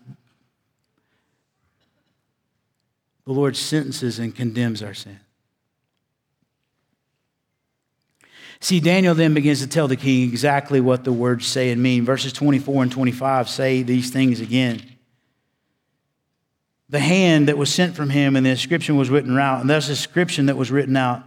the 3.24 3.32
Lord 3.32 3.56
sentences 3.56 4.18
and 4.18 4.34
condemns 4.34 4.82
our 4.82 4.94
sin. 4.94 5.20
See, 8.60 8.80
Daniel 8.80 9.14
then 9.14 9.34
begins 9.34 9.60
to 9.60 9.66
tell 9.66 9.88
the 9.88 9.96
king 9.96 10.28
exactly 10.28 10.80
what 10.80 11.04
the 11.04 11.12
words 11.12 11.46
say 11.46 11.70
and 11.70 11.82
mean. 11.82 12.04
Verses 12.04 12.32
24 12.32 12.84
and 12.84 12.92
25 12.92 13.48
say 13.48 13.82
these 13.82 14.10
things 14.10 14.40
again. 14.40 14.82
The 16.95 17.01
hand 17.01 17.49
that 17.49 17.59
was 17.59 17.74
sent 17.74 17.97
from 17.97 18.11
him 18.11 18.36
and 18.36 18.47
the 18.47 18.51
inscription 18.51 18.97
was 18.97 19.11
written 19.11 19.36
out, 19.36 19.61
and 19.61 19.68
there's 19.68 19.88
a 19.88 19.90
inscription 19.90 20.47
that 20.47 20.57
was 20.57 20.70
written 20.70 20.97
out. 20.97 21.24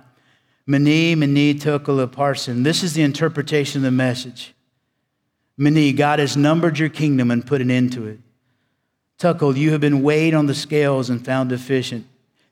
Mene, 0.65 1.19
mene, 1.19 1.59
tekel 1.59 1.97
upharsin. 2.07 2.63
This 2.63 2.83
is 2.83 2.93
the 2.93 3.01
interpretation 3.01 3.79
of 3.79 3.83
the 3.83 3.91
message. 3.91 4.53
Mene, 5.57 5.93
God 5.93 6.19
has 6.19 6.37
numbered 6.37 6.79
your 6.79 6.87
kingdom 6.87 7.31
and 7.31 7.45
put 7.45 7.59
an 7.59 7.69
end 7.69 7.91
to 7.91 8.07
it. 8.07 8.21
Tekel, 9.17 9.57
you 9.57 9.71
have 9.71 9.81
been 9.81 10.03
weighed 10.03 10.33
on 10.33 10.45
the 10.45 10.55
scales 10.55 11.09
and 11.09 11.25
found 11.25 11.49
deficient. 11.49 12.07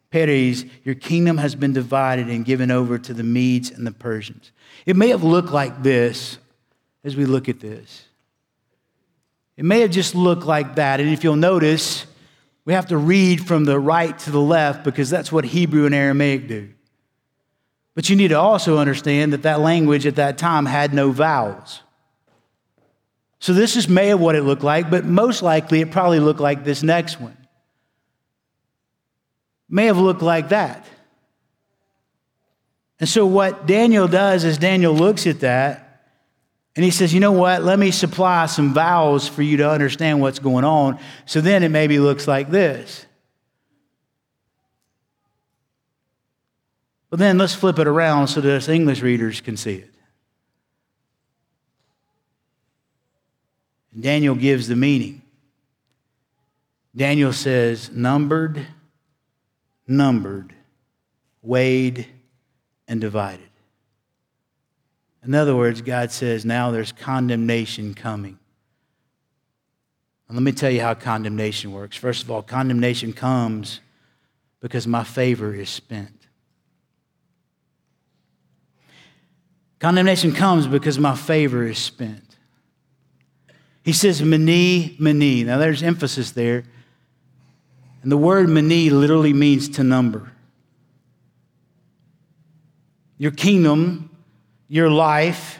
Peres, 0.09 0.65
your 0.83 0.95
kingdom 0.95 1.37
has 1.37 1.55
been 1.55 1.71
divided 1.71 2.27
and 2.27 2.43
given 2.43 2.69
over 2.69 2.97
to 2.97 3.13
the 3.13 3.23
Medes 3.23 3.71
and 3.71 3.87
the 3.87 3.93
Persians. 3.93 4.51
It 4.85 4.97
may 4.97 5.07
have 5.07 5.23
looked 5.23 5.53
like 5.53 5.83
this 5.83 6.37
as 7.05 7.15
we 7.15 7.23
look 7.23 7.47
at 7.47 7.61
this. 7.61 8.07
It 9.55 9.63
may 9.63 9.79
have 9.79 9.91
just 9.91 10.15
looked 10.15 10.43
like 10.43 10.75
that. 10.75 10.99
And 10.99 11.07
if 11.07 11.23
you'll 11.23 11.37
notice, 11.37 12.07
we 12.65 12.73
have 12.73 12.87
to 12.87 12.97
read 12.97 13.45
from 13.45 13.65
the 13.65 13.79
right 13.79 14.17
to 14.19 14.31
the 14.31 14.41
left 14.41 14.83
because 14.83 15.09
that's 15.09 15.31
what 15.31 15.45
Hebrew 15.45 15.85
and 15.85 15.93
Aramaic 15.93 16.47
do. 16.47 16.69
But 17.93 18.09
you 18.09 18.15
need 18.15 18.29
to 18.29 18.39
also 18.39 18.77
understand 18.79 19.31
that 19.33 19.43
that 19.43 19.61
language 19.61 20.05
at 20.05 20.15
that 20.15 20.37
time 20.37 20.65
had 20.65 20.93
no 20.93 21.11
vowels. 21.11 21.81
So 23.39 23.53
this 23.53 23.75
is 23.75 23.87
may 23.87 24.09
of 24.09 24.19
what 24.19 24.35
it 24.35 24.41
looked 24.41 24.63
like, 24.63 24.89
but 24.89 25.05
most 25.05 25.43
likely 25.43 25.81
it 25.81 25.91
probably 25.91 26.19
looked 26.19 26.39
like 26.39 26.63
this 26.63 26.81
next 26.81 27.21
one. 27.21 27.37
May 29.69 29.85
have 29.85 29.99
looked 29.99 30.23
like 30.23 30.49
that. 30.49 30.85
And 32.99 33.07
so 33.07 33.25
what 33.25 33.67
Daniel 33.67 34.07
does 34.07 34.43
is 34.43 34.57
Daniel 34.57 34.93
looks 34.93 35.27
at 35.27 35.41
that 35.41 35.84
and 36.75 36.83
he 36.83 36.91
says, 36.91 37.13
you 37.13 37.21
know 37.21 37.31
what? 37.31 37.63
Let 37.63 37.79
me 37.79 37.91
supply 37.91 38.47
some 38.47 38.73
vowels 38.73 39.27
for 39.27 39.41
you 39.41 39.57
to 39.57 39.69
understand 39.69 40.19
what's 40.19 40.39
going 40.39 40.65
on. 40.65 40.99
So 41.25 41.39
then 41.39 41.63
it 41.63 41.69
maybe 41.69 41.99
looks 41.99 42.27
like 42.27 42.49
this. 42.49 43.05
But 47.09 47.19
then 47.19 47.37
let's 47.37 47.55
flip 47.55 47.79
it 47.79 47.87
around 47.87 48.27
so 48.27 48.41
that 48.41 48.55
us 48.57 48.67
English 48.67 49.01
readers 49.01 49.39
can 49.39 49.55
see 49.55 49.75
it. 49.75 49.91
Daniel 53.97 54.35
gives 54.35 54.67
the 54.67 54.75
meaning. 54.75 55.21
Daniel 56.93 57.31
says, 57.31 57.89
numbered, 57.89 58.67
numbered, 59.87 60.53
weighed, 61.41 62.05
and 62.85 62.99
divided. 62.99 63.49
In 65.25 65.33
other 65.33 65.55
words, 65.55 65.81
God 65.81 66.11
says, 66.11 66.45
now 66.45 66.71
there's 66.71 66.91
condemnation 66.91 67.93
coming. 67.93 68.37
And 70.27 70.37
let 70.37 70.43
me 70.43 70.51
tell 70.51 70.71
you 70.71 70.81
how 70.81 70.93
condemnation 70.93 71.71
works. 71.71 71.97
First 71.97 72.23
of 72.23 72.31
all, 72.31 72.41
condemnation 72.41 73.13
comes 73.13 73.79
because 74.59 74.87
my 74.87 75.03
favor 75.03 75.53
is 75.53 75.69
spent. 75.69 76.27
Condemnation 79.79 80.31
comes 80.31 80.67
because 80.67 80.97
my 80.97 81.15
favor 81.15 81.65
is 81.65 81.77
spent. 81.77 82.37
He 83.83 83.93
says, 83.93 84.21
Mene, 84.23 84.95
Mene. 84.99 85.45
Now 85.45 85.57
there's 85.59 85.83
emphasis 85.83 86.31
there. 86.31 86.63
And 88.01 88.11
the 88.11 88.17
word 88.17 88.49
Mene 88.49 88.99
literally 88.99 89.33
means 89.33 89.69
to 89.69 89.83
number. 89.83 90.31
Your 93.17 93.31
kingdom, 93.31 94.14
your 94.67 94.89
life, 94.89 95.59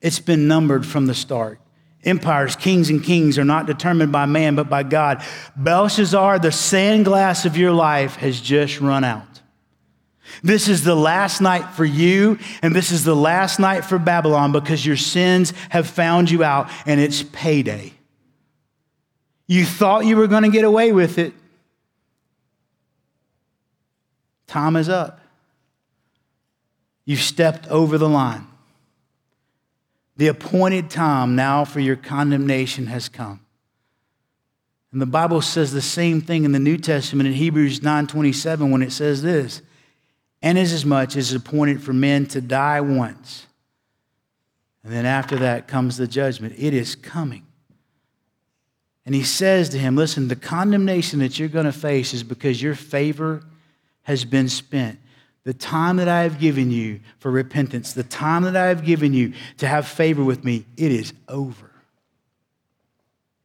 it's 0.00 0.20
been 0.20 0.48
numbered 0.48 0.86
from 0.86 1.06
the 1.06 1.14
start. 1.14 1.60
Empires, 2.04 2.54
kings, 2.56 2.90
and 2.90 3.02
kings 3.02 3.38
are 3.38 3.44
not 3.44 3.66
determined 3.66 4.12
by 4.12 4.24
man, 4.26 4.54
but 4.54 4.70
by 4.70 4.82
God. 4.82 5.22
Belshazzar, 5.56 6.38
the 6.38 6.48
sandglass 6.48 7.44
of 7.44 7.56
your 7.56 7.72
life 7.72 8.16
has 8.16 8.40
just 8.40 8.80
run 8.80 9.04
out. 9.04 9.24
This 10.42 10.68
is 10.68 10.84
the 10.84 10.94
last 10.94 11.40
night 11.40 11.70
for 11.74 11.84
you, 11.84 12.38
and 12.62 12.74
this 12.74 12.92
is 12.92 13.02
the 13.02 13.16
last 13.16 13.58
night 13.58 13.84
for 13.84 13.98
Babylon 13.98 14.52
because 14.52 14.84
your 14.86 14.96
sins 14.96 15.52
have 15.70 15.88
found 15.88 16.30
you 16.30 16.44
out, 16.44 16.70
and 16.86 17.00
it's 17.00 17.22
payday. 17.22 17.92
You 19.46 19.64
thought 19.64 20.06
you 20.06 20.16
were 20.16 20.28
going 20.28 20.44
to 20.44 20.50
get 20.50 20.64
away 20.64 20.92
with 20.92 21.18
it. 21.18 21.32
Time 24.46 24.76
is 24.76 24.88
up. 24.88 25.20
You've 27.08 27.20
stepped 27.20 27.66
over 27.68 27.96
the 27.96 28.08
line. 28.08 28.46
The 30.18 30.26
appointed 30.26 30.90
time 30.90 31.36
now 31.36 31.64
for 31.64 31.80
your 31.80 31.96
condemnation 31.96 32.84
has 32.88 33.08
come. 33.08 33.40
And 34.92 35.00
the 35.00 35.06
Bible 35.06 35.40
says 35.40 35.72
the 35.72 35.80
same 35.80 36.20
thing 36.20 36.44
in 36.44 36.52
the 36.52 36.58
New 36.58 36.76
Testament 36.76 37.26
in 37.26 37.32
Hebrews 37.32 37.80
9:27 37.80 38.70
when 38.70 38.82
it 38.82 38.92
says 38.92 39.22
this 39.22 39.62
and 40.42 40.58
as 40.58 40.84
much 40.84 41.16
as 41.16 41.30
is 41.30 41.34
appointed 41.34 41.82
for 41.82 41.94
men 41.94 42.26
to 42.26 42.42
die 42.42 42.82
once. 42.82 43.46
And 44.84 44.92
then 44.92 45.06
after 45.06 45.36
that 45.36 45.66
comes 45.66 45.96
the 45.96 46.06
judgment. 46.06 46.56
It 46.58 46.74
is 46.74 46.94
coming. 46.94 47.46
And 49.06 49.14
he 49.14 49.22
says 49.22 49.70
to 49.70 49.78
him, 49.78 49.96
Listen, 49.96 50.28
the 50.28 50.36
condemnation 50.36 51.20
that 51.20 51.38
you're 51.38 51.48
going 51.48 51.64
to 51.64 51.72
face 51.72 52.12
is 52.12 52.22
because 52.22 52.60
your 52.60 52.74
favor 52.74 53.44
has 54.02 54.26
been 54.26 54.50
spent. 54.50 54.98
The 55.44 55.54
time 55.54 55.96
that 55.96 56.08
I 56.08 56.22
have 56.22 56.38
given 56.38 56.70
you 56.70 57.00
for 57.18 57.30
repentance, 57.30 57.92
the 57.92 58.02
time 58.02 58.42
that 58.42 58.56
I 58.56 58.66
have 58.66 58.84
given 58.84 59.14
you 59.14 59.32
to 59.58 59.66
have 59.66 59.86
favor 59.88 60.22
with 60.22 60.44
me, 60.44 60.66
it 60.76 60.92
is 60.92 61.12
over. 61.28 61.70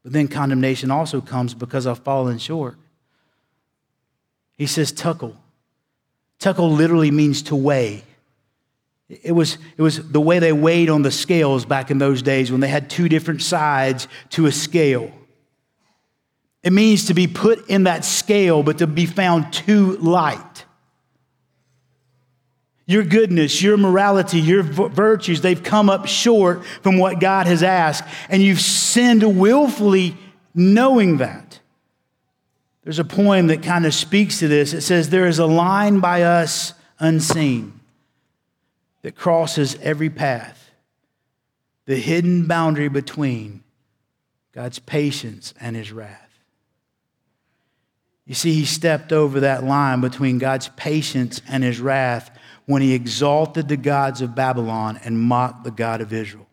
But 0.04 0.12
then 0.12 0.28
condemnation 0.28 0.92
also 0.92 1.22
comes 1.22 1.54
because 1.54 1.88
I've 1.88 2.00
fallen 2.00 2.38
short. 2.38 2.76
He 4.58 4.68
says, 4.68 4.92
Tekel, 4.92 5.36
Tekel 6.40 6.72
literally 6.72 7.10
means 7.10 7.42
to 7.44 7.56
weigh. 7.56 8.04
It 9.10 9.32
was, 9.34 9.58
it 9.78 9.82
was 9.82 10.10
the 10.10 10.22
way 10.22 10.40
they 10.40 10.54
weighed 10.54 10.90
on 10.90 11.04
the 11.04 11.12
scales 11.12 11.66
back 11.66 11.92
in 11.92 11.98
those 11.98 12.22
days 12.22 12.52
when 12.52 12.62
they 12.62 12.68
had 12.68 12.90
two 12.90 13.08
different 13.08 13.42
sides 13.42 14.08
to 14.32 14.46
a 14.46 14.52
scale. 14.52 15.12
It 16.64 16.74
means 16.74 17.06
to 17.06 17.14
be 17.14 17.28
put 17.28 17.70
in 17.70 17.84
that 17.84 18.06
scale, 18.06 18.64
but 18.64 18.78
to 18.80 18.88
be 18.88 19.06
found 19.06 19.52
too 19.54 19.98
light. 19.98 20.63
Your 22.86 23.04
goodness, 23.04 23.62
your 23.62 23.78
morality, 23.78 24.40
your 24.40 24.62
virtues, 24.62 25.42
they've 25.42 25.64
come 25.64 25.90
up 25.90 26.06
short 26.06 26.66
from 26.82 26.98
what 26.98 27.20
God 27.20 27.48
has 27.48 27.64
asked, 27.64 28.04
and 28.30 28.44
you've 28.44 28.60
sinned 28.60 29.40
willfully 29.40 30.18
knowing 30.54 31.18
that. 31.18 31.60
There's 32.84 33.00
a 33.00 33.06
poem 33.06 33.48
that 33.48 33.64
kind 33.64 33.86
of 33.86 33.94
speaks 33.94 34.40
to 34.40 34.50
this. 34.50 34.74
It 34.74 34.82
says, 34.82 35.10
There 35.10 35.28
is 35.28 35.40
a 35.40 35.46
line 35.46 36.00
by 36.00 36.24
us 36.24 36.74
unseen 37.00 37.80
that 39.02 39.16
crosses 39.16 39.78
every 39.82 40.10
path, 40.10 40.72
the 41.86 41.96
hidden 41.96 42.48
boundary 42.48 42.90
between 42.90 43.64
God's 44.52 44.80
patience 44.80 45.54
and 45.60 45.78
his 45.78 45.94
wrath. 45.94 46.20
You 48.26 48.34
see, 48.34 48.54
he 48.54 48.66
stepped 48.66 49.12
over 49.12 49.42
that 49.42 49.64
line 49.64 50.02
between 50.02 50.38
God's 50.38 50.70
patience 50.76 51.42
and 51.48 51.64
his 51.64 51.80
wrath 51.80 52.32
when 52.66 52.82
he 52.82 52.94
exalted 52.94 53.68
the 53.68 53.78
gods 53.78 54.22
of 54.22 54.36
Babylon 54.36 55.00
and 55.04 55.20
mocked 55.20 55.64
the 55.64 55.72
God 55.72 56.02
of 56.02 56.14
Israel. 56.14 56.48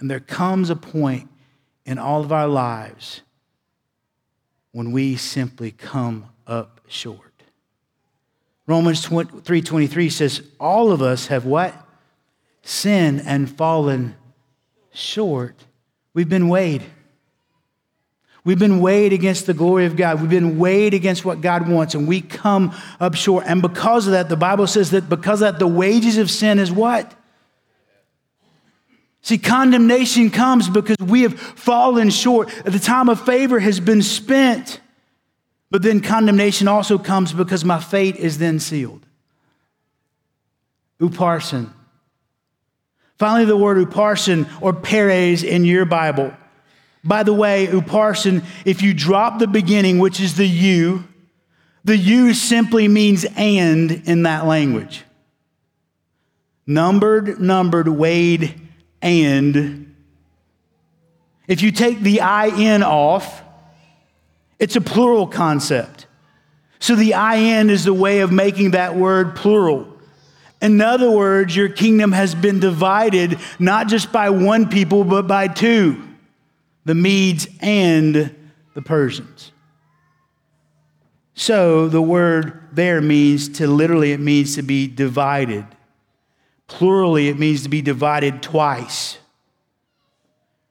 And 0.00 0.10
there 0.10 0.20
comes 0.20 0.70
a 0.70 0.76
point 0.76 1.28
in 1.84 1.98
all 1.98 2.22
of 2.22 2.32
our 2.32 2.48
lives 2.48 3.22
when 4.72 4.92
we 4.92 5.16
simply 5.16 5.70
come 5.70 6.26
up 6.46 6.80
short. 6.88 7.42
Romans 8.66 9.06
3:23 9.06 10.10
says 10.10 10.42
all 10.60 10.92
of 10.92 11.00
us 11.00 11.28
have 11.28 11.44
what? 11.44 11.74
Sinned 12.62 13.22
and 13.24 13.50
fallen 13.50 14.14
short. 14.92 15.64
We've 16.12 16.28
been 16.28 16.48
weighed. 16.48 16.84
We've 18.48 18.58
been 18.58 18.80
weighed 18.80 19.12
against 19.12 19.44
the 19.44 19.52
glory 19.52 19.84
of 19.84 19.94
God. 19.94 20.22
We've 20.22 20.30
been 20.30 20.58
weighed 20.58 20.94
against 20.94 21.22
what 21.22 21.42
God 21.42 21.68
wants, 21.68 21.94
and 21.94 22.08
we 22.08 22.22
come 22.22 22.74
up 22.98 23.14
short. 23.14 23.44
And 23.46 23.60
because 23.60 24.06
of 24.06 24.12
that, 24.12 24.30
the 24.30 24.38
Bible 24.38 24.66
says 24.66 24.92
that 24.92 25.06
because 25.06 25.42
of 25.42 25.52
that, 25.52 25.58
the 25.58 25.66
wages 25.66 26.16
of 26.16 26.30
sin 26.30 26.58
is 26.58 26.72
what? 26.72 27.12
See, 29.20 29.36
condemnation 29.36 30.30
comes 30.30 30.70
because 30.70 30.96
we 30.98 31.20
have 31.24 31.38
fallen 31.38 32.08
short. 32.08 32.48
The 32.64 32.78
time 32.78 33.10
of 33.10 33.22
favor 33.26 33.58
has 33.58 33.80
been 33.80 34.00
spent. 34.00 34.80
But 35.70 35.82
then 35.82 36.00
condemnation 36.00 36.68
also 36.68 36.96
comes 36.96 37.34
because 37.34 37.66
my 37.66 37.78
fate 37.78 38.16
is 38.16 38.38
then 38.38 38.60
sealed. 38.60 39.04
Upharsin. 41.02 41.70
Finally, 43.18 43.44
the 43.44 43.58
word 43.58 43.76
upharsin 43.76 44.48
or 44.62 44.72
peres 44.72 45.42
in 45.42 45.66
your 45.66 45.84
Bible. 45.84 46.32
By 47.04 47.22
the 47.22 47.32
way, 47.32 47.66
upharsin, 47.66 48.44
if 48.64 48.82
you 48.82 48.92
drop 48.92 49.38
the 49.38 49.46
beginning, 49.46 49.98
which 49.98 50.20
is 50.20 50.36
the 50.36 50.46
U, 50.46 51.04
the 51.84 51.96
U 51.96 52.34
simply 52.34 52.88
means 52.88 53.24
and 53.36 53.90
in 54.06 54.24
that 54.24 54.46
language. 54.46 55.04
Numbered, 56.66 57.40
numbered, 57.40 57.88
weighed, 57.88 58.60
and. 59.00 59.94
If 61.46 61.62
you 61.62 61.72
take 61.72 62.00
the 62.00 62.18
IN 62.18 62.82
off, 62.82 63.42
it's 64.58 64.76
a 64.76 64.80
plural 64.80 65.26
concept. 65.26 66.06
So 66.80 66.94
the 66.94 67.12
IN 67.12 67.70
is 67.70 67.84
the 67.84 67.94
way 67.94 68.20
of 68.20 68.32
making 68.32 68.72
that 68.72 68.96
word 68.96 69.34
plural. 69.34 69.88
In 70.60 70.80
other 70.80 71.10
words, 71.10 71.54
your 71.54 71.68
kingdom 71.68 72.12
has 72.12 72.34
been 72.34 72.60
divided 72.60 73.38
not 73.58 73.88
just 73.88 74.12
by 74.12 74.30
one 74.30 74.68
people, 74.68 75.04
but 75.04 75.26
by 75.26 75.48
two 75.48 76.07
the 76.88 76.94
Medes 76.94 77.46
and 77.60 78.34
the 78.72 78.80
Persians. 78.80 79.52
So 81.34 81.86
the 81.86 82.00
word 82.00 82.66
there 82.72 83.02
means 83.02 83.50
to 83.58 83.66
literally, 83.66 84.12
it 84.12 84.20
means 84.20 84.54
to 84.54 84.62
be 84.62 84.86
divided. 84.86 85.66
Plurally, 86.66 87.28
it 87.28 87.38
means 87.38 87.64
to 87.64 87.68
be 87.68 87.82
divided 87.82 88.42
twice. 88.42 89.18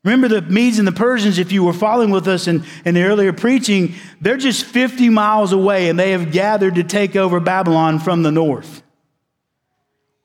Remember 0.04 0.28
the 0.28 0.42
Medes 0.42 0.80
and 0.80 0.88
the 0.88 0.92
Persians, 0.92 1.38
if 1.38 1.52
you 1.52 1.64
were 1.64 1.72
following 1.72 2.10
with 2.10 2.28
us 2.28 2.48
in, 2.48 2.64
in 2.84 2.96
the 2.96 3.04
earlier 3.04 3.32
preaching, 3.32 3.94
they're 4.20 4.38
just 4.38 4.66
50 4.66 5.10
miles 5.10 5.52
away 5.52 5.88
and 5.88 6.00
they 6.00 6.14
have 6.14 6.32
gathered 6.32 6.74
to 6.76 6.84
take 6.84 7.16
over 7.16 7.40
Babylon 7.40 8.00
from 8.00 8.24
the 8.24 8.32
north. 8.32 8.82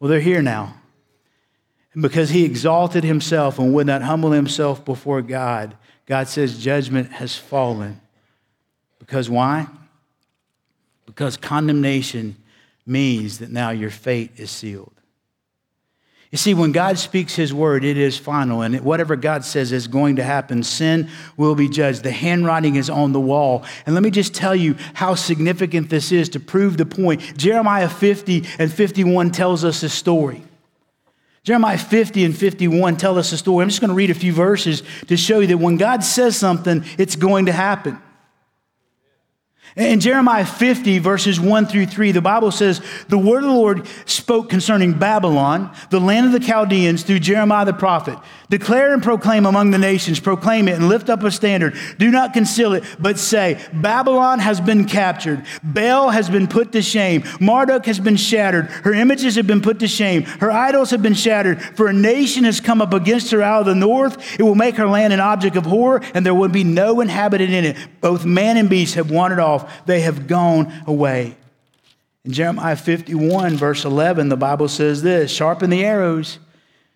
Well, 0.01 0.09
they're 0.09 0.20
here 0.20 0.40
now. 0.40 0.74
And 1.93 2.01
because 2.01 2.30
he 2.30 2.47
exalted 2.47 3.05
himself 3.05 3.59
and 3.59 3.74
would 3.74 3.86
not 3.86 4.01
humble 4.01 4.30
himself 4.30 4.82
before 4.86 5.20
God, 5.20 5.76
God 6.07 6.29
says 6.29 6.59
judgment 6.59 7.13
has 7.13 7.37
fallen. 7.37 8.01
Because 8.99 9.29
why? 9.29 9.67
Because 11.07 11.37
condemnation 11.37 12.37
means 12.87 13.39
that 13.39 13.51
now 13.51 13.71
your 13.71 13.91
fate 13.91 14.33
is 14.37 14.51
sealed. 14.51 14.93
You 16.33 16.39
see, 16.39 16.55
when 16.55 16.73
God 16.73 16.99
speaks 16.99 17.35
His 17.35 17.53
word, 17.53 17.85
it 17.85 17.99
is 17.99 18.17
final, 18.17 18.63
and 18.63 18.81
whatever 18.81 19.17
God 19.17 19.45
says 19.45 19.71
is 19.71 19.87
going 19.87 20.17
to 20.17 20.23
happen. 20.23 20.63
Sin 20.63 21.11
will 21.37 21.55
be 21.55 21.69
judged. 21.69 22.03
The 22.03 22.11
handwriting 22.11 22.77
is 22.77 22.89
on 22.89 23.13
the 23.13 23.21
wall. 23.21 23.65
And 23.85 23.95
let 23.95 24.03
me 24.03 24.11
just 24.11 24.35
tell 24.35 24.57
you 24.57 24.77
how 24.95 25.15
significant 25.15 25.91
this 25.91 26.11
is 26.11 26.31
to 26.31 26.41
prove 26.41 26.79
the 26.79 26.87
point. 26.87 27.37
Jeremiah 27.37 27.91
50 27.91 28.47
and 28.59 28.73
51 28.73 29.31
tells 29.31 29.63
us 29.63 29.83
a 29.83 29.91
story. 29.91 30.43
Jeremiah 31.45 31.76
50 31.78 32.24
and 32.24 32.36
51 32.36 32.97
tell 32.97 33.18
us 33.18 33.32
a 33.32 33.36
story. 33.36 33.62
I'm 33.64 33.68
just 33.68 33.80
going 33.80 33.88
to 33.88 33.95
read 33.95 34.11
a 34.11 34.14
few 34.14 34.32
verses 34.32 34.84
to 35.09 35.16
show 35.16 35.40
you 35.40 35.49
that 35.49 35.59
when 35.59 35.76
God 35.76 36.05
says 36.05 36.36
something, 36.36 36.84
it's 36.99 37.16
going 37.16 37.47
to 37.47 37.53
happen. 37.53 38.01
In 39.75 40.01
Jeremiah 40.01 40.45
50, 40.45 40.99
verses 40.99 41.41
1 41.41 41.65
through 41.67 41.87
3, 41.87 42.13
the 42.13 42.21
Bible 42.21 42.51
says, 42.51 42.83
The 43.09 43.17
word 43.17 43.43
of 43.43 43.49
the 43.49 43.57
Lord 43.57 43.89
spoke 44.05 44.51
concerning 44.51 44.99
Babylon, 44.99 45.75
the 45.89 46.01
land 46.01 46.27
of 46.27 46.33
the 46.33 46.47
Chaldeans, 46.47 47.05
through 47.05 47.21
Jeremiah 47.21 47.65
the 47.65 47.73
prophet. 47.73 48.19
Declare 48.51 48.93
and 48.93 49.03
proclaim 49.03 49.47
among 49.47 49.71
the 49.71 49.79
nations, 49.79 50.21
proclaim 50.21 50.69
it 50.69 50.75
and 50.75 50.91
lift 50.91 51.09
up 51.09 51.23
a 51.23 51.31
standard. 51.31 51.75
Do 51.99 52.11
not 52.11 52.35
conceal 52.35 52.75
it, 52.75 52.85
but 52.99 53.19
say, 53.19 53.59
Babylon 53.73 54.41
has 54.41 54.61
been 54.61 54.85
captured. 54.85 55.47
Baal 55.63 56.11
has 56.11 56.29
been 56.29 56.49
put 56.49 56.73
to 56.73 56.83
shame. 56.83 57.25
Marduk 57.41 57.87
has 57.87 57.99
been 57.99 58.17
shattered. 58.17 58.67
Her 58.67 58.93
images 58.93 59.37
have 59.37 59.47
been 59.47 59.63
put 59.63 59.79
to 59.79 59.89
shame. 59.89 60.25
Her 60.25 60.51
idols 60.51 60.91
have 60.91 61.03
been 61.03 61.15
shattered. 61.15 61.63
For 61.63 61.87
a 61.87 61.95
nation 61.95 62.45
has 62.45 62.61
come 62.61 62.83
up 62.83 62.93
against 62.93 63.31
her 63.31 63.41
out 63.41 63.61
of 63.61 63.67
the 63.67 63.75
north. 63.75 64.39
It 64.39 64.43
will 64.43 64.55
make 64.55 64.77
her 64.77 64.87
land 64.87 65.15
an 65.15 65.21
object 65.21 65.57
of 65.57 65.65
horror, 65.65 66.03
and 66.13 66.27
there 66.27 66.35
will 66.35 66.51
be 66.51 66.65
no 66.65 67.01
inhabitant 67.01 67.53
in 67.53 67.65
it. 67.65 67.77
Both 68.03 68.27
man 68.27 68.59
and 68.59 68.69
beast 68.69 68.97
have 68.97 69.11
wandered 69.11 69.39
off. 69.39 69.52
They 69.87 70.01
have 70.01 70.27
gone 70.27 70.73
away. 70.87 71.37
In 72.25 72.33
Jeremiah 72.33 72.77
51, 72.77 73.57
verse 73.57 73.85
11, 73.85 74.29
the 74.29 74.37
Bible 74.37 74.69
says 74.69 75.03
this 75.03 75.31
Sharpen 75.31 75.71
the 75.71 75.85
arrows 75.85 76.39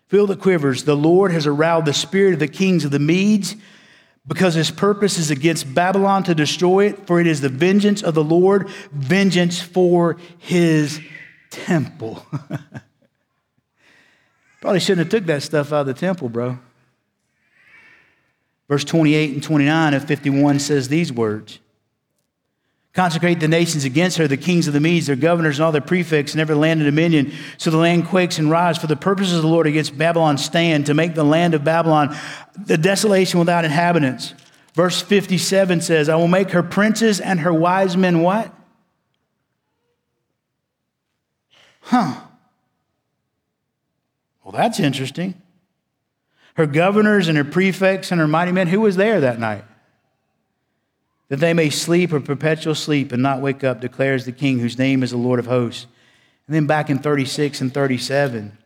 Fill 0.07 0.27
the 0.27 0.37
quivers. 0.37 0.85
The 0.85 0.95
Lord 0.95 1.31
has 1.31 1.45
aroused 1.45 1.85
the 1.85 1.93
spirit 1.93 2.33
of 2.33 2.39
the 2.39 2.47
kings 2.47 2.85
of 2.85 2.91
the 2.91 2.99
Medes 2.99 3.55
because 4.25 4.53
his 4.53 4.71
purpose 4.71 5.17
is 5.17 5.31
against 5.31 5.73
Babylon 5.73 6.23
to 6.23 6.35
destroy 6.35 6.87
it, 6.87 7.07
for 7.07 7.19
it 7.19 7.27
is 7.27 7.41
the 7.41 7.49
vengeance 7.49 8.03
of 8.03 8.13
the 8.13 8.23
Lord, 8.23 8.69
vengeance 8.91 9.61
for 9.61 10.17
his 10.37 11.01
temple. 11.49 12.25
Probably 14.61 14.79
shouldn't 14.79 15.11
have 15.11 15.19
took 15.21 15.27
that 15.27 15.43
stuff 15.43 15.73
out 15.73 15.81
of 15.81 15.87
the 15.87 15.93
temple, 15.93 16.29
bro. 16.29 16.57
Verse 18.69 18.83
28 18.83 19.33
and 19.33 19.43
29 19.43 19.93
of 19.93 20.05
51 20.05 20.59
says 20.59 20.89
these 20.89 21.11
words 21.11 21.59
Consecrate 22.97 23.39
the 23.39 23.47
nations 23.47 23.85
against 23.85 24.17
her, 24.17 24.27
the 24.27 24.35
kings 24.35 24.67
of 24.67 24.73
the 24.73 24.79
Medes, 24.79 25.05
their 25.05 25.15
governors, 25.15 25.59
and 25.59 25.65
all 25.65 25.71
their 25.71 25.81
prefects, 25.81 26.31
and 26.31 26.41
every 26.41 26.55
land 26.55 26.81
and 26.81 26.87
dominion. 26.87 27.31
So 27.59 27.69
the 27.69 27.77
land 27.77 28.07
quakes 28.07 28.39
and 28.39 28.49
rise 28.49 28.79
for 28.79 28.87
the 28.87 28.95
purposes 28.95 29.35
of 29.35 29.43
the 29.43 29.47
Lord 29.47 29.67
against 29.67 29.95
Babylon 29.95 30.39
stand, 30.39 30.87
to 30.87 30.95
make 30.95 31.13
the 31.13 31.23
land 31.23 31.53
of 31.53 31.63
Babylon 31.63 32.17
the 32.57 32.75
desolation 32.75 33.37
without 33.37 33.65
inhabitants. 33.65 34.33
Verse 34.73 34.99
57 34.99 35.81
says, 35.81 36.09
I 36.09 36.15
will 36.15 36.27
make 36.27 36.49
her 36.49 36.63
princes 36.63 37.19
and 37.19 37.41
her 37.41 37.53
wise 37.53 37.95
men 37.95 38.23
what? 38.23 38.51
Huh. 41.81 42.19
Well, 44.43 44.53
that's 44.53 44.79
interesting. 44.79 45.39
Her 46.55 46.65
governors 46.65 47.27
and 47.27 47.37
her 47.37 47.43
prefects 47.43 48.11
and 48.11 48.19
her 48.19 48.27
mighty 48.27 48.51
men, 48.51 48.65
who 48.65 48.81
was 48.81 48.95
there 48.95 49.19
that 49.21 49.39
night? 49.39 49.65
That 51.29 51.39
they 51.39 51.53
may 51.53 51.69
sleep 51.69 52.11
a 52.13 52.19
perpetual 52.19 52.75
sleep 52.75 53.11
and 53.11 53.21
not 53.21 53.41
wake 53.41 53.63
up, 53.63 53.81
declares 53.81 54.25
the 54.25 54.31
King, 54.31 54.59
whose 54.59 54.77
name 54.77 55.03
is 55.03 55.11
the 55.11 55.17
Lord 55.17 55.39
of 55.39 55.47
hosts. 55.47 55.87
And 56.47 56.55
then 56.55 56.67
back 56.67 56.89
in 56.89 56.99
36 56.99 57.61
and 57.61 57.73
37, 57.73 58.57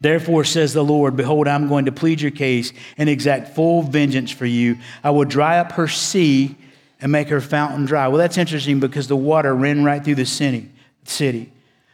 Therefore, 0.00 0.44
says 0.44 0.72
the 0.72 0.84
Lord, 0.84 1.16
Behold, 1.16 1.48
I'm 1.48 1.68
going 1.68 1.86
to 1.86 1.92
plead 1.92 2.20
your 2.20 2.30
case 2.30 2.72
and 2.96 3.08
exact 3.08 3.54
full 3.54 3.82
vengeance 3.82 4.30
for 4.30 4.46
you. 4.46 4.78
I 5.02 5.10
will 5.10 5.24
dry 5.24 5.58
up 5.58 5.72
her 5.72 5.88
sea 5.88 6.56
and 7.00 7.10
make 7.10 7.28
her 7.28 7.40
fountain 7.40 7.84
dry. 7.84 8.08
Well, 8.08 8.18
that's 8.18 8.38
interesting 8.38 8.80
because 8.80 9.08
the 9.08 9.16
water 9.16 9.54
ran 9.54 9.84
right 9.84 10.02
through 10.02 10.14
the 10.14 10.24
city. 10.24 11.52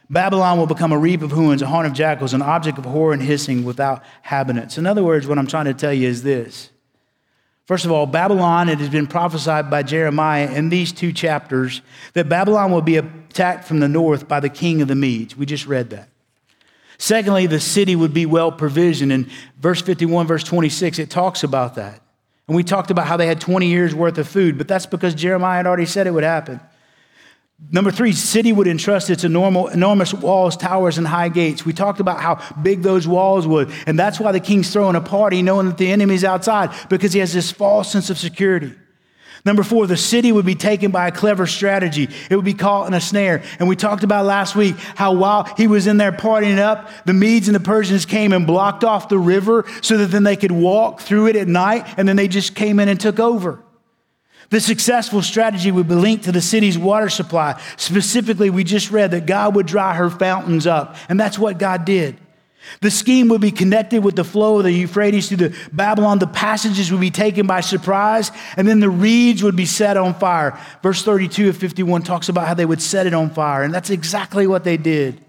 Babylon 0.09 0.57
will 0.57 0.67
become 0.67 0.91
a 0.91 0.97
reap 0.97 1.21
of 1.21 1.31
hounds, 1.31 1.61
a 1.61 1.67
haunt 1.67 1.87
of 1.87 1.93
jackals, 1.93 2.33
an 2.33 2.41
object 2.41 2.77
of 2.77 2.85
horror 2.85 3.13
and 3.13 3.21
hissing 3.21 3.63
without 3.63 4.03
habitants. 4.21 4.77
In 4.77 4.85
other 4.85 5.03
words, 5.03 5.27
what 5.27 5.37
I'm 5.37 5.47
trying 5.47 5.65
to 5.65 5.73
tell 5.73 5.93
you 5.93 6.07
is 6.07 6.23
this 6.23 6.69
First 7.69 7.85
of 7.85 7.91
all, 7.91 8.07
Babylon, 8.07 8.67
it 8.67 8.79
has 8.79 8.89
been 8.89 9.05
prophesied 9.05 9.69
by 9.69 9.83
Jeremiah 9.83 10.51
in 10.51 10.69
these 10.69 10.91
two 10.91 11.13
chapters 11.13 11.83
that 12.13 12.27
Babylon 12.27 12.71
will 12.71 12.81
be 12.81 12.97
attacked 12.97 13.65
from 13.65 13.79
the 13.79 13.87
north 13.87 14.27
by 14.27 14.39
the 14.39 14.49
king 14.49 14.81
of 14.81 14.87
the 14.87 14.95
Medes. 14.95 15.37
We 15.37 15.45
just 15.45 15.67
read 15.67 15.91
that. 15.91 16.09
Secondly, 16.97 17.45
the 17.45 17.59
city 17.59 17.95
would 17.95 18.11
be 18.11 18.25
well 18.25 18.51
provisioned. 18.51 19.11
In 19.11 19.29
verse 19.59 19.83
51, 19.83 20.25
verse 20.25 20.43
26, 20.43 20.97
it 20.97 21.11
talks 21.11 21.43
about 21.43 21.75
that. 21.75 22.01
And 22.47 22.55
we 22.55 22.63
talked 22.63 22.89
about 22.89 23.05
how 23.05 23.17
they 23.17 23.27
had 23.27 23.39
20 23.39 23.67
years 23.67 23.93
worth 23.93 24.17
of 24.17 24.27
food, 24.27 24.57
but 24.57 24.67
that's 24.67 24.87
because 24.87 25.13
Jeremiah 25.13 25.57
had 25.57 25.67
already 25.67 25.85
said 25.85 26.07
it 26.07 26.11
would 26.11 26.23
happen. 26.23 26.59
Number 27.71 27.91
three, 27.91 28.13
city 28.13 28.51
would 28.51 28.67
entrust 28.67 29.09
its 29.09 29.23
enormous, 29.23 29.73
enormous 29.73 30.13
walls, 30.13 30.57
towers, 30.57 30.97
and 30.97 31.05
high 31.05 31.29
gates. 31.29 31.65
We 31.65 31.73
talked 31.73 31.99
about 31.99 32.19
how 32.19 32.41
big 32.61 32.81
those 32.81 33.07
walls 33.07 33.45
would. 33.45 33.71
And 33.85 33.99
that's 33.99 34.19
why 34.19 34.31
the 34.31 34.39
king's 34.39 34.71
throwing 34.71 34.95
a 34.95 35.01
party 35.01 35.41
knowing 35.43 35.67
that 35.67 35.77
the 35.77 35.91
enemy's 35.91 36.23
outside 36.23 36.71
because 36.89 37.13
he 37.13 37.19
has 37.19 37.31
this 37.31 37.51
false 37.51 37.91
sense 37.91 38.09
of 38.09 38.17
security. 38.17 38.73
Number 39.45 39.63
four, 39.63 39.87
the 39.87 39.97
city 39.97 40.31
would 40.31 40.45
be 40.45 40.55
taken 40.55 40.91
by 40.91 41.07
a 41.07 41.11
clever 41.11 41.47
strategy. 41.47 42.09
It 42.29 42.35
would 42.35 42.43
be 42.43 42.53
caught 42.53 42.87
in 42.87 42.93
a 42.93 42.99
snare. 42.99 43.43
And 43.59 43.69
we 43.69 43.75
talked 43.75 44.03
about 44.03 44.25
last 44.25 44.55
week 44.55 44.75
how 44.77 45.13
while 45.13 45.43
he 45.55 45.67
was 45.67 45.87
in 45.87 45.97
there 45.97 46.11
partying 46.11 46.57
up, 46.57 46.89
the 47.05 47.13
Medes 47.13 47.47
and 47.47 47.55
the 47.55 47.61
Persians 47.61 48.05
came 48.05 48.33
and 48.33 48.45
blocked 48.45 48.83
off 48.83 49.09
the 49.09 49.19
river 49.19 49.65
so 49.81 49.97
that 49.97 50.07
then 50.07 50.23
they 50.23 50.35
could 50.35 50.51
walk 50.51 51.01
through 51.01 51.27
it 51.27 51.35
at 51.35 51.47
night. 51.47 51.85
And 51.97 52.07
then 52.07 52.15
they 52.15 52.27
just 52.27 52.55
came 52.55 52.79
in 52.79 52.89
and 52.89 52.99
took 52.99 53.19
over. 53.19 53.63
The 54.49 54.59
successful 54.59 55.21
strategy 55.21 55.71
would 55.71 55.87
be 55.87 55.95
linked 55.95 56.23
to 56.23 56.31
the 56.31 56.41
city's 56.41 56.77
water 56.77 57.09
supply. 57.09 57.61
Specifically, 57.77 58.49
we 58.49 58.63
just 58.63 58.89
read 58.89 59.11
that 59.11 59.27
God 59.27 59.55
would 59.55 59.67
dry 59.67 59.93
her 59.93 60.09
fountains 60.09 60.65
up, 60.65 60.95
and 61.07 61.19
that's 61.19 61.37
what 61.37 61.59
God 61.59 61.85
did. 61.85 62.17
The 62.81 62.91
scheme 62.91 63.29
would 63.29 63.41
be 63.41 63.51
connected 63.51 64.03
with 64.03 64.15
the 64.15 64.23
flow 64.23 64.57
of 64.57 64.63
the 64.63 64.71
Euphrates 64.71 65.27
through 65.27 65.37
the 65.37 65.57
Babylon. 65.71 66.19
The 66.19 66.27
passages 66.27 66.91
would 66.91 67.01
be 67.01 67.11
taken 67.11 67.47
by 67.47 67.61
surprise, 67.61 68.31
and 68.57 68.67
then 68.67 68.79
the 68.79 68.89
reeds 68.89 69.43
would 69.43 69.55
be 69.55 69.65
set 69.65 69.97
on 69.97 70.13
fire. 70.15 70.59
Verse 70.83 71.03
32 71.03 71.49
of 71.49 71.57
51 71.57 72.03
talks 72.03 72.29
about 72.29 72.47
how 72.47 72.53
they 72.53 72.65
would 72.65 72.81
set 72.81 73.07
it 73.07 73.13
on 73.13 73.29
fire, 73.29 73.63
and 73.63 73.73
that's 73.73 73.89
exactly 73.89 74.45
what 74.45 74.63
they 74.63 74.77
did. 74.77 75.21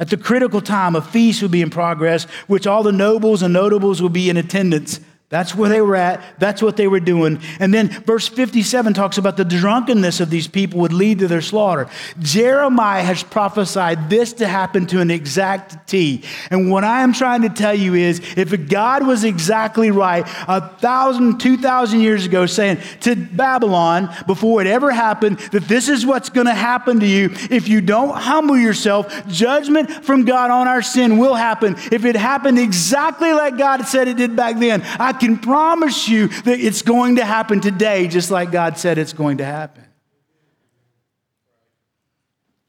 At 0.00 0.10
the 0.10 0.16
critical 0.16 0.60
time, 0.60 0.94
a 0.94 1.02
feast 1.02 1.42
would 1.42 1.50
be 1.50 1.62
in 1.62 1.70
progress, 1.70 2.24
which 2.46 2.66
all 2.66 2.82
the 2.82 2.92
nobles 2.92 3.42
and 3.42 3.52
notables 3.52 4.00
would 4.00 4.12
be 4.12 4.30
in 4.30 4.36
attendance. 4.36 5.00
That's 5.30 5.54
where 5.54 5.68
they 5.68 5.82
were 5.82 5.96
at. 5.96 6.22
That's 6.38 6.62
what 6.62 6.78
they 6.78 6.88
were 6.88 7.00
doing. 7.00 7.42
And 7.60 7.72
then 7.74 7.88
verse 7.88 8.26
57 8.26 8.94
talks 8.94 9.18
about 9.18 9.36
the 9.36 9.44
drunkenness 9.44 10.20
of 10.20 10.30
these 10.30 10.48
people 10.48 10.80
would 10.80 10.94
lead 10.94 11.18
to 11.18 11.28
their 11.28 11.42
slaughter. 11.42 11.86
Jeremiah 12.18 13.02
has 13.02 13.22
prophesied 13.22 14.08
this 14.08 14.32
to 14.34 14.48
happen 14.48 14.86
to 14.86 15.02
an 15.02 15.10
exact 15.10 15.86
T. 15.86 16.22
And 16.50 16.70
what 16.70 16.82
I 16.82 17.02
am 17.02 17.12
trying 17.12 17.42
to 17.42 17.50
tell 17.50 17.74
you 17.74 17.94
is 17.94 18.22
if 18.38 18.70
God 18.70 19.06
was 19.06 19.22
exactly 19.22 19.90
right 19.90 20.26
a 20.48 20.66
thousand, 20.66 21.40
two 21.40 21.58
thousand 21.58 22.00
years 22.00 22.24
ago, 22.24 22.46
saying 22.46 22.78
to 23.00 23.14
Babylon 23.14 24.08
before 24.26 24.62
it 24.62 24.66
ever 24.66 24.90
happened 24.90 25.40
that 25.52 25.68
this 25.68 25.90
is 25.90 26.06
what's 26.06 26.30
going 26.30 26.46
to 26.46 26.54
happen 26.54 27.00
to 27.00 27.06
you 27.06 27.28
if 27.50 27.68
you 27.68 27.82
don't 27.82 28.16
humble 28.16 28.56
yourself, 28.56 29.28
judgment 29.28 29.90
from 29.90 30.24
God 30.24 30.50
on 30.50 30.66
our 30.66 30.80
sin 30.80 31.18
will 31.18 31.34
happen. 31.34 31.74
If 31.92 32.06
it 32.06 32.16
happened 32.16 32.58
exactly 32.58 33.34
like 33.34 33.58
God 33.58 33.86
said 33.86 34.08
it 34.08 34.16
did 34.16 34.34
back 34.34 34.58
then, 34.58 34.80
I 34.98 35.17
can 35.20 35.38
promise 35.38 36.08
you 36.08 36.28
that 36.28 36.60
it's 36.60 36.82
going 36.82 37.16
to 37.16 37.24
happen 37.24 37.60
today, 37.60 38.08
just 38.08 38.30
like 38.30 38.50
God 38.50 38.78
said 38.78 38.98
it's 38.98 39.12
going 39.12 39.38
to 39.38 39.44
happen. 39.44 39.84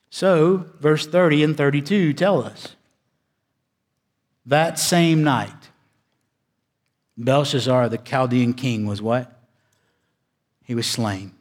So, 0.10 0.66
verse 0.80 1.06
30 1.06 1.43
and 1.43 1.58
32 1.58 2.14
tell 2.14 2.43
us 2.43 2.76
that 4.45 4.80
same 4.80 5.24
night, 5.24 5.70
Belshazzar, 7.18 7.89
the 7.89 7.97
Chaldean 8.00 8.54
king, 8.54 8.88
was 8.88 9.02
what? 9.02 9.32
He 10.64 10.74
was 10.74 10.88
slain. 10.88 11.34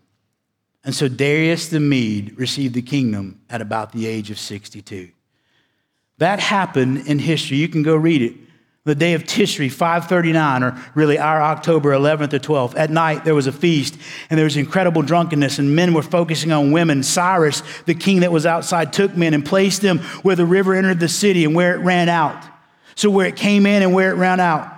And 0.84 0.94
so 0.94 1.08
Darius 1.08 1.68
the 1.68 1.80
Mede 1.80 2.38
received 2.38 2.74
the 2.74 2.82
kingdom 2.82 3.40
at 3.48 3.60
about 3.60 3.92
the 3.92 4.06
age 4.06 4.30
of 4.30 4.38
62. 4.38 5.10
That 6.18 6.40
happened 6.40 7.06
in 7.06 7.18
history. 7.18 7.56
You 7.58 7.68
can 7.68 7.82
go 7.82 7.96
read 7.96 8.22
it 8.22 8.34
the 8.88 8.94
day 8.94 9.12
of 9.12 9.24
Tishri, 9.24 9.70
539, 9.70 10.62
or 10.62 10.84
really 10.94 11.18
our 11.18 11.40
October 11.40 11.90
11th 11.90 12.32
or 12.32 12.38
12th, 12.38 12.76
at 12.76 12.90
night 12.90 13.24
there 13.24 13.34
was 13.34 13.46
a 13.46 13.52
feast 13.52 13.98
and 14.30 14.38
there 14.38 14.44
was 14.44 14.56
incredible 14.56 15.02
drunkenness, 15.02 15.58
and 15.58 15.76
men 15.76 15.94
were 15.94 16.02
focusing 16.02 16.50
on 16.50 16.72
women. 16.72 17.02
Cyrus, 17.02 17.62
the 17.84 17.94
king 17.94 18.20
that 18.20 18.32
was 18.32 18.46
outside, 18.46 18.92
took 18.92 19.16
men 19.16 19.34
and 19.34 19.44
placed 19.44 19.82
them 19.82 19.98
where 20.22 20.34
the 20.36 20.46
river 20.46 20.74
entered 20.74 21.00
the 21.00 21.08
city 21.08 21.44
and 21.44 21.54
where 21.54 21.74
it 21.74 21.78
ran 21.78 22.08
out. 22.08 22.42
So, 22.94 23.10
where 23.10 23.26
it 23.26 23.36
came 23.36 23.66
in 23.66 23.82
and 23.82 23.94
where 23.94 24.10
it 24.10 24.16
ran 24.16 24.40
out. 24.40 24.74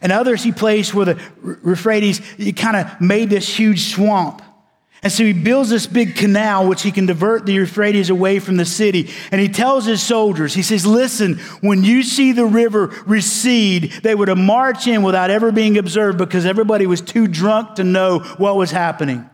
And 0.00 0.12
others 0.12 0.42
he 0.42 0.52
placed 0.52 0.94
where 0.94 1.06
the 1.06 1.22
Euphrates, 1.64 2.20
kind 2.56 2.76
of 2.76 3.00
made 3.00 3.28
this 3.28 3.48
huge 3.48 3.92
swamp. 3.92 4.42
And 5.02 5.10
so 5.10 5.24
he 5.24 5.32
builds 5.32 5.70
this 5.70 5.86
big 5.86 6.14
canal, 6.14 6.68
which 6.68 6.82
he 6.82 6.92
can 6.92 7.06
divert 7.06 7.46
the 7.46 7.54
Euphrates 7.54 8.10
away 8.10 8.38
from 8.38 8.58
the 8.58 8.66
city. 8.66 9.10
And 9.32 9.40
he 9.40 9.48
tells 9.48 9.86
his 9.86 10.02
soldiers, 10.02 10.52
he 10.52 10.62
says, 10.62 10.84
Listen, 10.84 11.38
when 11.62 11.84
you 11.84 12.02
see 12.02 12.32
the 12.32 12.44
river 12.44 12.88
recede, 13.06 13.92
they 14.02 14.14
were 14.14 14.26
to 14.26 14.36
march 14.36 14.86
in 14.86 15.02
without 15.02 15.30
ever 15.30 15.52
being 15.52 15.78
observed 15.78 16.18
because 16.18 16.44
everybody 16.44 16.86
was 16.86 17.00
too 17.00 17.26
drunk 17.26 17.76
to 17.76 17.84
know 17.84 18.18
what 18.36 18.56
was 18.56 18.70
happening. 18.70 19.28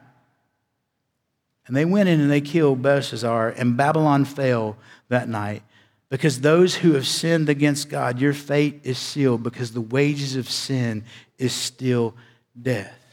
And 1.66 1.76
they 1.76 1.84
went 1.84 2.08
in 2.08 2.20
and 2.20 2.30
they 2.30 2.40
killed 2.40 2.80
Belshazzar, 2.80 3.48
and 3.48 3.76
Babylon 3.76 4.24
fell 4.24 4.76
that 5.08 5.28
night. 5.28 5.64
Because 6.08 6.40
those 6.40 6.76
who 6.76 6.92
have 6.92 7.08
sinned 7.08 7.48
against 7.48 7.88
God, 7.88 8.20
your 8.20 8.32
fate 8.32 8.82
is 8.84 8.96
sealed 8.96 9.42
because 9.42 9.72
the 9.72 9.80
wages 9.80 10.36
of 10.36 10.48
sin 10.48 11.02
is 11.36 11.52
still 11.52 12.14
death 12.62 13.05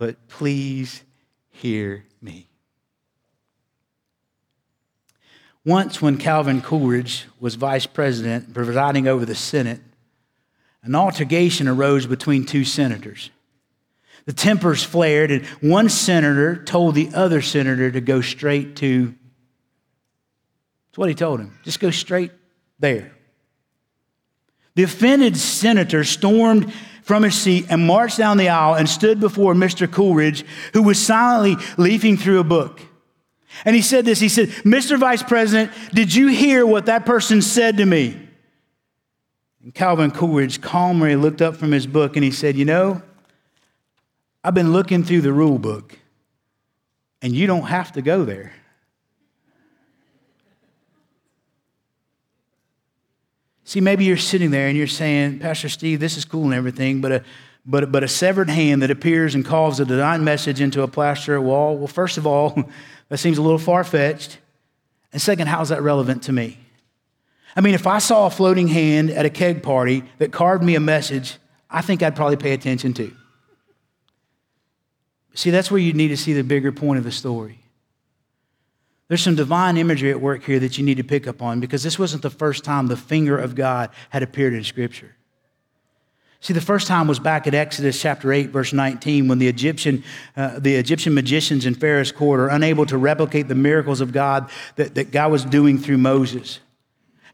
but 0.00 0.28
please 0.28 1.02
hear 1.50 2.06
me. 2.22 2.48
Once, 5.62 6.00
when 6.00 6.16
Calvin 6.16 6.62
Coolidge 6.62 7.26
was 7.38 7.56
vice 7.56 7.84
president, 7.84 8.54
presiding 8.54 9.06
over 9.06 9.26
the 9.26 9.34
Senate, 9.34 9.78
an 10.82 10.94
altercation 10.94 11.68
arose 11.68 12.06
between 12.06 12.46
two 12.46 12.64
senators. 12.64 13.28
The 14.24 14.32
tempers 14.32 14.82
flared, 14.82 15.30
and 15.30 15.44
one 15.60 15.90
senator 15.90 16.56
told 16.64 16.94
the 16.94 17.10
other 17.12 17.42
senator 17.42 17.90
to 17.90 18.00
go 18.00 18.22
straight 18.22 18.76
to. 18.76 19.14
That's 20.88 20.96
what 20.96 21.10
he 21.10 21.14
told 21.14 21.40
him. 21.40 21.58
Just 21.62 21.78
go 21.78 21.90
straight 21.90 22.32
there. 22.78 23.12
The 24.76 24.84
offended 24.84 25.36
senator 25.36 26.04
stormed 26.04 26.72
from 27.10 27.24
his 27.24 27.34
seat 27.34 27.66
and 27.68 27.88
marched 27.88 28.18
down 28.18 28.36
the 28.36 28.48
aisle 28.48 28.74
and 28.74 28.88
stood 28.88 29.18
before 29.18 29.52
Mr. 29.52 29.90
Coolidge, 29.90 30.44
who 30.74 30.80
was 30.80 30.96
silently 30.96 31.56
leafing 31.76 32.16
through 32.16 32.38
a 32.38 32.44
book. 32.44 32.80
And 33.64 33.74
he 33.74 33.82
said 33.82 34.04
this 34.04 34.20
He 34.20 34.28
said, 34.28 34.50
Mr. 34.64 34.96
Vice 34.96 35.24
President, 35.24 35.72
did 35.92 36.14
you 36.14 36.28
hear 36.28 36.64
what 36.64 36.86
that 36.86 37.04
person 37.04 37.42
said 37.42 37.78
to 37.78 37.84
me? 37.84 38.16
And 39.60 39.74
Calvin 39.74 40.12
Coolidge 40.12 40.60
calmly 40.60 41.16
looked 41.16 41.42
up 41.42 41.56
from 41.56 41.72
his 41.72 41.84
book 41.84 42.14
and 42.14 42.22
he 42.22 42.30
said, 42.30 42.54
You 42.54 42.64
know, 42.64 43.02
I've 44.44 44.54
been 44.54 44.72
looking 44.72 45.02
through 45.02 45.22
the 45.22 45.32
rule 45.32 45.58
book, 45.58 45.98
and 47.22 47.34
you 47.34 47.48
don't 47.48 47.66
have 47.66 47.90
to 47.94 48.02
go 48.02 48.24
there. 48.24 48.52
See, 53.70 53.80
maybe 53.80 54.04
you're 54.04 54.16
sitting 54.16 54.50
there 54.50 54.66
and 54.66 54.76
you're 54.76 54.88
saying, 54.88 55.38
Pastor 55.38 55.68
Steve, 55.68 56.00
this 56.00 56.16
is 56.16 56.24
cool 56.24 56.46
and 56.46 56.54
everything, 56.54 57.00
but 57.00 57.12
a, 57.12 57.24
but, 57.64 57.92
but 57.92 58.02
a 58.02 58.08
severed 58.08 58.50
hand 58.50 58.82
that 58.82 58.90
appears 58.90 59.36
and 59.36 59.44
calls 59.44 59.78
a 59.78 59.84
divine 59.84 60.24
message 60.24 60.60
into 60.60 60.82
a 60.82 60.88
plaster 60.88 61.40
wall, 61.40 61.78
well, 61.78 61.86
first 61.86 62.18
of 62.18 62.26
all, 62.26 62.64
that 63.10 63.18
seems 63.18 63.38
a 63.38 63.42
little 63.42 63.60
far 63.60 63.84
fetched. 63.84 64.38
And 65.12 65.22
second, 65.22 65.46
how's 65.46 65.68
that 65.68 65.82
relevant 65.82 66.24
to 66.24 66.32
me? 66.32 66.58
I 67.54 67.60
mean, 67.60 67.74
if 67.74 67.86
I 67.86 67.98
saw 67.98 68.26
a 68.26 68.30
floating 68.30 68.66
hand 68.66 69.08
at 69.12 69.24
a 69.24 69.30
keg 69.30 69.62
party 69.62 70.02
that 70.18 70.32
carved 70.32 70.64
me 70.64 70.74
a 70.74 70.80
message, 70.80 71.36
I 71.70 71.80
think 71.80 72.02
I'd 72.02 72.16
probably 72.16 72.38
pay 72.38 72.54
attention 72.54 72.92
to. 72.94 73.12
See, 75.34 75.50
that's 75.50 75.70
where 75.70 75.78
you 75.78 75.92
need 75.92 76.08
to 76.08 76.16
see 76.16 76.32
the 76.32 76.42
bigger 76.42 76.72
point 76.72 76.98
of 76.98 77.04
the 77.04 77.12
story. 77.12 77.60
There's 79.10 79.22
some 79.22 79.34
divine 79.34 79.76
imagery 79.76 80.12
at 80.12 80.20
work 80.20 80.44
here 80.44 80.60
that 80.60 80.78
you 80.78 80.84
need 80.84 80.98
to 80.98 81.02
pick 81.02 81.26
up 81.26 81.42
on 81.42 81.58
because 81.58 81.82
this 81.82 81.98
wasn't 81.98 82.22
the 82.22 82.30
first 82.30 82.62
time 82.62 82.86
the 82.86 82.96
finger 82.96 83.36
of 83.36 83.56
God 83.56 83.90
had 84.10 84.22
appeared 84.22 84.54
in 84.54 84.62
Scripture. 84.62 85.16
See, 86.38 86.52
the 86.54 86.60
first 86.60 86.86
time 86.86 87.08
was 87.08 87.18
back 87.18 87.48
at 87.48 87.52
Exodus 87.52 88.00
chapter 88.00 88.32
8, 88.32 88.50
verse 88.50 88.72
19, 88.72 89.26
when 89.26 89.40
the 89.40 89.48
Egyptian, 89.48 90.04
uh, 90.36 90.60
the 90.60 90.76
Egyptian 90.76 91.12
magicians 91.12 91.66
in 91.66 91.74
Pharaoh's 91.74 92.12
court 92.12 92.38
are 92.38 92.50
unable 92.50 92.86
to 92.86 92.96
replicate 92.96 93.48
the 93.48 93.56
miracles 93.56 94.00
of 94.00 94.12
God 94.12 94.48
that, 94.76 94.94
that 94.94 95.10
God 95.10 95.32
was 95.32 95.44
doing 95.44 95.76
through 95.76 95.98
Moses. 95.98 96.60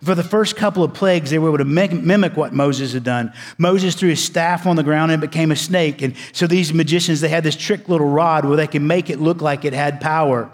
For 0.02 0.14
the 0.14 0.24
first 0.24 0.56
couple 0.56 0.82
of 0.82 0.94
plagues, 0.94 1.28
they 1.28 1.38
were 1.38 1.50
able 1.50 1.58
to 1.58 1.64
mimic 1.66 2.38
what 2.38 2.54
Moses 2.54 2.94
had 2.94 3.04
done. 3.04 3.34
Moses 3.58 3.94
threw 3.94 4.08
his 4.08 4.24
staff 4.24 4.66
on 4.66 4.76
the 4.76 4.82
ground 4.82 5.12
and 5.12 5.22
it 5.22 5.30
became 5.30 5.52
a 5.52 5.56
snake. 5.56 6.00
And 6.00 6.14
so 6.32 6.46
these 6.46 6.72
magicians, 6.72 7.20
they 7.20 7.28
had 7.28 7.44
this 7.44 7.54
trick 7.54 7.86
little 7.86 8.08
rod 8.08 8.46
where 8.46 8.56
they 8.56 8.66
could 8.66 8.80
make 8.80 9.10
it 9.10 9.20
look 9.20 9.42
like 9.42 9.66
it 9.66 9.74
had 9.74 10.00
power. 10.00 10.50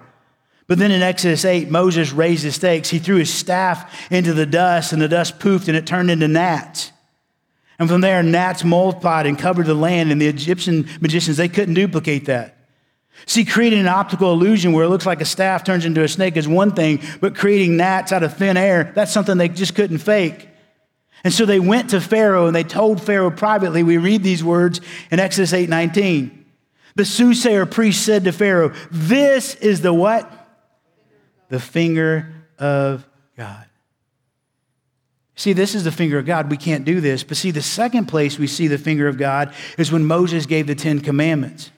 But 0.66 0.78
then 0.78 0.90
in 0.90 1.02
Exodus 1.02 1.44
8, 1.44 1.70
Moses 1.70 2.12
raised 2.12 2.44
his 2.44 2.54
stakes. 2.54 2.88
He 2.88 2.98
threw 2.98 3.16
his 3.16 3.32
staff 3.32 4.10
into 4.10 4.32
the 4.32 4.46
dust, 4.46 4.92
and 4.92 5.02
the 5.02 5.08
dust 5.08 5.38
poofed, 5.38 5.68
and 5.68 5.76
it 5.76 5.86
turned 5.86 6.10
into 6.10 6.28
gnats. 6.28 6.92
And 7.78 7.88
from 7.88 8.00
there, 8.00 8.22
gnats 8.22 8.64
multiplied 8.64 9.26
and 9.26 9.38
covered 9.38 9.66
the 9.66 9.74
land, 9.74 10.12
and 10.12 10.20
the 10.20 10.28
Egyptian 10.28 10.88
magicians, 11.00 11.36
they 11.36 11.48
couldn't 11.48 11.74
duplicate 11.74 12.26
that. 12.26 12.56
See, 13.26 13.44
creating 13.44 13.80
an 13.80 13.88
optical 13.88 14.32
illusion 14.32 14.72
where 14.72 14.84
it 14.84 14.88
looks 14.88 15.06
like 15.06 15.20
a 15.20 15.24
staff 15.24 15.64
turns 15.64 15.84
into 15.84 16.02
a 16.02 16.08
snake 16.08 16.36
is 16.36 16.48
one 16.48 16.72
thing, 16.72 17.00
but 17.20 17.36
creating 17.36 17.76
gnats 17.76 18.12
out 18.12 18.22
of 18.22 18.36
thin 18.36 18.56
air, 18.56 18.92
that's 18.94 19.12
something 19.12 19.36
they 19.38 19.48
just 19.48 19.74
couldn't 19.74 19.98
fake. 19.98 20.48
And 21.24 21.32
so 21.32 21.46
they 21.46 21.60
went 21.60 21.90
to 21.90 22.00
Pharaoh 22.00 22.46
and 22.46 22.56
they 22.56 22.64
told 22.64 23.00
Pharaoh 23.00 23.30
privately, 23.30 23.82
we 23.82 23.96
read 23.96 24.22
these 24.22 24.42
words 24.42 24.80
in 25.10 25.20
Exodus 25.20 25.52
8 25.52 25.68
19. 25.68 26.46
The 26.94 27.04
soothsayer 27.04 27.64
priest 27.64 28.04
said 28.04 28.24
to 28.24 28.32
Pharaoh, 28.32 28.74
This 28.90 29.54
is 29.56 29.80
the 29.80 29.94
what? 29.94 30.41
The 31.52 31.60
finger 31.60 32.32
of 32.58 33.06
God. 33.36 33.66
See, 35.34 35.52
this 35.52 35.74
is 35.74 35.84
the 35.84 35.92
finger 35.92 36.18
of 36.18 36.24
God. 36.24 36.50
We 36.50 36.56
can't 36.56 36.86
do 36.86 36.98
this. 36.98 37.24
But 37.24 37.36
see, 37.36 37.50
the 37.50 37.60
second 37.60 38.06
place 38.06 38.38
we 38.38 38.46
see 38.46 38.68
the 38.68 38.78
finger 38.78 39.06
of 39.06 39.18
God 39.18 39.52
is 39.76 39.92
when 39.92 40.02
Moses 40.02 40.46
gave 40.46 40.66
the 40.66 40.74
Ten 40.74 41.00
Commandments. 41.00 41.70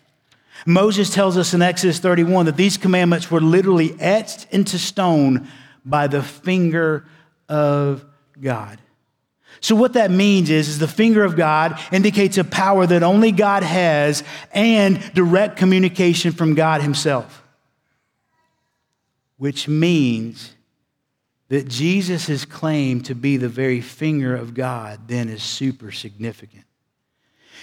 Moses 0.65 1.13
tells 1.13 1.37
us 1.37 1.55
in 1.55 1.61
Exodus 1.61 1.99
31 1.99 2.47
that 2.47 2.57
these 2.57 2.77
commandments 2.77 3.33
were 3.33 3.41
literally 3.41 3.97
etched 3.99 4.47
into 4.53 4.79
stone 4.79 5.49
by 5.85 6.07
the 6.07 6.23
finger 6.23 7.05
of 7.49 8.05
God. 8.41 8.79
So, 9.61 9.75
what 9.75 9.95
that 9.95 10.13
means 10.13 10.51
is, 10.51 10.69
is 10.69 10.79
the 10.79 10.87
finger 10.87 11.25
of 11.25 11.35
God 11.35 11.81
indicates 11.91 12.39
a 12.39 12.45
power 12.45 12.87
that 12.87 13.03
only 13.03 13.33
God 13.33 13.65
has 13.65 14.23
and 14.53 15.01
direct 15.15 15.57
communication 15.57 16.31
from 16.31 16.55
God 16.55 16.81
Himself 16.81 17.44
which 19.37 19.69
means 19.69 20.55
that 21.49 21.69
Jesus' 21.69 22.45
claim 22.45 23.03
to 23.03 23.15
be 23.15 23.37
the 23.37 23.49
very 23.49 23.81
finger 23.81 24.35
of 24.35 24.55
God 24.55 25.09
then 25.09 25.29
is 25.29 25.43
super 25.43 25.93
significant. 25.93 26.65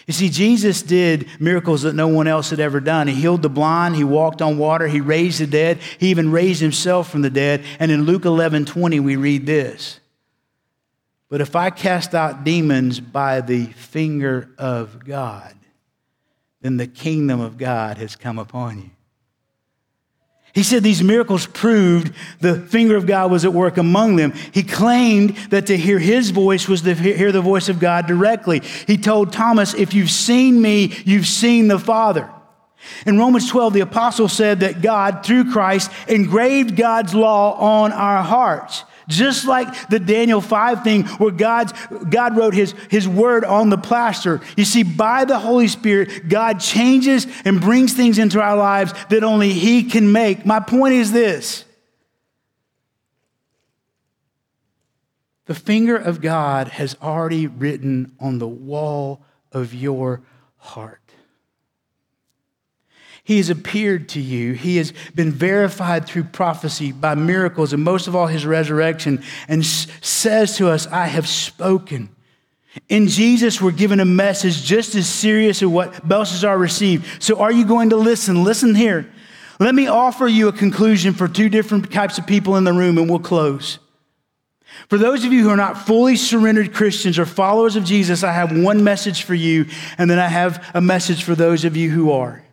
You 0.08 0.14
see, 0.14 0.30
Jesus 0.30 0.82
did 0.82 1.30
miracles 1.40 1.84
that 1.84 1.94
no 1.94 2.08
one 2.08 2.28
else 2.28 2.50
had 2.50 2.60
ever 2.60 2.80
done. 2.80 3.08
He 3.08 3.14
healed 3.14 3.42
the 3.42 3.50
blind, 3.50 3.96
he 3.96 4.04
walked 4.04 4.42
on 4.42 4.58
water, 4.58 4.88
he 4.88 5.02
raised 5.02 5.40
the 5.40 5.48
dead, 5.48 5.80
he 6.00 6.10
even 6.10 6.32
raised 6.32 6.62
himself 6.62 7.10
from 7.10 7.22
the 7.22 7.30
dead. 7.30 7.64
And 7.80 7.92
in 7.92 8.04
Luke 8.04 8.26
11 8.26 8.66
20, 8.66 9.00
we 9.00 9.16
read 9.16 9.46
this 9.46 10.00
But 11.30 11.42
if 11.42 11.56
I 11.56 11.70
cast 11.70 12.16
out 12.16 12.44
demons 12.44 13.00
by 13.00 13.42
the 13.42 13.66
finger 13.68 14.50
of 14.58 15.06
God, 15.06 15.56
then 16.62 16.78
the 16.78 16.88
kingdom 16.88 17.40
of 17.40 17.58
God 17.58 17.98
has 17.98 18.16
come 18.16 18.40
upon 18.40 18.80
you. 18.82 18.90
He 20.54 20.64
said 20.64 20.84
these 20.84 21.04
miracles 21.04 21.48
proved 21.48 22.14
the 22.40 22.60
finger 22.60 22.98
of 22.98 23.08
God 23.08 23.32
was 23.32 23.46
at 23.46 23.54
work 23.54 23.78
among 23.78 24.18
them. 24.18 24.34
He 24.52 24.64
claimed 24.64 25.38
that 25.50 25.68
to 25.68 25.78
hear 25.78 25.98
his 25.98 26.32
voice 26.32 26.68
was 26.68 26.82
to 26.82 26.94
hear 26.94 27.32
the 27.32 27.42
voice 27.42 27.70
of 27.70 27.80
God 27.80 28.06
directly. 28.06 28.62
He 28.86 28.98
told 28.98 29.32
Thomas, 29.32 29.74
If 29.74 29.94
you've 29.94 30.12
seen 30.12 30.62
me, 30.62 30.94
you've 31.06 31.28
seen 31.28 31.70
the 31.70 31.80
Father. 31.80 32.30
In 33.06 33.18
Romans 33.18 33.50
12, 33.50 33.74
the 33.74 33.80
apostle 33.82 34.28
said 34.28 34.60
that 34.62 34.82
God, 34.82 35.26
through 35.26 35.52
Christ, 35.52 35.92
engraved 36.08 36.76
God's 36.76 37.14
law 37.14 37.54
on 37.54 37.94
our 37.94 38.24
hearts. 38.24 38.84
Just 39.08 39.48
like 39.48 39.90
the 39.90 40.00
Daniel 40.00 40.42
5 40.42 40.84
thing 40.84 41.04
where 41.04 41.32
God's, 41.32 41.74
God 42.10 42.38
wrote 42.38 42.54
his, 42.54 42.74
his 42.90 43.08
word 43.08 43.44
on 43.44 43.70
the 43.70 43.78
plaster. 43.78 44.42
You 44.56 44.66
see, 44.66 44.84
by 44.84 45.26
the 45.26 45.40
Holy 45.40 45.68
Spirit, 45.68 46.28
God 46.28 46.60
changes 46.60 47.28
and 47.46 47.60
brings 47.60 47.94
things 47.94 48.18
into 48.18 48.42
our 48.42 48.56
lives 48.56 48.94
that 49.10 49.24
only 49.24 49.54
He 49.54 49.84
can 49.84 50.12
make. 50.12 50.46
My 50.46 50.60
point 50.60 50.96
is 50.96 51.12
this 51.12 51.66
the 55.46 55.56
finger 55.56 55.98
of 55.98 56.22
God 56.22 56.70
has 56.70 56.96
already 57.02 57.48
written 57.48 58.16
on 58.20 58.38
the 58.38 58.48
wall 58.48 59.22
of 59.52 59.74
your 59.74 60.22
heart. 60.58 61.02
He 63.24 63.38
has 63.38 63.50
appeared 63.50 64.10
to 64.10 64.20
you. 64.20 64.54
He 64.54 64.78
has 64.78 64.94
been 65.14 65.32
verified 65.32 66.06
through 66.06 66.26
prophecy 66.26 66.92
by 66.92 67.16
miracles 67.16 67.72
and 67.72 67.84
most 67.84 68.08
of 68.08 68.16
all 68.16 68.28
his 68.28 68.46
resurrection 68.46 69.24
and 69.48 69.66
says 69.66 70.58
to 70.58 70.70
us, 70.70 70.88
I 70.88 71.06
have 71.06 71.28
spoken. 71.28 72.10
In 72.90 73.08
Jesus, 73.08 73.62
we're 73.62 73.72
given 73.72 74.00
a 74.00 74.06
message 74.06 74.64
just 74.64 74.96
as 74.96 75.08
serious 75.08 75.62
as 75.62 75.68
what 75.68 76.08
Belshazzar 76.08 76.58
received. 76.58 77.06
So 77.22 77.40
are 77.40 77.52
you 77.52 77.66
going 77.66 77.90
to 77.92 77.98
listen? 77.98 78.44
Listen 78.44 78.74
here. 78.74 79.12
Let 79.60 79.76
me 79.76 79.88
offer 79.88 80.28
you 80.28 80.48
a 80.48 80.54
conclusion 80.54 81.14
for 81.14 81.28
two 81.28 81.50
different 81.50 81.92
types 81.92 82.18
of 82.18 82.26
people 82.26 82.56
in 82.56 82.64
the 82.64 82.74
room 82.74 82.98
and 82.98 83.10
we'll 83.10 83.20
close. 83.20 83.78
For 84.88 84.98
those 84.98 85.26
of 85.26 85.32
you 85.32 85.44
who 85.44 85.50
are 85.50 85.58
not 85.58 85.78
fully 85.78 86.16
surrendered 86.16 86.74
Christians 86.74 87.20
or 87.20 87.26
followers 87.26 87.76
of 87.76 87.84
Jesus, 87.84 88.24
I 88.24 88.32
have 88.32 88.58
one 88.58 88.84
message 88.84 89.24
for 89.24 89.36
you, 89.36 89.66
and 89.98 90.10
then 90.10 90.18
I 90.18 90.28
have 90.28 90.66
a 90.74 90.82
message 90.82 91.24
for 91.24 91.36
those 91.36 91.66
of 91.66 91.78
you 91.78 91.90
who 91.90 92.12
are. 92.12 92.44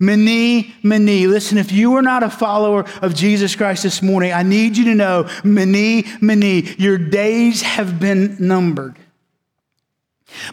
Mene, 0.00 0.72
mene. 0.82 1.28
Listen, 1.28 1.58
if 1.58 1.72
you 1.72 1.94
are 1.94 2.02
not 2.02 2.22
a 2.22 2.30
follower 2.30 2.84
of 3.02 3.14
Jesus 3.14 3.56
Christ 3.56 3.82
this 3.82 4.00
morning, 4.00 4.32
I 4.32 4.44
need 4.44 4.76
you 4.76 4.84
to 4.84 4.94
know, 4.94 5.28
mene, 5.42 6.04
mene, 6.20 6.74
your 6.78 6.98
days 6.98 7.62
have 7.62 7.98
been 7.98 8.36
numbered. 8.38 8.96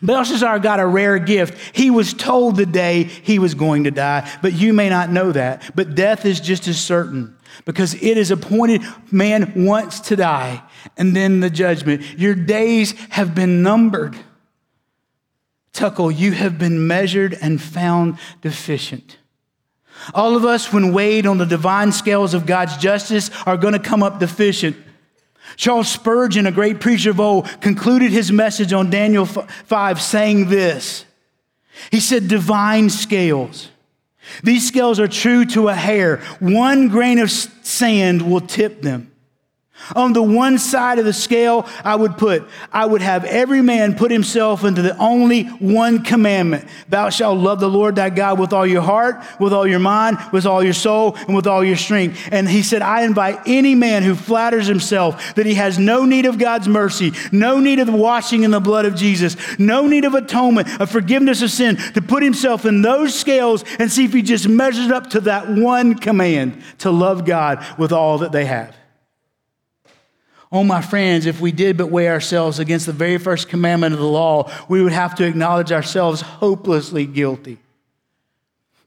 Belshazzar 0.01 0.59
got 0.59 0.79
a 0.79 0.87
rare 0.87 1.19
gift. 1.19 1.77
He 1.77 1.91
was 1.91 2.13
told 2.13 2.55
the 2.55 2.65
day 2.65 3.03
he 3.03 3.39
was 3.39 3.53
going 3.53 3.83
to 3.83 3.91
die, 3.91 4.29
but 4.41 4.53
you 4.53 4.73
may 4.73 4.89
not 4.89 5.11
know 5.11 5.31
that. 5.31 5.75
But 5.75 5.95
death 5.95 6.25
is 6.25 6.39
just 6.39 6.67
as 6.67 6.81
certain 6.81 7.35
because 7.65 7.93
it 7.93 8.17
is 8.17 8.31
appointed 8.31 8.81
man 9.11 9.65
wants 9.65 9.99
to 10.01 10.15
die 10.15 10.63
and 10.97 11.15
then 11.15 11.39
the 11.39 11.49
judgment. 11.49 12.03
Your 12.17 12.35
days 12.35 12.93
have 13.09 13.35
been 13.35 13.61
numbered. 13.61 14.15
Tekel, 15.73 16.09
you 16.09 16.31
have 16.31 16.57
been 16.57 16.87
measured 16.87 17.37
and 17.41 17.61
found 17.61 18.17
deficient. 18.41 19.17
All 20.13 20.35
of 20.35 20.45
us, 20.45 20.71
when 20.71 20.93
weighed 20.93 21.25
on 21.25 21.37
the 21.37 21.45
divine 21.45 21.91
scales 21.91 22.33
of 22.33 22.45
God's 22.45 22.77
justice, 22.77 23.29
are 23.45 23.57
going 23.57 23.73
to 23.73 23.79
come 23.79 24.03
up 24.03 24.19
deficient. 24.19 24.75
Charles 25.55 25.87
Spurgeon, 25.87 26.45
a 26.47 26.51
great 26.51 26.79
preacher 26.79 27.11
of 27.11 27.19
old, 27.19 27.47
concluded 27.61 28.11
his 28.11 28.31
message 28.31 28.73
on 28.73 28.89
Daniel 28.89 29.25
5 29.25 30.01
saying 30.01 30.49
this. 30.49 31.05
He 31.91 31.99
said, 31.99 32.27
Divine 32.27 32.89
scales. 32.89 33.69
These 34.43 34.67
scales 34.67 34.99
are 34.99 35.07
true 35.07 35.45
to 35.45 35.69
a 35.69 35.75
hair. 35.75 36.17
One 36.39 36.87
grain 36.87 37.19
of 37.19 37.31
sand 37.31 38.21
will 38.29 38.41
tip 38.41 38.81
them. 38.81 39.11
On 39.95 40.13
the 40.13 40.23
one 40.23 40.57
side 40.57 40.99
of 40.99 41.05
the 41.05 41.13
scale, 41.13 41.67
I 41.83 41.95
would 41.95 42.17
put, 42.17 42.47
I 42.71 42.85
would 42.85 43.01
have 43.01 43.23
every 43.25 43.61
man 43.61 43.95
put 43.95 44.09
himself 44.09 44.63
into 44.63 44.81
the 44.81 44.97
only 44.97 45.43
one 45.43 46.01
commandment. 46.01 46.67
Thou 46.89 47.09
shalt 47.09 47.37
love 47.37 47.59
the 47.59 47.69
Lord 47.69 47.95
thy 47.95 48.09
God 48.09 48.39
with 48.39 48.53
all 48.53 48.65
your 48.65 48.81
heart, 48.81 49.23
with 49.39 49.53
all 49.53 49.67
your 49.67 49.79
mind, 49.79 50.17
with 50.31 50.45
all 50.45 50.63
your 50.63 50.73
soul, 50.73 51.15
and 51.27 51.35
with 51.35 51.45
all 51.45 51.63
your 51.63 51.75
strength. 51.75 52.29
And 52.31 52.47
he 52.49 52.63
said, 52.63 52.81
I 52.81 53.03
invite 53.03 53.39
any 53.45 53.75
man 53.75 54.01
who 54.01 54.15
flatters 54.15 54.65
himself 54.65 55.35
that 55.35 55.45
he 55.45 55.55
has 55.55 55.77
no 55.77 56.05
need 56.05 56.25
of 56.25 56.39
God's 56.39 56.67
mercy, 56.67 57.11
no 57.31 57.59
need 57.59 57.79
of 57.79 57.87
the 57.87 57.93
washing 57.93 58.43
in 58.43 58.51
the 58.51 58.59
blood 58.59 58.85
of 58.85 58.95
Jesus, 58.95 59.35
no 59.59 59.87
need 59.87 60.05
of 60.05 60.15
atonement, 60.15 60.81
of 60.81 60.89
forgiveness 60.89 61.41
of 61.41 61.51
sin, 61.51 61.75
to 61.75 62.01
put 62.01 62.23
himself 62.23 62.65
in 62.65 62.81
those 62.81 63.13
scales 63.13 63.63
and 63.77 63.91
see 63.91 64.05
if 64.05 64.13
he 64.13 64.21
just 64.21 64.47
measures 64.47 64.89
up 64.89 65.09
to 65.11 65.19
that 65.21 65.49
one 65.49 65.95
command 65.95 66.63
to 66.79 66.89
love 66.89 67.25
God 67.25 67.63
with 67.77 67.91
all 67.91 68.19
that 68.19 68.31
they 68.31 68.45
have. 68.45 68.75
Oh, 70.55 70.63
my 70.63 70.81
friends, 70.81 71.25
if 71.25 71.41
we 71.41 71.51
did 71.51 71.75
but 71.75 71.91
weigh 71.91 72.07
ourselves 72.07 72.59
against 72.59 72.85
the 72.85 72.93
very 72.93 73.17
first 73.17 73.49
commandment 73.49 73.93
of 73.93 73.99
the 73.99 74.07
law, 74.07 74.49
we 74.69 74.81
would 74.81 74.93
have 74.93 75.13
to 75.15 75.25
acknowledge 75.25 75.73
ourselves 75.73 76.21
hopelessly 76.21 77.05
guilty. 77.05 77.57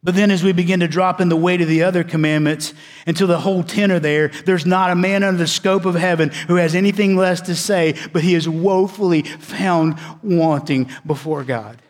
But 0.02 0.14
then, 0.14 0.30
as 0.30 0.42
we 0.42 0.52
begin 0.52 0.80
to 0.80 0.88
drop 0.88 1.20
in 1.20 1.28
the 1.28 1.36
weight 1.36 1.60
of 1.60 1.68
the 1.68 1.82
other 1.82 2.04
commandments 2.04 2.72
until 3.06 3.26
the 3.26 3.40
whole 3.40 3.62
ten 3.62 3.92
are 3.92 4.00
there, 4.00 4.28
there's 4.46 4.64
not 4.64 4.92
a 4.92 4.94
man 4.94 5.22
under 5.22 5.36
the 5.36 5.46
scope 5.46 5.84
of 5.84 5.94
heaven 5.94 6.30
who 6.30 6.54
has 6.54 6.74
anything 6.74 7.16
less 7.16 7.42
to 7.42 7.54
say, 7.54 7.94
but 8.14 8.22
he 8.22 8.34
is 8.34 8.48
woefully 8.48 9.24
found 9.24 9.98
wanting 10.22 10.88
before 11.04 11.44
God. 11.44 11.82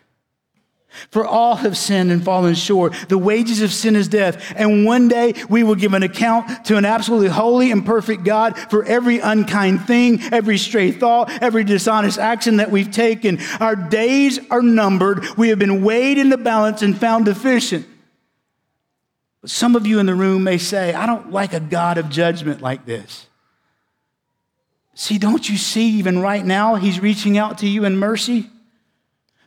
For 1.11 1.25
all 1.25 1.57
have 1.57 1.77
sinned 1.77 2.11
and 2.11 2.25
fallen 2.25 2.55
short. 2.55 2.95
The 3.09 3.19
wages 3.19 3.63
of 3.63 3.73
sin 3.73 3.95
is 3.95 4.09
death. 4.09 4.53
And 4.57 4.85
one 4.85 5.09
day 5.09 5.35
we 5.49 5.63
will 5.63 5.75
give 5.75 5.95
an 5.95 6.03
account 6.03 6.65
to 6.67 6.77
an 6.77 6.85
absolutely 6.85 7.29
holy 7.29 7.71
and 7.71 7.85
perfect 7.85 8.25
God 8.25 8.59
for 8.71 8.85
every 8.85 9.19
unkind 9.19 9.87
thing, 9.87 10.21
every 10.33 10.59
stray 10.59 10.91
thought, 10.91 11.31
every 11.43 11.63
dishonest 11.63 12.19
action 12.19 12.57
that 12.57 12.71
we've 12.71 12.91
taken. 12.91 13.39
Our 13.61 13.77
days 13.77 14.41
are 14.51 14.63
numbered. 14.63 15.25
We 15.37 15.51
have 15.51 15.59
been 15.59 15.83
weighed 15.83 16.19
in 16.19 16.31
the 16.31 16.39
balance 16.39 16.83
and 16.83 16.99
found 16.99 17.27
deficient. 17.27 17.87
But 19.41 19.51
some 19.51 19.77
of 19.77 19.87
you 19.87 19.99
in 20.01 20.07
the 20.07 20.15
room 20.15 20.43
may 20.43 20.59
say, 20.59 20.95
I 20.95 21.07
don't 21.07 21.31
like 21.31 21.53
a 21.53 21.61
God 21.61 21.99
of 21.99 22.09
judgment 22.09 22.61
like 22.61 22.87
this. 22.87 23.27
See, 24.95 25.19
don't 25.19 25.49
you 25.49 25.57
see, 25.57 25.91
even 25.99 26.19
right 26.19 26.45
now, 26.45 26.75
He's 26.75 26.99
reaching 26.99 27.39
out 27.39 27.59
to 27.59 27.69
you 27.69 27.85
in 27.85 27.99
mercy? 27.99 28.51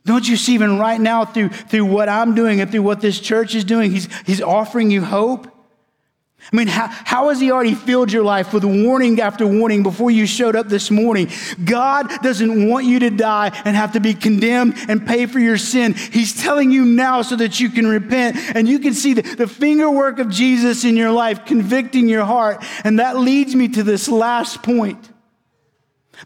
Don't 0.04 0.28
you 0.28 0.36
see, 0.36 0.54
even 0.54 0.78
right 0.78 1.00
now, 1.00 1.24
through, 1.24 1.50
through 1.50 1.84
what 1.84 2.08
I'm 2.08 2.34
doing 2.34 2.60
and 2.60 2.70
through 2.70 2.82
what 2.82 3.00
this 3.00 3.20
church 3.20 3.54
is 3.54 3.64
doing, 3.64 3.92
he's, 3.92 4.08
he's 4.24 4.40
offering 4.40 4.90
you 4.90 5.02
hope? 5.02 5.46
I 6.52 6.56
mean, 6.56 6.66
how, 6.66 6.88
how 6.88 7.28
has 7.28 7.40
He 7.40 7.52
already 7.52 7.74
filled 7.74 8.10
your 8.10 8.24
life 8.24 8.52
with 8.52 8.64
warning 8.64 9.20
after 9.20 9.46
warning 9.46 9.84
before 9.84 10.10
you 10.10 10.26
showed 10.26 10.56
up 10.56 10.68
this 10.68 10.90
morning? 10.90 11.30
God 11.64 12.10
doesn't 12.20 12.68
want 12.68 12.84
you 12.84 12.98
to 13.00 13.10
die 13.10 13.52
and 13.64 13.76
have 13.76 13.92
to 13.92 14.00
be 14.00 14.12
condemned 14.12 14.74
and 14.88 15.06
pay 15.06 15.26
for 15.26 15.38
your 15.38 15.56
sin. 15.56 15.94
He's 15.94 16.42
telling 16.42 16.72
you 16.72 16.84
now 16.84 17.22
so 17.22 17.36
that 17.36 17.60
you 17.60 17.70
can 17.70 17.86
repent 17.86 18.36
and 18.56 18.68
you 18.68 18.80
can 18.80 18.92
see 18.92 19.14
the, 19.14 19.22
the 19.22 19.46
finger 19.46 19.88
work 19.88 20.18
of 20.18 20.30
Jesus 20.30 20.84
in 20.84 20.96
your 20.96 21.12
life 21.12 21.44
convicting 21.44 22.08
your 22.08 22.24
heart. 22.24 22.64
And 22.82 22.98
that 22.98 23.16
leads 23.16 23.54
me 23.54 23.68
to 23.68 23.84
this 23.84 24.08
last 24.08 24.64
point 24.64 25.10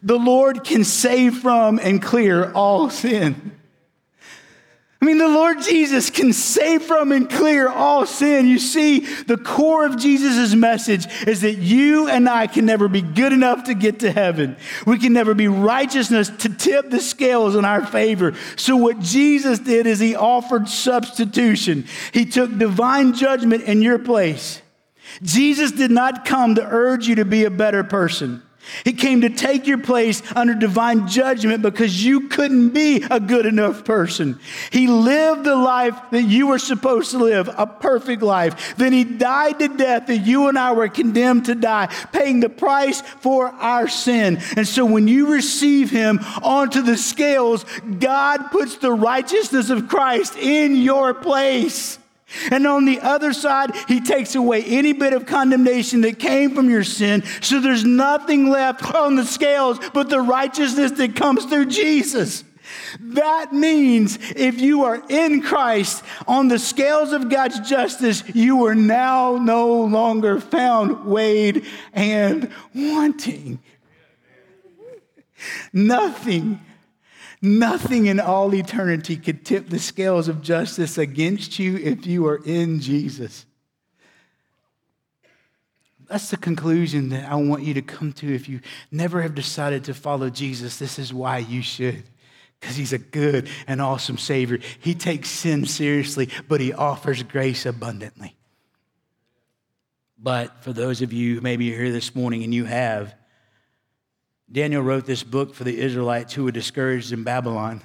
the 0.03 0.19
Lord 0.19 0.63
can 0.63 0.83
save 0.83 1.37
from 1.37 1.79
and 1.79 2.01
clear 2.01 2.51
all 2.53 2.89
sin. 2.89 3.56
I 4.99 5.05
mean, 5.05 5.19
the 5.19 5.27
Lord 5.27 5.61
Jesus 5.61 6.09
can 6.09 6.33
save 6.33 6.81
from 6.81 7.11
and 7.11 7.29
clear 7.29 7.69
all 7.69 8.07
sin. 8.07 8.47
You 8.47 8.57
see, 8.57 9.01
the 9.25 9.37
core 9.37 9.85
of 9.85 9.97
Jesus' 9.97 10.55
message 10.55 11.05
is 11.27 11.41
that 11.41 11.59
you 11.59 12.07
and 12.07 12.27
I 12.27 12.47
can 12.47 12.65
never 12.65 12.87
be 12.87 13.03
good 13.03 13.31
enough 13.31 13.65
to 13.65 13.75
get 13.75 13.99
to 13.99 14.11
heaven. 14.11 14.57
We 14.87 14.97
can 14.97 15.13
never 15.13 15.35
be 15.35 15.47
righteousness 15.47 16.29
to 16.39 16.49
tip 16.49 16.89
the 16.89 16.99
scales 16.99 17.55
in 17.55 17.63
our 17.63 17.85
favor. 17.85 18.33
So, 18.55 18.75
what 18.75 18.99
Jesus 18.99 19.59
did 19.59 19.85
is 19.85 19.99
he 19.99 20.15
offered 20.15 20.67
substitution, 20.67 21.85
he 22.11 22.25
took 22.25 22.57
divine 22.57 23.13
judgment 23.13 23.63
in 23.63 23.83
your 23.83 23.99
place. 23.99 24.63
Jesus 25.21 25.71
did 25.71 25.91
not 25.91 26.25
come 26.25 26.55
to 26.55 26.63
urge 26.63 27.07
you 27.07 27.15
to 27.15 27.25
be 27.25 27.45
a 27.45 27.51
better 27.51 27.83
person. 27.83 28.41
He 28.83 28.93
came 28.93 29.21
to 29.21 29.29
take 29.29 29.67
your 29.67 29.77
place 29.77 30.21
under 30.35 30.53
divine 30.53 31.07
judgment 31.07 31.61
because 31.61 32.03
you 32.03 32.27
couldn't 32.27 32.69
be 32.69 33.03
a 33.09 33.19
good 33.19 33.45
enough 33.45 33.85
person. 33.85 34.39
He 34.71 34.87
lived 34.87 35.43
the 35.43 35.55
life 35.55 35.95
that 36.11 36.23
you 36.23 36.47
were 36.47 36.59
supposed 36.59 37.11
to 37.11 37.17
live, 37.17 37.49
a 37.57 37.67
perfect 37.67 38.21
life. 38.21 38.75
Then 38.77 38.93
he 38.93 39.03
died 39.03 39.59
to 39.59 39.67
death 39.67 40.07
that 40.07 40.25
you 40.25 40.47
and 40.47 40.57
I 40.57 40.71
were 40.73 40.89
condemned 40.89 41.45
to 41.45 41.55
die, 41.55 41.87
paying 42.11 42.39
the 42.39 42.49
price 42.49 43.01
for 43.01 43.47
our 43.47 43.87
sin. 43.87 44.39
And 44.55 44.67
so 44.67 44.85
when 44.85 45.07
you 45.07 45.33
receive 45.33 45.91
him 45.91 46.19
onto 46.41 46.81
the 46.81 46.97
scales, 46.97 47.65
God 47.99 48.51
puts 48.51 48.77
the 48.77 48.91
righteousness 48.91 49.69
of 49.69 49.87
Christ 49.87 50.35
in 50.37 50.75
your 50.75 51.13
place. 51.13 51.99
And 52.51 52.67
on 52.67 52.85
the 52.85 52.99
other 52.99 53.31
side, 53.31 53.75
he 53.87 54.01
takes 54.01 54.35
away 54.35 54.63
any 54.63 54.91
bit 54.91 55.13
of 55.13 55.25
condemnation 55.25 56.01
that 56.01 56.19
came 56.19 56.53
from 56.53 56.69
your 56.69 56.83
sin. 56.83 57.23
So 57.41 57.61
there's 57.61 57.85
nothing 57.85 58.49
left 58.49 58.83
on 58.93 59.15
the 59.15 59.25
scales 59.25 59.79
but 59.93 60.09
the 60.09 60.19
righteousness 60.19 60.91
that 60.93 61.15
comes 61.15 61.45
through 61.45 61.67
Jesus. 61.67 62.43
That 62.99 63.53
means 63.53 64.19
if 64.35 64.59
you 64.59 64.83
are 64.83 65.01
in 65.07 65.41
Christ 65.41 66.03
on 66.27 66.49
the 66.49 66.59
scales 66.59 67.13
of 67.13 67.29
God's 67.29 67.61
justice, 67.61 68.23
you 68.33 68.65
are 68.65 68.75
now 68.75 69.37
no 69.37 69.83
longer 69.83 70.41
found 70.41 71.05
weighed 71.05 71.65
and 71.93 72.51
wanting. 72.75 73.59
Nothing 75.71 76.59
Nothing 77.41 78.07
in 78.07 78.19
all 78.19 78.53
eternity 78.55 79.15
could 79.15 79.45
tip 79.45 79.69
the 79.69 79.79
scales 79.79 80.27
of 80.27 80.41
justice 80.41 80.97
against 80.97 81.59
you 81.59 81.77
if 81.77 82.07
you 82.07 82.25
are 82.27 82.41
in 82.43 82.79
Jesus. 82.79 83.45
That's 86.07 86.29
the 86.29 86.37
conclusion 86.37 87.09
that 87.09 87.29
I 87.29 87.35
want 87.35 87.63
you 87.63 87.73
to 87.75 87.81
come 87.81 88.13
to 88.13 88.33
if 88.33 88.47
you 88.47 88.61
never 88.91 89.21
have 89.21 89.35
decided 89.35 89.83
to 89.85 89.93
follow 89.93 90.29
Jesus. 90.29 90.77
This 90.77 90.97
is 90.97 91.13
why 91.13 91.39
you 91.39 91.61
should. 91.61 92.03
Because 92.59 92.75
he's 92.75 92.93
a 92.93 92.97
good 92.97 93.49
and 93.67 93.81
awesome 93.81 94.17
Savior. 94.17 94.59
He 94.79 94.95
takes 94.95 95.29
sin 95.29 95.65
seriously, 95.65 96.29
but 96.47 96.61
he 96.61 96.73
offers 96.73 97.21
grace 97.23 97.65
abundantly. 97.65 98.35
But 100.17 100.63
for 100.63 100.73
those 100.73 101.03
of 101.03 101.13
you, 101.13 101.41
maybe 101.41 101.65
you're 101.65 101.77
here 101.77 101.91
this 101.91 102.15
morning 102.15 102.43
and 102.43 102.53
you 102.53 102.65
have, 102.65 103.13
Daniel 104.51 104.81
wrote 104.81 105.05
this 105.05 105.23
book 105.23 105.53
for 105.53 105.65
the 105.65 105.77
Israelites 105.77 106.33
who 106.33 106.45
were 106.45 106.51
discouraged 106.51 107.11
in 107.11 107.23
Babylon. 107.23 107.81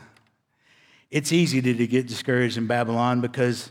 It's 1.10 1.32
easy 1.32 1.60
to, 1.60 1.74
to 1.74 1.86
get 1.86 2.06
discouraged 2.06 2.56
in 2.56 2.66
Babylon 2.66 3.20
because 3.20 3.70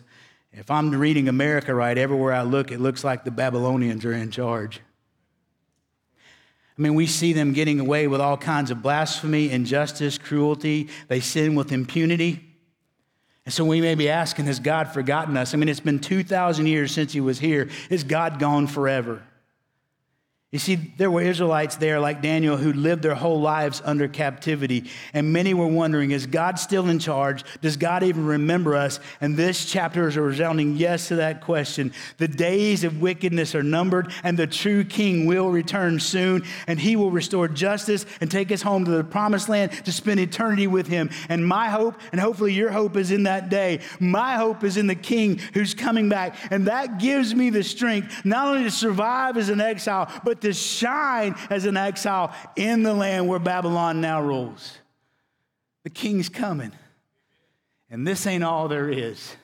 if 0.51 0.69
I'm 0.69 0.91
reading 0.91 1.29
America 1.29 1.73
right, 1.73 1.97
everywhere 1.97 2.33
I 2.33 2.41
look, 2.41 2.71
it 2.71 2.81
looks 2.81 3.03
like 3.03 3.23
the 3.23 3.31
Babylonians 3.31 4.03
are 4.03 4.13
in 4.13 4.29
charge. 4.29 4.81
I 6.77 6.81
mean, 6.81 6.93
we 6.95 7.07
see 7.07 7.31
them 7.31 7.53
getting 7.53 7.79
away 7.79 8.07
with 8.07 8.19
all 8.19 8.37
kinds 8.37 8.71
of 8.71 8.81
blasphemy, 8.81 9.49
injustice, 9.51 10.17
cruelty. 10.17 10.89
They 11.07 11.19
sin 11.19 11.55
with 11.55 11.71
impunity. 11.71 12.43
And 13.45 13.53
so 13.53 13.63
we 13.63 13.81
may 13.81 13.95
be 13.95 14.09
asking, 14.09 14.45
has 14.45 14.59
God 14.59 14.89
forgotten 14.89 15.37
us? 15.37 15.53
I 15.53 15.57
mean, 15.57 15.69
it's 15.69 15.79
been 15.79 15.99
2,000 15.99 16.65
years 16.65 16.91
since 16.91 17.13
he 17.13 17.21
was 17.21 17.39
here. 17.39 17.69
Is 17.89 18.03
God 18.03 18.39
gone 18.39 18.67
forever? 18.67 19.23
You 20.51 20.59
see, 20.59 20.75
there 20.75 21.09
were 21.09 21.21
Israelites 21.21 21.77
there 21.77 22.01
like 22.01 22.21
Daniel 22.21 22.57
who 22.57 22.73
lived 22.73 23.03
their 23.03 23.15
whole 23.15 23.39
lives 23.39 23.81
under 23.85 24.09
captivity. 24.09 24.89
And 25.13 25.31
many 25.31 25.53
were 25.53 25.65
wondering, 25.65 26.11
is 26.11 26.25
God 26.25 26.59
still 26.59 26.89
in 26.89 26.99
charge? 26.99 27.45
Does 27.61 27.77
God 27.77 28.03
even 28.03 28.25
remember 28.25 28.75
us? 28.75 28.99
And 29.21 29.37
this 29.37 29.63
chapter 29.63 30.09
is 30.09 30.17
a 30.17 30.21
resounding 30.21 30.75
yes 30.75 31.07
to 31.07 31.15
that 31.15 31.39
question. 31.39 31.93
The 32.17 32.27
days 32.27 32.83
of 32.83 32.99
wickedness 32.99 33.55
are 33.55 33.63
numbered, 33.63 34.11
and 34.25 34.37
the 34.37 34.45
true 34.45 34.83
king 34.83 35.25
will 35.25 35.49
return 35.49 36.01
soon, 36.01 36.43
and 36.67 36.77
he 36.77 36.97
will 36.97 37.11
restore 37.11 37.47
justice 37.47 38.05
and 38.19 38.29
take 38.29 38.51
us 38.51 38.61
home 38.61 38.83
to 38.83 38.91
the 38.91 39.05
promised 39.05 39.47
land 39.47 39.71
to 39.85 39.93
spend 39.93 40.19
eternity 40.19 40.67
with 40.67 40.87
him. 40.87 41.11
And 41.29 41.47
my 41.47 41.69
hope, 41.69 41.95
and 42.11 42.19
hopefully 42.19 42.53
your 42.53 42.71
hope, 42.71 42.97
is 42.97 43.11
in 43.11 43.23
that 43.23 43.47
day. 43.47 43.79
My 44.01 44.35
hope 44.35 44.65
is 44.65 44.75
in 44.75 44.87
the 44.87 44.95
king 44.95 45.39
who's 45.53 45.73
coming 45.73 46.09
back. 46.09 46.35
And 46.51 46.67
that 46.67 46.99
gives 46.99 47.33
me 47.33 47.51
the 47.51 47.63
strength 47.63 48.25
not 48.25 48.49
only 48.49 48.63
to 48.65 48.71
survive 48.71 49.37
as 49.37 49.47
an 49.47 49.61
exile, 49.61 50.11
but 50.25 50.40
to 50.41 50.53
shine 50.53 51.35
as 51.49 51.65
an 51.65 51.77
exile 51.77 52.35
in 52.55 52.83
the 52.83 52.93
land 52.93 53.27
where 53.27 53.39
Babylon 53.39 54.01
now 54.01 54.21
rules. 54.21 54.77
The 55.83 55.89
king's 55.89 56.29
coming. 56.29 56.71
And 57.89 58.07
this 58.07 58.25
ain't 58.25 58.43
all 58.43 58.67
there 58.67 58.89
is. 58.89 59.35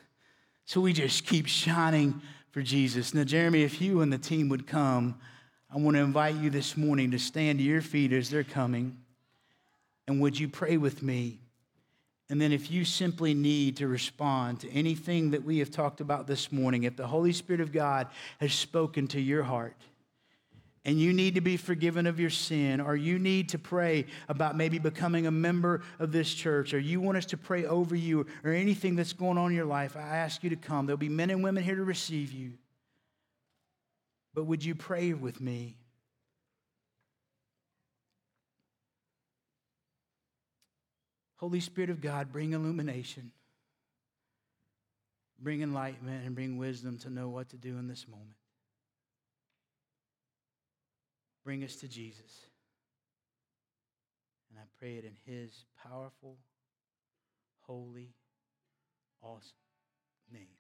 So 0.65 0.81
we 0.81 0.93
just 0.93 1.25
keep 1.25 1.47
shining 1.47 2.21
for 2.51 2.61
Jesus. 2.61 3.13
Now, 3.13 3.23
Jeremy, 3.23 3.63
if 3.63 3.81
you 3.81 4.01
and 4.01 4.11
the 4.11 4.17
team 4.17 4.49
would 4.49 4.67
come, 4.67 5.19
I 5.73 5.77
want 5.77 5.97
to 5.97 6.01
invite 6.01 6.35
you 6.35 6.49
this 6.49 6.77
morning 6.77 7.11
to 7.11 7.19
stand 7.19 7.59
to 7.59 7.63
your 7.63 7.81
feet 7.81 8.13
as 8.13 8.29
they're 8.29 8.43
coming. 8.43 8.97
And 10.07 10.21
would 10.21 10.39
you 10.39 10.47
pray 10.47 10.77
with 10.77 11.03
me? 11.03 11.39
And 12.29 12.41
then, 12.41 12.51
if 12.51 12.69
you 12.69 12.83
simply 12.83 13.33
need 13.33 13.77
to 13.77 13.87
respond 13.87 14.59
to 14.61 14.71
anything 14.71 15.31
that 15.31 15.43
we 15.43 15.59
have 15.59 15.71
talked 15.71 16.01
about 16.01 16.27
this 16.27 16.51
morning, 16.51 16.83
if 16.83 16.97
the 16.97 17.07
Holy 17.07 17.31
Spirit 17.31 17.61
of 17.61 17.71
God 17.71 18.07
has 18.41 18.53
spoken 18.53 19.07
to 19.09 19.21
your 19.21 19.43
heart, 19.43 19.77
and 20.87 20.97
you 20.97 21.11
need 21.11 21.35
to 21.35 21.41
be 21.41 21.57
forgiven 21.57 22.07
of 22.07 22.17
your 22.17 22.29
sin, 22.29 22.79
or 22.79 22.95
you 22.95 23.19
need 23.19 23.49
to 23.49 23.59
pray 23.59 24.05
about 24.29 24.55
maybe 24.55 24.79
becoming 24.79 25.27
a 25.27 25.31
member 25.31 25.81
of 25.99 26.13
this 26.13 26.33
church, 26.33 26.73
or 26.73 26.79
you 26.79 27.01
want 27.01 27.17
us 27.17 27.25
to 27.25 27.37
pray 27.37 27.65
over 27.65 27.93
you, 27.93 28.25
or 28.45 28.53
anything 28.53 28.95
that's 28.95 29.11
going 29.11 29.37
on 29.37 29.51
in 29.51 29.57
your 29.57 29.65
life, 29.65 29.97
I 29.97 29.99
ask 29.99 30.45
you 30.45 30.49
to 30.49 30.55
come. 30.55 30.85
There'll 30.85 30.97
be 30.97 31.09
men 31.09 31.29
and 31.29 31.43
women 31.43 31.61
here 31.61 31.75
to 31.75 31.83
receive 31.83 32.31
you. 32.31 32.53
But 34.33 34.45
would 34.45 34.63
you 34.63 34.75
pray 34.75 35.11
with 35.11 35.41
me? 35.41 35.75
Holy 41.35 41.59
Spirit 41.59 41.89
of 41.89 41.99
God, 41.99 42.31
bring 42.31 42.53
illumination, 42.53 43.31
bring 45.37 45.61
enlightenment, 45.61 46.25
and 46.25 46.33
bring 46.33 46.57
wisdom 46.57 46.97
to 46.99 47.09
know 47.09 47.27
what 47.27 47.49
to 47.49 47.57
do 47.57 47.77
in 47.77 47.89
this 47.89 48.07
moment. 48.07 48.37
Bring 51.47 51.63
us 51.63 51.77
to 51.77 51.87
Jesus. 51.87 52.45
And 54.49 54.59
I 54.59 54.63
pray 54.77 54.95
it 54.97 55.05
in 55.05 55.15
his 55.25 55.63
powerful, 55.81 56.39
holy, 57.61 58.15
awesome 59.21 59.55
name. 60.29 60.56